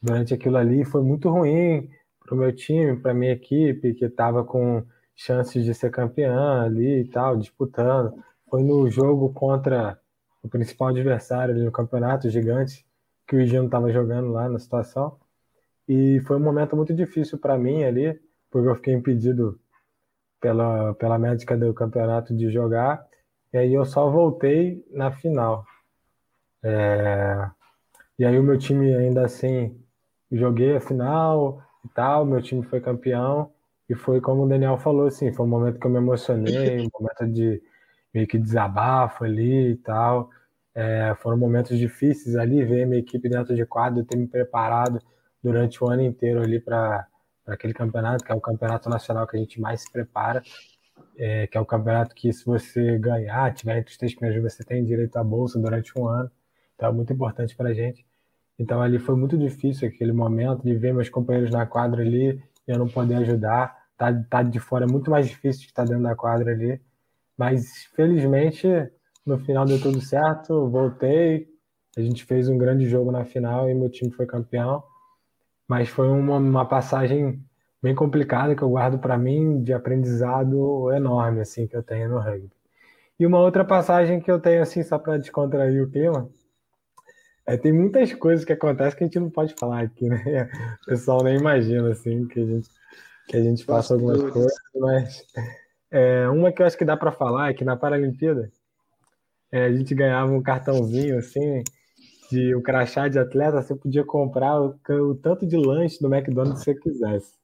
[0.00, 1.90] durante aquilo ali, foi muito ruim
[2.24, 4.84] para o meu time, para minha equipe, que estava com
[5.14, 8.14] chances de ser campeã ali e tal, disputando.
[8.48, 9.98] Foi no jogo contra
[10.42, 12.86] o principal adversário ali no campeonato, gigante,
[13.26, 15.16] que o Higino estava jogando lá na situação.
[15.88, 18.18] E foi um momento muito difícil para mim ali,
[18.50, 19.58] porque eu fiquei impedido
[20.40, 23.06] pela, pela médica do campeonato de jogar.
[23.52, 25.64] E aí eu só voltei na final.
[26.62, 27.50] É...
[28.18, 29.78] E aí o meu time ainda assim
[30.30, 33.52] joguei a final e tal, meu time foi campeão.
[33.88, 36.90] E foi como o Daniel falou, assim, foi um momento que eu me emocionei, um
[37.00, 37.62] momento de
[38.12, 40.30] meio que desabafo ali e tal.
[40.74, 45.00] É, foram momentos difíceis ali, ver minha equipe dentro de quadro, ter me preparado
[45.42, 47.06] durante o ano inteiro ali para
[47.46, 50.42] aquele campeonato, que é o campeonato nacional que a gente mais se prepara,
[51.16, 54.64] é, que é o campeonato que se você ganhar, tiver entre os três primeiros, você
[54.64, 56.30] tem direito à bolsa durante um ano.
[56.74, 58.04] Então é muito importante para a gente.
[58.58, 62.70] Então ali foi muito difícil aquele momento de ver meus companheiros na quadra ali e
[62.70, 63.86] eu não poder ajudar.
[63.96, 66.80] Tá, tá de fora é muito mais difícil de estar dentro da quadra ali.
[67.36, 68.66] Mas felizmente
[69.24, 71.48] no final deu tudo certo, voltei.
[71.96, 74.82] A gente fez um grande jogo na final e meu time foi campeão.
[75.68, 77.42] Mas foi uma, uma passagem
[77.82, 82.18] bem complicada que eu guardo para mim de aprendizado enorme assim que eu tenho no
[82.18, 82.50] rugby.
[83.18, 86.28] E uma outra passagem que eu tenho assim só para descontrair o clima,
[87.46, 90.50] é, tem muitas coisas que acontecem que a gente não pode falar aqui, né?
[90.82, 92.68] O pessoal nem imagina assim que a gente
[93.28, 95.24] que a gente faça algumas coisas, mas
[95.90, 98.52] é, uma que eu acho que dá para falar é que na Paralimpíada
[99.50, 101.64] é, a gente ganhava um cartãozinho assim
[102.30, 106.12] de o um crachá de atleta, você podia comprar o, o, tanto de lanche do
[106.12, 107.34] McDonald's que você quisesse.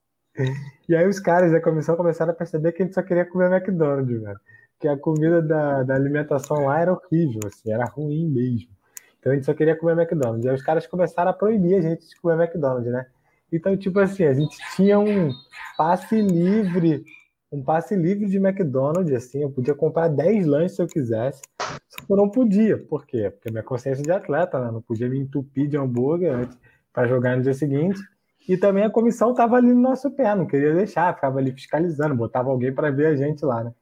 [0.88, 3.52] E aí os caras da comissão começaram a perceber que a gente só queria comer
[3.52, 4.40] McDonald's, velho.
[4.80, 8.70] Que a comida da, da alimentação lá era horrível, assim, era ruim mesmo.
[9.18, 10.44] Então a gente só queria comer McDonald's.
[10.44, 13.06] E aí os caras começaram a proibir a gente de comer McDonald's, né?
[13.52, 15.30] Então, tipo assim, a gente tinha um
[15.76, 17.04] passe livre,
[17.52, 21.42] um passe livre de McDonald's, assim, eu podia comprar 10 lanches se eu quisesse,
[21.86, 22.78] só que eu não podia.
[22.78, 23.30] Por quê?
[23.30, 24.70] Porque minha consciência de atleta, né?
[24.70, 26.48] Não podia me entupir de hambúrguer
[26.92, 28.00] para jogar no dia seguinte.
[28.48, 32.14] E também a comissão estava ali no nosso pé, não queria deixar, ficava ali fiscalizando,
[32.14, 33.72] botava alguém para ver a gente lá, né?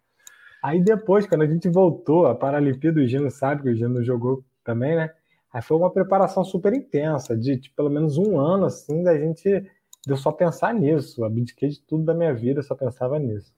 [0.63, 4.45] Aí depois, quando a gente voltou, a Paralimpíada, o Gino sabe que o Gino jogou
[4.63, 5.11] também, né?
[5.53, 9.65] Aí foi uma preparação super intensa, de, de pelo menos um ano, assim, da gente
[10.07, 11.25] de eu só pensar nisso.
[11.25, 13.53] Abdiquei de tudo da minha vida, só pensava nisso.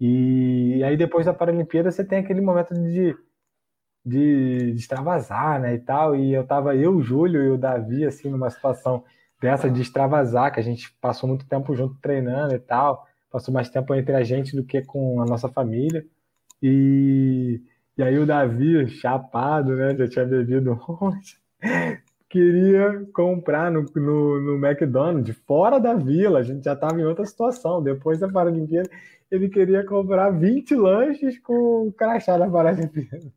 [0.00, 3.16] E aí depois da Paralimpíada você tem aquele momento de,
[4.04, 6.16] de, de extravasar, né, e tal.
[6.16, 9.04] E eu tava, eu, o Júlio e o Davi, assim, numa situação
[9.40, 13.06] dessa de extravasar, que a gente passou muito tempo junto treinando e tal.
[13.30, 16.06] Passou mais tempo entre a gente do que com a nossa família.
[16.62, 17.62] E
[17.96, 19.96] e aí o Davi, chapado, né?
[19.96, 21.36] Já tinha bebido ontem,
[22.28, 26.40] queria comprar no, no, no, McDonald's, fora da vila.
[26.40, 27.82] A gente já estava em outra situação.
[27.82, 28.88] Depois da Paralimpíada,
[29.30, 33.32] ele queria comprar 20 lanches com crachá da Paralimpíada.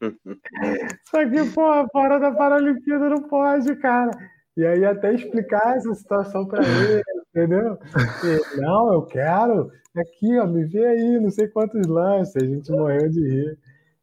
[1.10, 4.10] Só que, pô, fora da Paralimpíada não pode, cara.
[4.56, 7.78] E aí até explicar essa situação para ele, entendeu?
[8.24, 9.70] E, não, eu quero.
[9.94, 12.36] Aqui, ó, me vê aí, não sei quantos lanches.
[12.36, 13.58] A gente morreu de rir.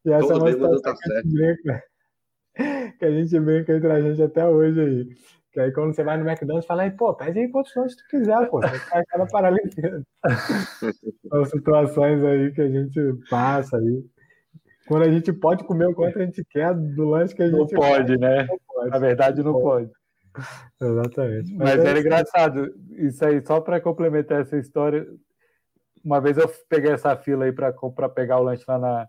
[0.05, 1.83] E essa Todo é uma situação tá que, gente brinca,
[2.99, 5.07] que a gente brinca entre a gente até hoje aí.
[5.51, 8.07] Que aí quando você vai no McDonald's, fala aí, pô, pede aí quantos lanches tu
[8.09, 8.61] quiser, pô.
[8.61, 10.03] Ficar aquela Paralimpíada.
[11.29, 12.99] São situações aí que a gente
[13.29, 14.03] passa aí.
[14.87, 17.57] Quando a gente pode comer o quanto a gente quer do lanche que a gente
[17.57, 18.45] não pode, né?
[18.45, 18.89] Não pode.
[18.89, 19.87] Na verdade, não, não pode.
[19.87, 20.03] pode.
[20.81, 21.53] Exatamente.
[21.53, 22.73] Mas, Mas era engraçado.
[22.91, 25.07] Isso aí, só para complementar essa história,
[26.03, 29.07] uma vez eu peguei essa fila aí para pegar o lanche lá na,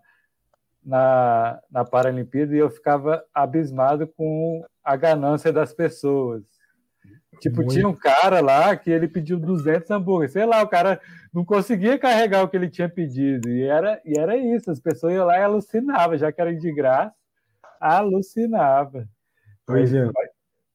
[0.85, 6.43] na, na Paralimpíada e eu ficava abismado com a ganância das pessoas.
[7.39, 7.73] Tipo, Muito.
[7.73, 10.31] tinha um cara lá que ele pediu 200 hambúrgueres.
[10.31, 11.01] Sei lá, o cara
[11.33, 13.49] não conseguia carregar o que ele tinha pedido.
[13.49, 14.71] E era, e era isso.
[14.71, 17.13] As pessoas iam lá e alucinavam, já que era de graça,
[17.79, 19.07] alucinava.
[19.65, 20.09] Pois é.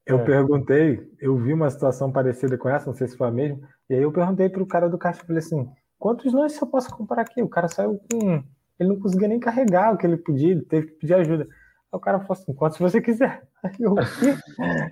[0.05, 0.23] Eu é.
[0.23, 3.59] perguntei, eu vi uma situação parecida com essa, não sei se foi a mesma,
[3.89, 6.89] e aí eu perguntei para o cara do caixa, falei assim, quantos lanches eu posso
[6.89, 7.41] comprar aqui?
[7.41, 8.43] O cara saiu com...
[8.81, 11.43] Ele não conseguia nem carregar o que ele podia, ele teve que pedir ajuda.
[11.43, 11.49] Aí
[11.91, 13.47] o cara falou assim, quantos você quiser.
[13.63, 13.95] Aí eu,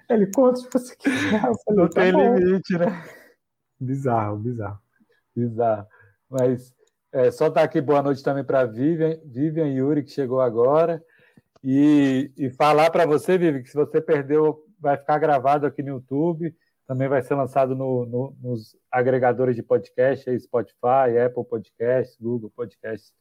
[0.07, 1.44] ele, quantos você quiser.
[1.44, 2.36] Eu falei, não tá tem bom.
[2.36, 2.86] limite, né?
[3.82, 4.78] Bizarro, bizarro.
[5.36, 5.88] Bizarro.
[6.30, 6.72] Mas
[7.11, 11.03] é, só dar aqui boa noite também para Vivian, Vivian Yuri, que chegou agora.
[11.64, 15.95] E, e falar para você, Vivi, que se você perdeu, vai ficar gravado aqui no
[15.95, 16.56] YouTube,
[16.86, 23.14] também vai ser lançado no, no, nos agregadores de podcast, Spotify, Apple Podcasts, Google Podcasts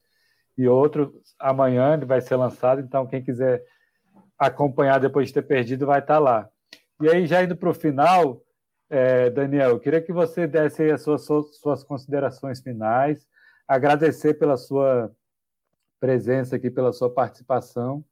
[0.59, 1.09] e outros.
[1.39, 3.63] Amanhã ele vai ser lançado, então quem quiser
[4.37, 6.49] acompanhar depois de ter perdido vai estar lá.
[7.01, 8.41] E aí, já indo para o final,
[8.89, 13.25] é, Daniel, eu queria que você desse as suas, suas considerações finais,
[13.65, 15.09] agradecer pela sua
[15.97, 18.03] presença aqui, pela sua participação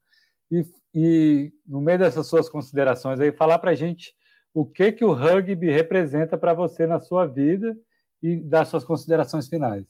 [0.50, 0.64] e,
[0.94, 4.14] e no meio dessas suas considerações aí, falar para a gente
[4.54, 7.76] o que, que o rugby representa para você na sua vida
[8.22, 9.84] e dar suas considerações finais.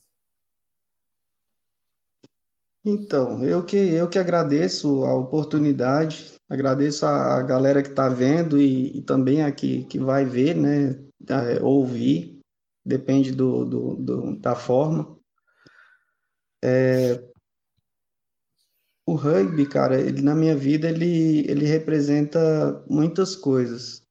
[2.90, 8.96] Então, eu que, eu que agradeço a oportunidade, agradeço a, galera que está vendo e,
[8.96, 10.98] e, também a que, que vai ver, né,
[11.60, 12.40] ouvir,
[12.82, 15.18] depende do, do, do da forma.
[16.64, 17.22] É,
[19.06, 24.02] o rugby, cara, ele, na minha vida, ele, ele representa muitas coisas.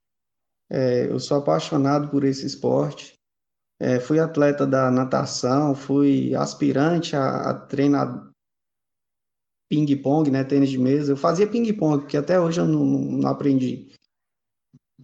[0.70, 3.18] É, eu sou apaixonado por esse esporte.
[3.80, 8.37] É, fui atleta da natação, fui aspirante a, a treinar
[9.70, 11.12] ping-pong, né, tênis de mesa.
[11.12, 13.92] Eu fazia ping-pong, porque até hoje eu não, não aprendi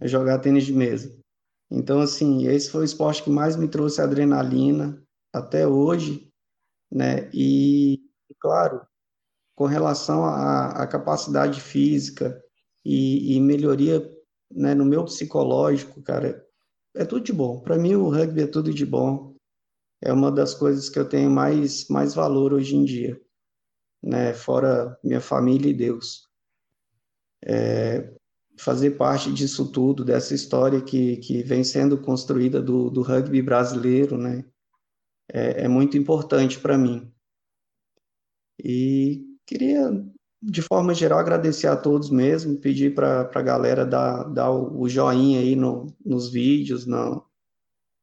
[0.00, 1.16] a jogar tênis de mesa.
[1.70, 6.30] Então, assim, esse foi o esporte que mais me trouxe adrenalina até hoje,
[6.90, 7.28] né?
[7.32, 8.00] E,
[8.38, 8.86] claro,
[9.54, 12.40] com relação à, à capacidade física
[12.84, 14.08] e, e melhoria
[14.50, 16.44] né, no meu psicológico, cara,
[16.94, 17.60] é tudo de bom.
[17.60, 19.34] Para mim, o rugby é tudo de bom.
[20.00, 23.20] É uma das coisas que eu tenho mais, mais valor hoje em dia,
[24.04, 24.34] né?
[24.34, 26.28] Fora minha família e Deus.
[27.44, 28.12] É,
[28.58, 34.16] fazer parte disso tudo, dessa história que, que vem sendo construída do, do rugby brasileiro,
[34.16, 34.44] né?
[35.32, 37.12] É, é muito importante para mim.
[38.62, 39.90] E Queria,
[40.42, 45.40] de forma geral, agradecer a todos mesmo, pedir para a galera dar, dar o joinha
[45.40, 47.24] aí no, nos vídeos, no,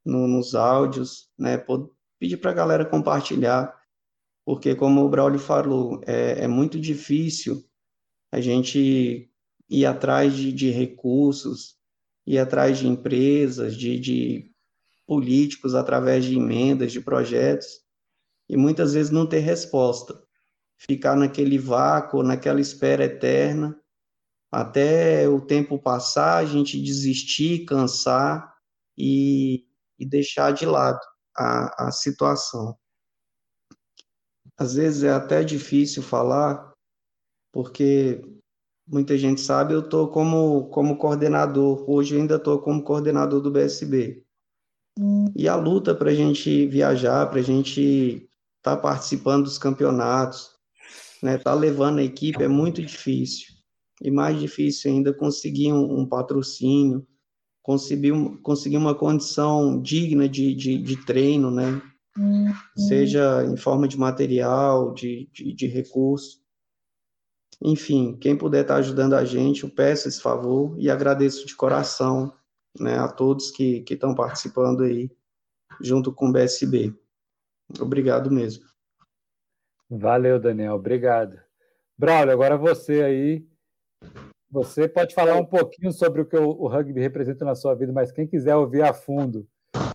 [0.05, 1.57] no, nos áudios, né?
[2.19, 3.75] Pedir para a galera compartilhar,
[4.45, 7.63] porque, como o Braulio falou, é, é muito difícil
[8.31, 9.29] a gente
[9.69, 11.75] ir atrás de, de recursos,
[12.25, 14.51] ir atrás de empresas, de, de
[15.05, 17.67] políticos através de emendas, de projetos,
[18.49, 20.21] e muitas vezes não ter resposta
[20.87, 23.79] ficar naquele vácuo, naquela espera eterna,
[24.51, 28.51] até o tempo passar, a gente desistir, cansar
[28.97, 29.65] e,
[29.99, 30.99] e deixar de lado
[31.37, 32.75] a, a situação.
[34.57, 36.71] Às vezes é até difícil falar,
[37.51, 38.21] porque
[38.87, 44.23] muita gente sabe, eu estou como, como coordenador, hoje ainda estou como coordenador do BSB.
[45.35, 50.51] E a luta para a gente viajar, para a gente estar tá participando dos campeonatos,
[51.23, 53.47] né, tá levando a equipe é muito difícil.
[54.01, 57.05] E mais difícil ainda conseguir um, um patrocínio,
[57.61, 58.11] conseguir,
[58.41, 61.81] conseguir uma condição digna de, de, de treino, né?
[62.75, 66.41] Seja em forma de material, de, de, de recurso.
[67.61, 72.33] Enfim, quem puder estar ajudando a gente, eu peço esse favor e agradeço de coração
[72.79, 75.11] né, a todos que estão participando aí,
[75.79, 76.93] junto com o BSB.
[77.79, 78.65] Obrigado mesmo.
[79.89, 80.75] Valeu, Daniel.
[80.75, 81.39] Obrigado.
[81.97, 83.47] Braulio, agora você aí.
[84.49, 88.11] Você pode falar um pouquinho sobre o que o, rugby representa na sua vida, mas
[88.11, 89.47] quem quiser ouvir a fundo,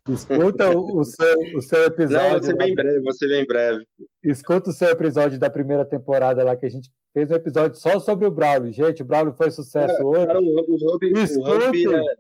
[0.09, 2.32] escuta o, seu, o seu episódio.
[2.32, 3.86] Não, você bem breve, você bem breve.
[4.23, 7.98] Escuta o seu episódio da primeira temporada lá, que a gente fez um episódio só
[7.98, 8.73] sobre o Braulio.
[8.73, 10.27] Gente, o Braulio foi sucesso é, hoje.
[10.27, 11.89] Cara, o, o rugby, Escutem.
[11.89, 12.16] O é...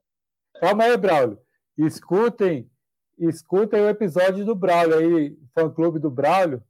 [0.60, 1.38] Calma aí, Braulio.
[1.78, 2.70] Escutem,
[3.18, 6.62] escutem o episódio do Braulio aí, fã-clube do Braulio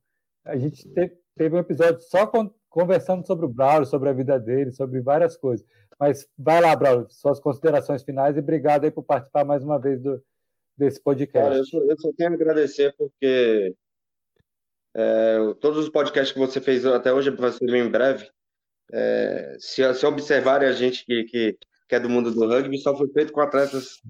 [0.46, 4.38] a gente teve, teve um episódio só con conversando sobre o Braulio, sobre a vida
[4.38, 5.66] dele, sobre várias coisas.
[5.98, 9.98] Mas vai lá, Braulio, suas considerações finais e obrigado aí por participar mais uma vez
[10.02, 10.22] do,
[10.76, 11.48] desse podcast.
[11.48, 13.74] Cara, eu, só, eu só tenho a agradecer porque
[14.98, 18.26] É, todos os podcasts que você fez até hoje vai ser em breve.
[18.90, 22.96] É, se, se observarem a gente que, que, que, é do mundo do rugby, só
[22.96, 24.00] foi feito com atletas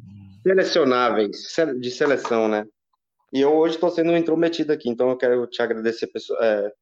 [0.45, 1.37] selecionáveis,
[1.81, 2.65] de seleção, né?
[3.33, 6.09] E eu hoje estou sendo intrometido aqui, então eu quero te agradecer
[6.41, 6.73] é,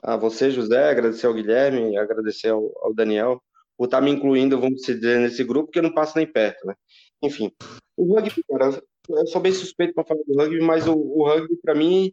[0.00, 3.42] a você, José, agradecer ao Guilherme, agradecer ao, ao Daniel
[3.76, 6.64] por estar tá me incluindo, vamos dizer, nesse grupo, que eu não passo nem perto,
[6.66, 6.74] né?
[7.20, 7.50] Enfim,
[7.96, 8.80] o rugby, cara,
[9.18, 12.12] eu sou bem suspeito para falar do rugby, mas o, o rugby, para mim,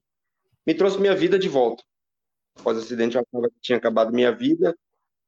[0.65, 1.83] me trouxe minha vida de volta.
[2.59, 4.75] Após o acidente, eu achava que tinha acabado minha vida,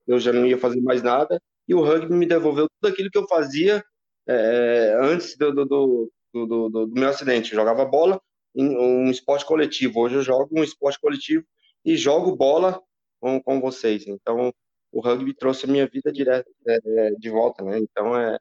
[0.08, 3.18] eu já não ia fazer mais nada, e o rugby me devolveu tudo aquilo que
[3.18, 3.84] eu fazia
[4.28, 6.12] é, antes do do, do,
[6.46, 7.52] do, do, meu acidente.
[7.52, 8.22] Eu jogava bola
[8.56, 10.02] em um esporte coletivo.
[10.02, 11.46] Hoje eu jogo um esporte coletivo
[11.86, 12.82] e jogo bola
[13.20, 14.08] com, com vocês.
[14.08, 14.54] Então,
[14.92, 17.80] o rugby trouxe a minha vida direto, é, de volta, né?
[17.80, 18.40] Então, é,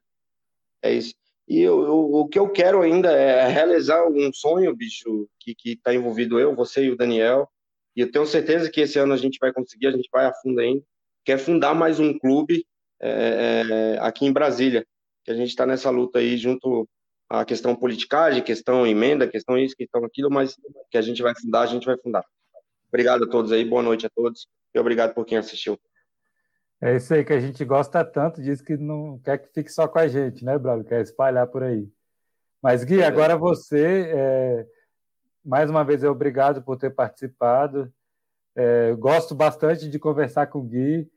[0.81, 1.13] é isso.
[1.49, 5.75] E eu, eu, o que eu quero ainda é realizar um sonho, bicho, que, que
[5.75, 7.49] tá envolvido eu, você e o Daniel.
[7.95, 10.33] E eu tenho certeza que esse ano a gente vai conseguir, a gente vai a
[10.33, 10.83] fundo ainda
[11.29, 12.65] que é fundar mais um clube
[12.99, 14.83] é, é, aqui em Brasília,
[15.23, 16.89] que a gente está nessa luta aí junto
[17.29, 20.55] à questão politicagem, questão emenda, questão isso, questão aquilo, mas
[20.89, 22.25] que a gente vai fundar, a gente vai fundar.
[22.87, 25.79] Obrigado a todos aí, boa noite a todos e obrigado por quem assistiu.
[26.81, 29.87] É isso aí que a gente gosta tanto, diz que não quer que fique só
[29.87, 30.83] com a gente, né, Bravo?
[30.83, 31.89] Quer espalhar por aí.
[32.61, 34.67] Mas, Gui, agora você, é...
[35.43, 37.91] mais uma vez, é obrigado por ter participado.
[38.55, 41.09] É, gosto bastante de conversar com o Gui.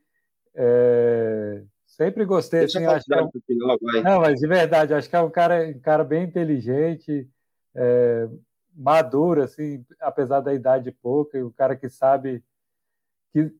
[0.55, 2.61] É, sempre gostei.
[2.61, 3.29] Deixa assim, acho que é um...
[3.45, 7.27] final, Não, mas de verdade, acho que é um cara, um cara bem inteligente,
[7.75, 8.29] é,
[8.73, 12.43] maduro, assim, apesar da idade pouca, e um cara que sabe
[13.31, 13.51] que,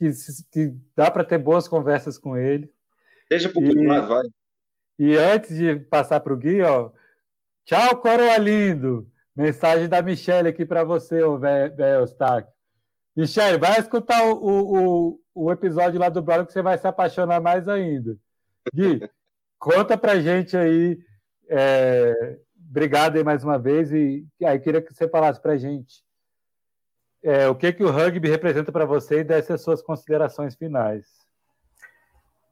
[0.00, 0.10] que,
[0.50, 2.72] que dá para ter boas conversas com ele.
[3.28, 4.24] Deixa um pouquinho mais, vai.
[4.98, 6.90] E antes de passar para o Gui, ó,
[7.66, 9.06] tchau, Coroa Lindo!
[9.36, 12.52] Mensagem da Michelle aqui para você, ô velho Eustáquio.
[13.14, 17.40] Michele, vai escutar o, o, o, episódio lá do blog que você vai se apaixonar
[17.40, 18.16] mais ainda.
[18.74, 19.08] Gui,
[19.58, 20.98] conta pra gente aí.
[21.48, 23.92] É, obrigado aí mais uma vez.
[23.92, 26.02] E aí queria que você falasse pra gente
[27.22, 31.06] é, o que, que o rugby representa para você e desse as suas considerações finais.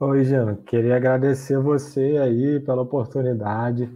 [0.01, 0.57] Oi, Jean.
[0.57, 3.91] Queria agradecer você aí pela oportunidade,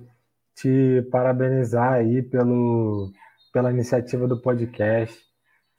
[0.54, 3.10] te parabenizar aí pelo,
[3.52, 5.32] pela iniciativa do podcast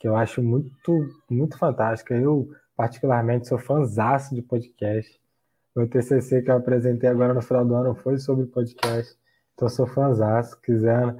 [0.04, 2.14] que eu acho muito, muito fantástica.
[2.14, 5.18] Eu, particularmente, sou fãzaço de podcast.
[5.74, 9.18] O TCC que eu apresentei agora no final do ano foi sobre podcast.
[9.54, 10.60] Então, sou fãzaço.
[10.60, 11.16] Quiser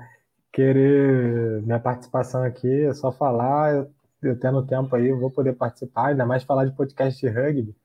[0.54, 3.74] querer minha participação aqui, é só falar.
[3.74, 6.10] Eu, eu tendo tempo aí, vou poder participar.
[6.10, 7.76] Ainda mais falar de podcast de rugby.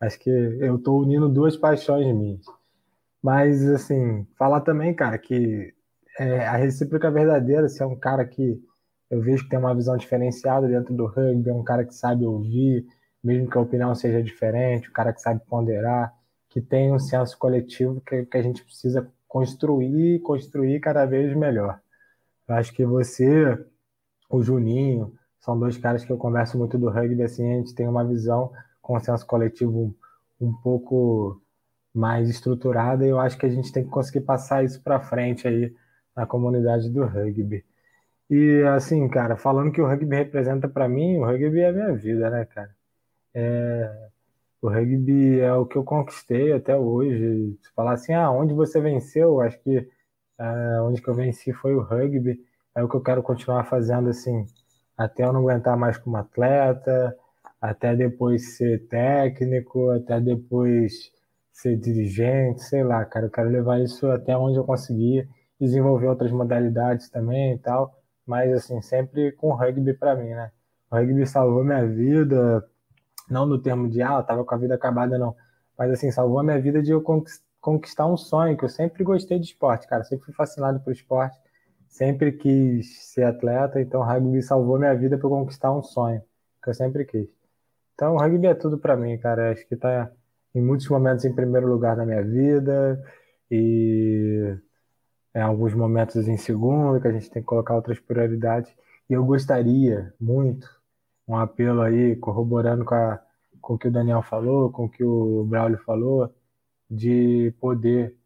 [0.00, 2.44] Acho que eu estou unindo duas paixões minhas.
[3.22, 5.74] Mas, assim, falar também, cara, que
[6.18, 8.60] é, a recíproca verdadeira, se é um cara que
[9.10, 12.24] eu vejo que tem uma visão diferenciada dentro do rugby, é um cara que sabe
[12.24, 12.86] ouvir,
[13.22, 16.12] mesmo que a opinião seja diferente, um cara que sabe ponderar,
[16.48, 21.80] que tem um senso coletivo que, que a gente precisa construir, construir cada vez melhor.
[22.48, 23.58] Eu acho que você,
[24.30, 27.88] o Juninho, são dois caras que eu converso muito do rugby, assim, a gente tem
[27.88, 28.52] uma visão
[28.82, 29.94] com um senso coletivo
[30.40, 31.40] um, um pouco
[31.94, 35.48] mais estruturada e eu acho que a gente tem que conseguir passar isso para frente
[35.48, 35.74] aí
[36.14, 37.64] na comunidade do rugby.
[38.30, 41.92] E assim, cara, falando que o rugby representa para mim, o rugby é a minha
[41.94, 42.74] vida, né, cara?
[43.34, 44.08] É,
[44.62, 47.56] o rugby é o que eu conquistei até hoje.
[47.62, 49.40] Se falar assim, ah, onde você venceu?
[49.40, 49.88] Acho que
[50.38, 52.38] é, onde que eu venci foi o rugby.
[52.74, 54.46] É o que eu quero continuar fazendo assim,
[54.96, 57.16] até eu não aguentar mais como atleta,
[57.60, 61.10] até depois ser técnico, até depois
[61.52, 63.26] ser dirigente, sei lá, cara.
[63.26, 65.28] Eu quero levar isso até onde eu conseguir,
[65.60, 67.96] desenvolver outras modalidades também e tal
[68.26, 70.50] mas assim, sempre com rugby para mim, né?
[70.90, 72.64] O rugby salvou minha vida,
[73.30, 75.34] não no termo de, ah, eu tava com a vida acabada, não.
[75.78, 79.38] Mas assim, salvou a minha vida de eu conquistar um sonho, que eu sempre gostei
[79.38, 80.04] de esporte, cara.
[80.04, 81.38] Sempre fui fascinado por esporte,
[81.88, 86.22] sempre quis ser atleta, então o rugby salvou minha vida para conquistar um sonho,
[86.62, 87.28] que eu sempre quis.
[87.94, 89.52] Então o rugby é tudo para mim, cara.
[89.52, 90.10] Acho que tá
[90.54, 93.02] em muitos momentos em primeiro lugar na minha vida
[93.50, 94.56] e
[95.34, 98.72] é, alguns momentos em segundo, que a gente tem que colocar outras prioridades.
[99.08, 100.68] E eu gostaria muito,
[101.28, 103.20] um apelo aí, corroborando com, a,
[103.60, 106.34] com o que o Daniel falou, com o que o Braulio falou,
[106.90, 108.16] de poder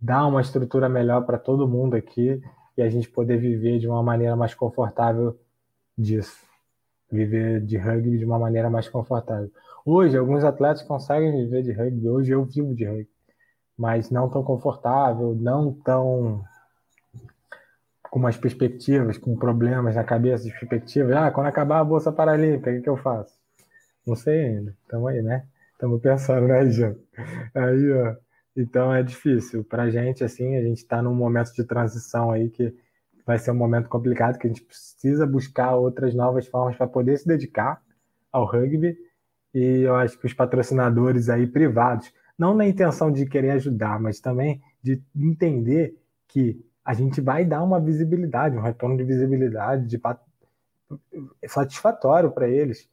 [0.00, 2.42] dar uma estrutura melhor para todo mundo aqui
[2.76, 5.38] e a gente poder viver de uma maneira mais confortável
[5.96, 6.44] disso.
[7.10, 9.50] Viver de rugby de uma maneira mais confortável.
[9.84, 13.20] Hoje, alguns atletas conseguem viver de rugby, hoje eu vivo de rugby
[13.80, 16.44] mas não tão confortável, não tão
[18.02, 21.16] com umas perspectivas, com problemas na cabeça de perspectivas.
[21.16, 23.32] Ah, quando acabar a Bolsa Paralímpica, o que, eu faço?
[24.06, 24.76] Não sei ainda.
[24.82, 25.46] Estamos aí, né?
[25.80, 26.94] Estamos pensando, né, Jean?
[27.54, 28.14] Aí, ó.
[28.54, 29.64] Então é difícil.
[29.64, 32.76] Para a gente, assim, a gente está num momento de transição aí que
[33.24, 37.16] vai ser um momento complicado, que a gente precisa buscar outras novas formas para poder
[37.16, 37.80] se dedicar
[38.30, 38.94] ao rugby.
[39.54, 44.20] E eu acho que os patrocinadores aí privados, não na intenção de querer ajudar, mas
[44.20, 45.96] também de entender
[46.28, 49.98] que a gente vai dar uma visibilidade, um retorno de visibilidade de
[51.48, 52.86] satisfatório para eles,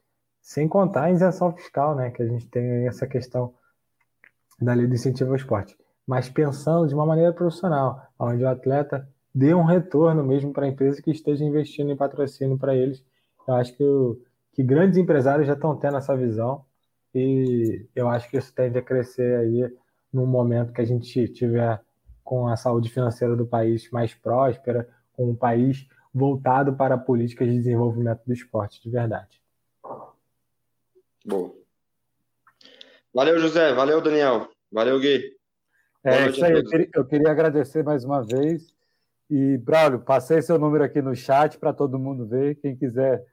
[0.48, 2.10] sem contar a isenção fiscal, né?
[2.10, 3.54] Que a gente tem essa questão
[4.62, 5.78] da lei do incentivo ao esporte.
[6.08, 9.06] Mas pensando de uma maneira profissional, onde o atleta
[9.36, 13.04] dê um retorno mesmo para a empresa que esteja investindo em patrocínio para eles.
[13.46, 14.22] Eu acho que, o,
[14.54, 16.64] que grandes empresários já estão tendo essa visão
[17.14, 19.70] e eu acho que isso tende a crescer aí
[20.14, 21.82] no momento que a gente tiver
[22.24, 27.56] com a saúde financeira do país mais próspera, com um país voltado para políticas de
[27.56, 29.46] desenvolvimento do esporte de verdade.
[31.28, 31.54] Bom.
[33.14, 33.74] Valeu, José.
[33.74, 34.50] Valeu, Daniel.
[34.72, 35.36] Valeu, Gui.
[36.04, 36.54] É isso aí.
[36.54, 38.74] Eu queria, eu queria agradecer mais uma vez
[39.30, 42.56] e, Braulio, passei seu número aqui no chat para todo mundo ver.
[42.56, 43.26] Quem quiser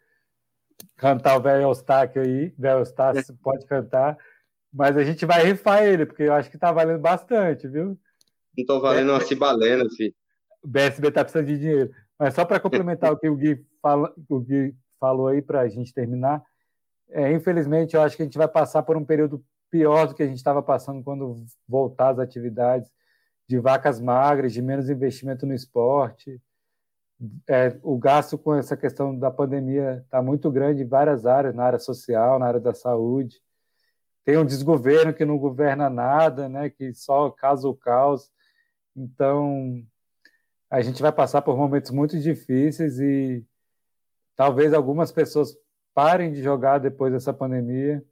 [0.96, 3.34] cantar o velho Eustáquio aí, velho Eustáquio é.
[3.40, 4.18] pode cantar.
[4.72, 7.86] Mas a gente vai rifar ele, porque eu acho que está valendo bastante, viu?
[7.86, 7.96] Não
[8.56, 10.12] estou valendo uma cibalena, filho.
[10.60, 11.90] O BSB está precisando de dinheiro.
[12.18, 15.68] Mas só para complementar o que o Gui, fala, o Gui falou aí para a
[15.68, 16.42] gente terminar,
[17.14, 20.22] é, infelizmente eu acho que a gente vai passar por um período pior do que
[20.22, 21.36] a gente estava passando quando
[21.66, 22.90] voltar às atividades
[23.48, 26.42] de vacas magras, de menos investimento no esporte.
[27.48, 31.64] É, o gasto com essa questão da pandemia está muito grande em várias áreas, na
[31.64, 33.40] área social, na área da saúde.
[34.24, 38.30] Tem um desgoverno que não governa nada, né, que só causa o caos.
[38.96, 39.84] Então,
[40.68, 43.44] a gente vai passar por momentos muito difíceis e
[44.34, 45.56] talvez algumas pessoas
[45.94, 48.04] parem de jogar depois dessa pandemia,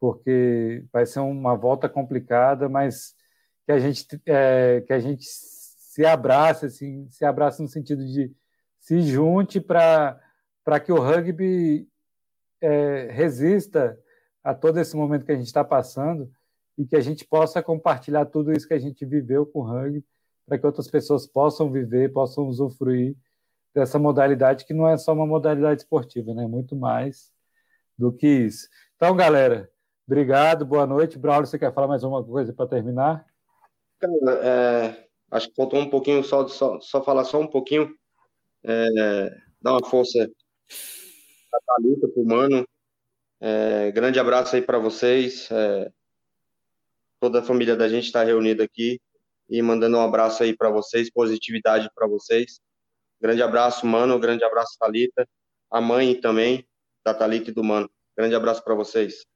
[0.00, 3.14] porque vai ser uma volta complicada, mas
[3.64, 8.34] que a gente, é, que a gente se abrace, assim, se abrace no sentido de
[8.80, 10.20] se junte para
[10.84, 11.88] que o rugby
[12.60, 13.98] é, resista
[14.42, 16.30] a todo esse momento que a gente está passando
[16.76, 20.04] e que a gente possa compartilhar tudo isso que a gente viveu com o rugby
[20.46, 23.16] para que outras pessoas possam viver, possam usufruir
[23.74, 26.46] dessa modalidade que não é só uma modalidade esportiva, né?
[26.46, 27.32] Muito mais
[27.98, 28.68] do que isso.
[28.96, 29.70] Então, galera,
[30.06, 31.18] obrigado, boa noite.
[31.18, 33.26] Braulio, você quer falar mais uma coisa para terminar?
[34.42, 37.92] é, acho que faltou um pouquinho, só, só, só falar só um pouquinho,
[38.62, 40.30] é, dar uma força
[41.50, 42.68] para Thalita, para o Mano.
[43.40, 45.48] É, grande abraço aí para vocês.
[45.50, 45.90] É,
[47.18, 49.00] toda a família da gente está reunida aqui
[49.48, 52.60] e mandando um abraço aí para vocês, positividade para vocês.
[53.20, 54.18] Grande abraço, Mano.
[54.18, 55.26] Grande abraço, Thalita.
[55.70, 56.66] A mãe também,
[57.04, 57.90] da Thalita e do Mano.
[58.16, 59.26] Grande abraço para vocês.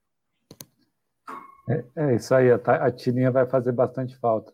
[1.69, 4.53] É, é, isso aí, a, a tirinha vai fazer bastante falta.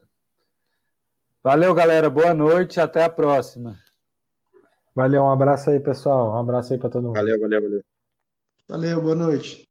[1.43, 2.09] Valeu, galera.
[2.09, 2.79] Boa noite.
[2.79, 3.79] Até a próxima.
[4.95, 6.33] Valeu, um abraço aí, pessoal.
[6.33, 7.15] Um abraço aí para todo mundo.
[7.15, 7.83] Valeu, valeu, valeu.
[8.67, 9.63] Valeu, boa noite.